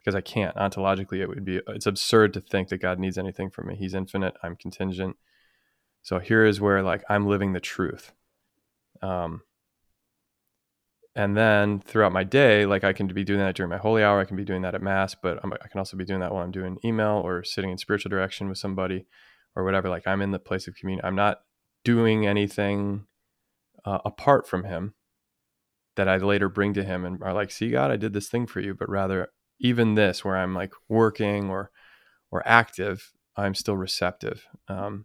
because 0.00 0.14
I 0.14 0.20
can't. 0.20 0.56
Ontologically, 0.56 1.20
it 1.20 1.28
would 1.28 1.44
be 1.44 1.60
it's 1.68 1.86
absurd 1.86 2.34
to 2.34 2.40
think 2.40 2.68
that 2.68 2.78
God 2.78 2.98
needs 2.98 3.18
anything 3.18 3.50
from 3.50 3.68
me. 3.68 3.76
He's 3.76 3.94
infinite. 3.94 4.34
I'm 4.42 4.56
contingent. 4.56 5.16
So 6.02 6.18
here 6.18 6.44
is 6.44 6.60
where 6.60 6.82
like 6.82 7.04
I'm 7.08 7.26
living 7.26 7.52
the 7.52 7.60
truth. 7.60 8.12
Um, 9.02 9.42
and 11.14 11.36
then 11.36 11.80
throughout 11.80 12.12
my 12.12 12.24
day 12.24 12.66
like 12.66 12.84
i 12.84 12.92
can 12.92 13.06
be 13.08 13.24
doing 13.24 13.40
that 13.40 13.54
during 13.54 13.70
my 13.70 13.76
holy 13.78 14.02
hour 14.02 14.20
i 14.20 14.24
can 14.24 14.36
be 14.36 14.44
doing 14.44 14.62
that 14.62 14.74
at 14.74 14.82
mass 14.82 15.14
but 15.20 15.38
I'm, 15.42 15.52
i 15.52 15.68
can 15.68 15.78
also 15.78 15.96
be 15.96 16.04
doing 16.04 16.20
that 16.20 16.32
while 16.32 16.42
i'm 16.42 16.52
doing 16.52 16.78
email 16.84 17.20
or 17.24 17.42
sitting 17.42 17.70
in 17.70 17.78
spiritual 17.78 18.10
direction 18.10 18.48
with 18.48 18.58
somebody 18.58 19.06
or 19.56 19.64
whatever 19.64 19.88
like 19.88 20.06
i'm 20.06 20.22
in 20.22 20.30
the 20.30 20.38
place 20.38 20.68
of 20.68 20.74
communion 20.74 21.04
i'm 21.04 21.16
not 21.16 21.40
doing 21.84 22.26
anything 22.26 23.06
uh, 23.84 23.98
apart 24.04 24.46
from 24.46 24.64
him 24.64 24.94
that 25.96 26.08
i 26.08 26.16
later 26.16 26.48
bring 26.48 26.72
to 26.74 26.84
him 26.84 27.04
and 27.04 27.22
are 27.22 27.34
like 27.34 27.50
see 27.50 27.70
god 27.70 27.90
i 27.90 27.96
did 27.96 28.12
this 28.12 28.28
thing 28.28 28.46
for 28.46 28.60
you 28.60 28.74
but 28.74 28.88
rather 28.88 29.28
even 29.60 29.94
this 29.94 30.24
where 30.24 30.36
i'm 30.36 30.54
like 30.54 30.72
working 30.88 31.48
or 31.48 31.70
or 32.30 32.42
active 32.46 33.12
i'm 33.36 33.54
still 33.54 33.76
receptive 33.76 34.46
um, 34.68 35.04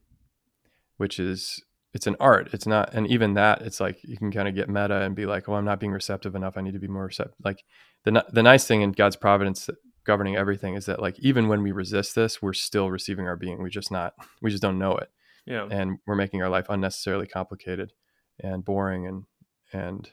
which 0.97 1.19
is 1.19 1.61
it's 1.93 2.07
an 2.07 2.17
art. 2.19 2.49
It's 2.51 2.67
not 2.67 2.93
and 2.93 3.07
even 3.07 3.35
that 3.35 3.61
it's 3.61 3.79
like 3.79 4.03
you 4.03 4.17
can 4.17 4.29
kind 4.29 4.49
of 4.49 4.53
get 4.53 4.67
meta 4.67 5.01
and 5.01 5.15
be 5.15 5.25
like 5.25 5.47
oh 5.47 5.53
i'm 5.53 5.63
not 5.63 5.79
being 5.79 5.93
receptive 5.93 6.35
enough. 6.35 6.57
I 6.57 6.61
need 6.61 6.73
to 6.73 6.79
be 6.79 6.89
more 6.89 7.05
receptive 7.05 7.35
like 7.43 7.63
the 8.03 8.25
the 8.31 8.43
nice 8.43 8.67
thing 8.67 8.81
in 8.81 8.91
god's 8.91 9.15
providence 9.15 9.69
governing 10.05 10.35
everything 10.35 10.75
is 10.75 10.85
that 10.85 11.01
like 11.01 11.17
even 11.19 11.47
when 11.47 11.63
we 11.63 11.71
resist 11.71 12.13
this 12.13 12.41
we're 12.41 12.53
still 12.53 12.91
receiving 12.91 13.27
our 13.27 13.37
being. 13.37 13.63
We 13.63 13.69
just 13.69 13.91
not 13.91 14.13
we 14.41 14.51
just 14.51 14.61
don't 14.61 14.77
know 14.77 14.97
it. 14.97 15.09
Yeah. 15.45 15.67
and 15.69 15.99
we're 16.07 16.15
making 16.15 16.41
our 16.41 16.49
life 16.49 16.65
unnecessarily 16.69 17.27
complicated 17.27 17.93
and 18.39 18.65
boring 18.65 19.07
and 19.07 19.23
and 19.71 20.09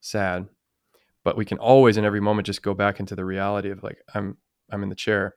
sad 0.00 0.48
but 1.24 1.36
we 1.36 1.44
can 1.44 1.58
always 1.58 1.96
in 1.96 2.04
every 2.04 2.20
moment 2.20 2.46
just 2.46 2.62
go 2.62 2.74
back 2.74 3.00
into 3.00 3.14
the 3.16 3.24
reality 3.24 3.70
of 3.70 3.82
like 3.82 3.98
i'm 4.14 4.36
i'm 4.70 4.82
in 4.82 4.88
the 4.88 4.94
chair. 4.94 5.34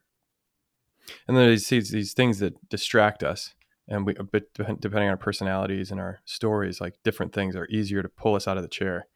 And 1.28 1.36
then 1.38 1.46
there's 1.48 1.68
these, 1.68 1.90
these 1.92 2.14
things 2.14 2.40
that 2.40 2.70
distract 2.70 3.24
us 3.24 3.54
and 3.88 4.06
we 4.06 4.14
but 4.14 4.54
dep- 4.54 4.80
depending 4.82 5.08
on 5.08 5.12
our 5.12 5.18
personalities 5.18 5.92
and 5.92 6.00
our 6.00 6.20
stories 6.26 6.82
like 6.82 6.96
different 7.04 7.34
things 7.34 7.56
are 7.56 7.68
easier 7.68 8.04
to 8.04 8.10
pull 8.10 8.36
us 8.36 8.48
out 8.48 8.58
of 8.58 8.64
the 8.64 8.70
chair. 8.70 9.08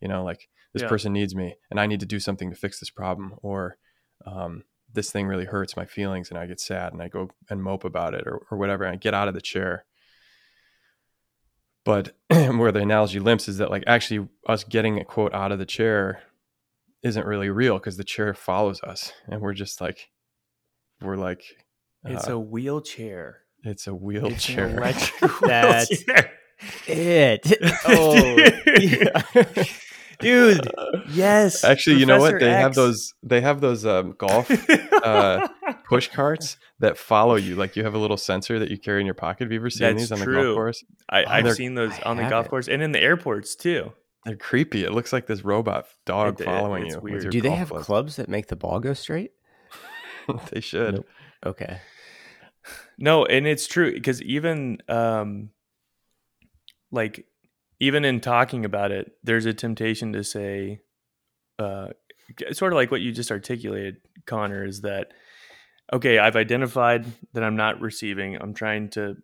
You 0.00 0.08
know 0.08 0.22
like 0.22 0.48
this 0.74 0.82
Yeah. 0.82 0.88
person 0.88 1.12
needs 1.14 1.34
me 1.34 1.56
and 1.70 1.80
i 1.80 1.86
need 1.86 2.00
to 2.00 2.06
do 2.06 2.20
something 2.20 2.50
to 2.50 2.56
fix 2.56 2.78
this 2.78 2.90
problem 2.90 3.34
or 3.42 3.78
um, 4.26 4.64
this 4.92 5.10
thing 5.10 5.26
really 5.26 5.46
hurts 5.46 5.76
my 5.76 5.86
feelings 5.86 6.28
and 6.30 6.38
i 6.38 6.44
get 6.46 6.60
sad 6.60 6.92
and 6.92 7.00
i 7.02 7.08
go 7.08 7.30
and 7.48 7.62
mope 7.62 7.84
about 7.84 8.12
it 8.14 8.24
or, 8.26 8.42
or 8.50 8.58
whatever 8.58 8.84
and 8.84 8.92
i 8.92 8.96
get 8.96 9.14
out 9.14 9.28
of 9.28 9.34
the 9.34 9.40
chair 9.40 9.86
but 11.88 12.12
where 12.58 12.70
the 12.70 12.80
analogy 12.80 13.18
limps 13.18 13.48
is 13.48 13.56
that 13.56 13.70
like 13.70 13.82
actually 13.86 14.28
us 14.46 14.62
getting 14.62 14.98
a 15.00 15.04
quote 15.06 15.32
out 15.32 15.52
of 15.52 15.58
the 15.58 15.64
chair 15.64 16.20
isn't 17.02 17.24
really 17.26 17.48
real 17.48 17.78
because 17.78 17.96
the 17.96 18.04
chair 18.04 18.34
follows 18.34 18.82
us 18.82 19.12
and 19.26 19.40
we're 19.40 19.54
just 19.54 19.80
like 19.80 20.10
we're 21.00 21.16
like 21.16 21.42
It's 22.04 22.28
uh, 22.28 22.34
a 22.34 22.38
wheelchair. 22.38 23.38
it's 23.64 23.86
a 23.86 23.92
It's 23.94 24.02
wheelchair 24.02 24.68
electric 24.76 25.30
That's- 25.40 26.04
it 26.86 27.46
oh 27.86 28.36
yeah. 28.80 29.64
Dude, 30.20 30.66
yes. 31.10 31.62
actually 31.64 31.96
you 32.00 32.06
know 32.06 32.18
what 32.18 32.30
Professor 32.32 32.50
they 32.50 32.60
have 32.60 32.74
those 32.74 33.14
they 33.22 33.40
have 33.40 33.60
those 33.60 33.86
um, 33.86 34.14
golf 34.18 34.50
uh, 35.04 35.46
push 35.88 36.08
carts 36.12 36.56
that 36.80 36.98
follow 36.98 37.36
you 37.36 37.54
like 37.54 37.76
you 37.76 37.84
have 37.84 37.94
a 37.94 37.98
little 37.98 38.16
sensor 38.16 38.58
that 38.58 38.70
you 38.70 38.78
carry 38.78 39.00
in 39.00 39.06
your 39.06 39.14
pocket 39.14 39.44
have 39.44 39.52
you 39.52 39.58
ever 39.60 39.70
seen 39.70 39.96
That's 39.96 40.08
these 40.08 40.12
on 40.12 40.18
the 40.18 40.26
golf 40.26 40.54
course 40.54 40.84
I, 41.08 41.22
Oh, 41.22 41.26
I've 41.28 41.44
they're- 41.44 41.54
seen 41.54 41.74
those 41.74 41.92
I 41.92 42.02
on 42.02 42.16
the 42.16 42.22
golf 42.24 42.32
haven't. 42.32 42.48
course 42.50 42.68
and 42.68 42.82
in 42.82 42.92
the 42.92 43.00
airports 43.00 43.54
too. 43.54 43.92
they're 44.24 44.36
creepy 44.36 44.82
it 44.84 44.92
looks 44.92 45.12
like 45.12 45.26
this 45.26 45.44
robot 45.44 45.86
dog 46.04 46.40
It- 46.40 46.42
it- 46.42 46.44
following 46.46 46.86
it's 46.86 46.94
you 46.96 47.00
weird. 47.00 47.14
with 47.14 47.22
your 47.24 47.30
do 47.30 47.40
they 47.40 47.50
have 47.50 47.68
clubs. 47.70 47.86
clubs 47.86 48.16
that 48.16 48.28
make 48.28 48.48
the 48.48 48.56
ball 48.56 48.80
go 48.80 48.94
straight 48.94 49.30
they 50.50 50.60
should 50.60 50.94
Nope. 50.96 51.06
okay 51.46 51.80
No, 52.98 53.24
and 53.24 53.46
it's 53.46 53.66
true 53.68 53.92
because 53.94 54.20
even 54.22 54.78
um 54.88 55.50
like 56.90 57.26
even 57.80 58.04
in 58.04 58.20
talking 58.20 58.64
about 58.64 58.90
it, 58.90 59.12
there's 59.22 59.46
a 59.46 59.54
temptation 59.54 60.12
to 60.12 60.24
say 60.24 60.80
uh 61.58 61.88
sort 62.52 62.72
of 62.72 62.76
like 62.76 62.90
what 62.90 63.00
you 63.00 63.12
just 63.12 63.30
articulated, 63.30 63.96
Connor, 64.26 64.64
is 64.64 64.82
that 64.82 65.12
okay, 65.92 66.18
I've 66.18 66.36
identified 66.36 67.06
that 67.32 67.42
I'm 67.42 67.56
not 67.56 67.80
receiving. 67.80 68.36
I'm 68.36 68.54
trying 68.54 68.90
to 68.90 69.16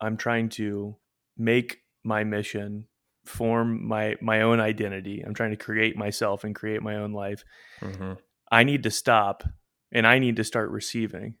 I'm 0.00 0.16
trying 0.16 0.48
to 0.50 0.96
make 1.38 1.78
my 2.04 2.24
mission 2.24 2.86
form 3.24 3.86
my 3.86 4.16
my 4.20 4.42
own 4.42 4.58
identity. 4.60 5.22
I'm 5.24 5.34
trying 5.34 5.50
to 5.52 5.56
create 5.56 5.96
myself 5.96 6.42
and 6.44 6.54
create 6.54 6.82
my 6.82 6.96
own 6.96 7.12
life. 7.12 7.44
Mhm. 7.80 8.18
I 8.50 8.64
need 8.64 8.82
to 8.82 8.90
stop 8.90 9.44
and 9.92 10.06
I 10.06 10.18
need 10.18 10.36
to 10.36 10.44
start 10.44 10.70
receiving. 10.70 11.34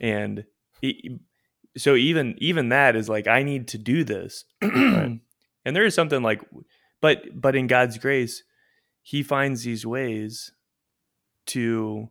And 0.00 0.44
e- 0.82 1.18
so 1.76 1.94
even 1.94 2.36
even 2.38 2.70
that 2.70 2.96
is 2.96 3.08
like 3.08 3.26
I 3.26 3.42
need 3.42 3.68
to 3.68 3.78
do 3.78 4.04
this. 4.04 4.44
Right. 4.62 5.20
And 5.64 5.74
there 5.74 5.84
is 5.84 5.94
something 5.94 6.22
like 6.22 6.42
but 7.00 7.22
but 7.34 7.56
in 7.56 7.66
God's 7.66 7.98
grace, 7.98 8.42
he 9.02 9.22
finds 9.22 9.62
these 9.62 9.84
ways 9.84 10.52
to 11.46 12.08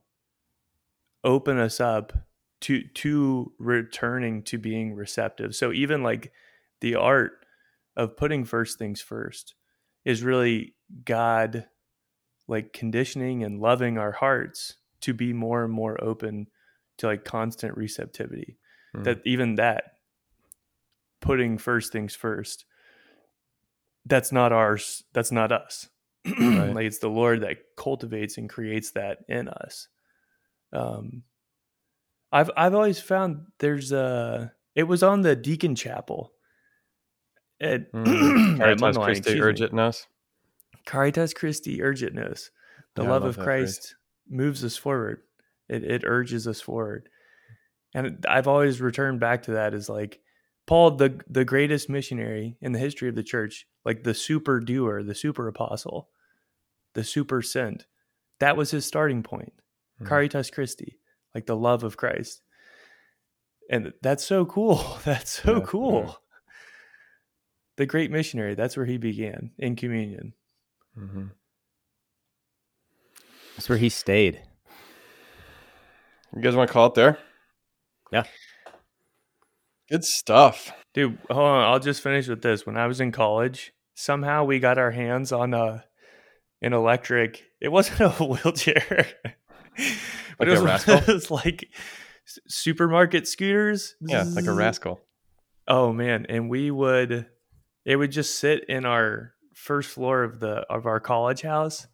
open 1.24 1.58
us 1.58 1.80
up 1.80 2.14
to 2.62 2.84
to 2.96 3.52
returning 3.58 4.44
to 4.44 4.58
being 4.58 4.94
receptive. 4.94 5.56
So 5.56 5.72
even 5.72 6.04
like 6.04 6.32
the 6.82 6.96
art 6.96 7.46
of 7.96 8.18
putting 8.18 8.46
first 8.46 8.78
things 8.78 9.02
first 9.02 9.56
is 10.06 10.24
really 10.24 10.76
God 11.06 11.66
like 12.48 12.74
conditioning 12.74 13.44
and 13.44 13.60
loving 13.60 13.98
our 13.98 14.12
hearts 14.12 14.76
to 15.02 15.14
be 15.14 15.34
more 15.34 15.64
and 15.64 15.74
more 15.74 16.02
open 16.04 16.48
to 16.98 17.08
like 17.08 17.26
constant 17.26 17.76
receptivity. 17.78 18.58
Mm. 18.96 19.04
That 19.06 19.22
even 19.26 19.56
that 19.56 19.94
putting 21.20 21.58
first 21.58 21.92
things 21.92 22.16
first 22.16 22.66
that's 24.06 24.32
not 24.32 24.52
ours 24.52 25.04
that's 25.14 25.32
not 25.32 25.52
us 25.52 25.88
Right. 26.26 26.74
like 26.74 26.86
it's 26.86 27.00
the 27.00 27.10
lord 27.10 27.42
that 27.42 27.58
cultivates 27.76 28.38
and 28.38 28.50
creates 28.50 28.92
that 28.92 29.20
in 29.28 29.48
us 29.50 29.88
um 30.72 31.24
i've 32.32 32.50
i've 32.56 32.74
always 32.74 33.00
found 33.00 33.48
there's 33.60 33.92
a 33.92 34.52
It 34.76 34.84
was 34.84 35.04
on 35.04 35.22
the 35.22 35.36
Deacon 35.36 35.76
Chapel. 35.76 36.32
At, 37.62 37.92
Mm. 37.94 38.60
at 38.60 38.80
Caritas 38.80 38.98
Christi 38.98 39.32
excuse 39.32 39.44
urget 39.60 39.74
nos. 39.74 40.08
Caritas 40.86 41.34
Christi 41.34 41.78
urget 41.80 42.14
nos. 42.14 42.50
The 42.96 43.04
Yeah, 43.04 43.10
love 43.12 43.22
love 43.24 43.30
of 43.30 43.36
that 43.38 43.44
phrase. 43.44 43.76
Christ 43.78 43.96
moves 44.30 44.64
us 44.64 44.76
forward. 44.78 45.22
It 45.70 45.84
it 45.84 46.04
urges 46.06 46.48
us 46.48 46.60
forward. 46.62 47.08
And 47.94 48.26
I've 48.28 48.48
always 48.48 48.82
returned 48.82 49.20
back 49.20 49.44
to 49.44 49.52
that 49.52 49.74
as 49.76 49.88
like 49.90 50.20
Paul, 50.66 50.92
the 50.92 51.20
the 51.28 51.46
greatest 51.46 51.90
missionary 51.90 52.58
in 52.62 52.72
the 52.72 52.80
history 52.80 53.10
of 53.10 53.16
the 53.16 53.24
church, 53.24 53.68
like 53.84 54.04
the 54.04 54.14
super 54.14 54.60
doer, 54.60 55.04
the 55.04 55.16
super 55.16 55.48
apostle, 55.48 56.10
the 56.94 57.04
super 57.04 57.42
sent. 57.42 57.86
That 58.40 58.56
was 58.58 58.72
his 58.72 58.86
starting 58.86 59.24
point. 59.24 59.54
Mhm. 60.02 60.08
Caritas 60.08 60.50
Christi, 60.50 61.00
like 61.36 61.46
the 61.46 61.56
love 61.58 61.84
of 61.84 61.98
Christ. 61.98 62.42
And 63.70 63.94
that's 64.02 64.24
so 64.26 64.46
cool. 64.46 64.76
That's 65.06 65.42
so 65.42 65.60
Yeah, 65.60 65.66
cool. 65.66 66.04
yeah. 66.06 66.14
The 67.78 67.86
great 67.88 68.12
missionary, 68.12 68.54
that's 68.56 68.78
where 68.78 68.86
he 68.86 68.98
began 68.98 69.52
in 69.58 69.76
communion. 69.76 70.34
Mhm. 70.98 71.32
That's 73.56 73.68
where 73.70 73.78
he 73.80 73.90
stayed. 73.90 74.42
You 76.36 76.42
guys 76.42 76.56
want 76.56 76.68
to 76.68 76.74
call 76.74 76.88
it 76.88 76.94
there? 76.96 77.18
Yeah. 78.12 78.24
Good 79.90 80.04
stuff. 80.04 80.72
Dude, 80.94 81.18
hold 81.30 81.46
on. 81.46 81.64
I'll 81.64 81.80
just 81.80 82.02
finish 82.02 82.28
with 82.28 82.42
this. 82.42 82.66
When 82.66 82.78
I 82.78 82.88
was 82.88 83.02
in 83.02 83.12
college, 83.12 83.74
somehow 83.96 84.44
we 84.46 84.60
got 84.60 84.78
our 84.78 84.92
hands 84.92 85.32
on 85.32 85.54
a 85.54 85.86
an 86.62 86.74
electric. 86.74 87.44
It 87.62 87.70
wasn't 87.70 88.00
a 88.02 88.10
wheelchair, 88.24 89.08
but 90.38 90.48
Like 90.48 90.48
it 90.48 90.52
was 90.52 90.60
a 90.60 90.64
one 90.64 90.66
rascal? 90.72 90.96
of 90.98 91.06
those 91.06 91.32
like 91.32 91.68
supermarket 92.48 93.28
scooters. 93.28 93.96
Yeah, 94.02 94.24
like 94.24 94.46
a 94.46 94.54
rascal. 94.54 95.02
Oh 95.68 95.92
man, 95.94 96.26
and 96.30 96.50
we 96.50 96.72
would 96.72 97.28
it 97.86 97.96
would 97.96 98.12
just 98.12 98.40
sit 98.40 98.66
in 98.70 98.86
our 98.86 99.34
first 99.56 99.90
floor 99.90 100.24
of 100.24 100.40
the 100.40 100.66
of 100.70 100.86
our 100.86 101.00
college 101.00 101.42
house 101.42 101.86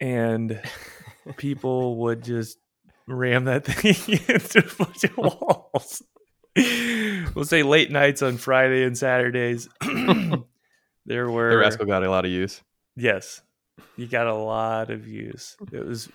and 0.00 0.60
people 1.36 1.96
would 2.00 2.22
just 2.22 2.58
ram 3.06 3.44
that 3.44 3.64
thing 3.66 4.18
into 4.28 4.58
a 4.60 4.84
bunch 4.84 5.04
of 5.04 5.16
walls. 5.16 6.02
we'll 7.34 7.44
say 7.44 7.62
late 7.62 7.90
nights 7.90 8.22
on 8.22 8.36
Friday 8.36 8.84
and 8.84 8.96
Saturdays. 8.96 9.68
there 11.06 11.30
were 11.30 11.50
The 11.50 11.56
rascal 11.58 11.86
got 11.86 12.04
a 12.04 12.10
lot 12.10 12.24
of 12.24 12.30
use. 12.30 12.62
Yes. 12.96 13.42
You 13.96 14.06
got 14.06 14.26
a 14.26 14.34
lot 14.34 14.90
of 14.90 15.06
use. 15.08 15.56
It 15.72 15.84
was 15.84 16.08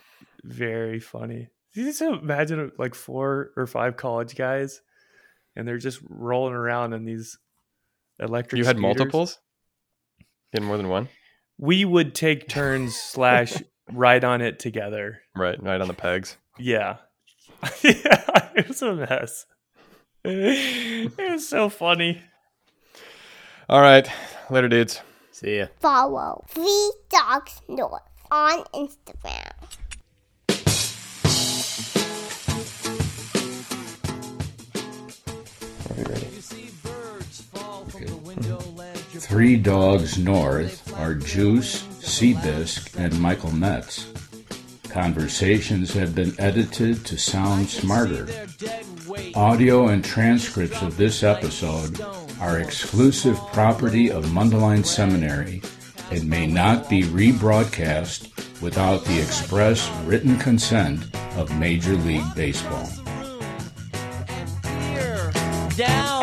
very 0.44 1.00
funny. 1.00 1.50
You 1.74 1.86
just 1.86 2.02
imagine 2.02 2.72
like 2.78 2.96
four 2.96 3.52
or 3.56 3.68
five 3.68 3.98
college 3.98 4.36
guys 4.36 4.82
and 5.56 5.68
they're 5.68 5.78
just 5.78 6.00
rolling 6.08 6.54
around 6.54 6.94
in 6.94 7.06
these 7.06 7.38
electric 8.20 8.58
You 8.58 8.66
had 8.66 8.78
scooters. 8.78 8.82
multiples? 8.98 9.40
You 10.20 10.62
had 10.62 10.64
more 10.64 10.78
than 10.78 10.90
one? 10.90 11.10
We 11.58 11.84
would 11.86 12.16
take 12.16 12.48
turns 12.48 12.96
slash 12.96 13.54
ride 13.92 14.24
on 14.24 14.42
it 14.42 14.60
together. 14.60 15.22
Right, 15.36 15.62
right 15.62 15.82
on 15.82 15.88
the 15.90 15.94
pegs. 15.94 16.38
Yeah. 16.58 16.98
yeah. 17.82 18.50
It 18.56 18.68
was 18.70 18.82
a 18.82 18.96
mess. 18.96 19.46
It 20.26 21.18
was 21.18 21.48
so 21.48 21.70
funny. 21.70 22.22
All 23.70 23.82
right. 23.82 24.10
Later, 24.50 24.68
dudes. 24.68 25.02
See 25.32 25.60
ya. 25.60 25.68
Follow 25.80 26.44
Three 26.50 26.92
Dogs 27.10 27.62
North 27.68 28.02
on 28.32 28.64
Instagram. 28.74 29.54
Three 39.22 39.58
Dogs 39.58 40.18
North 40.18 40.94
are 40.98 41.14
Juice, 41.14 41.84
Seabisc, 42.02 42.98
and 42.98 43.20
Michael 43.22 43.52
Metz. 43.52 44.08
Conversations 44.90 45.94
have 45.94 46.16
been 46.16 46.34
edited 46.40 47.06
to 47.06 47.18
sound 47.18 47.70
smarter. 47.70 48.28
Audio 49.36 49.88
and 49.88 50.04
transcripts 50.04 50.82
of 50.82 50.98
this 50.98 51.24
episode 51.24 52.02
are 52.40 52.60
exclusive 52.60 53.38
property 53.54 54.12
of 54.12 54.26
Mundelein 54.26 54.86
Seminary 54.86 55.62
and 56.12 56.30
may 56.30 56.48
not 56.48 56.90
be 56.90 57.04
rebroadcast 57.04 58.62
without 58.62 59.06
the 59.06 59.20
express 59.20 59.90
written 60.06 60.38
consent 60.38 61.04
of 61.38 61.58
Major 61.60 61.94
League 61.94 62.36
Baseball. 62.36 62.90
Down 65.76 66.19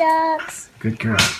dogs. 0.00 0.70
Good 0.78 0.98
girl. 0.98 1.30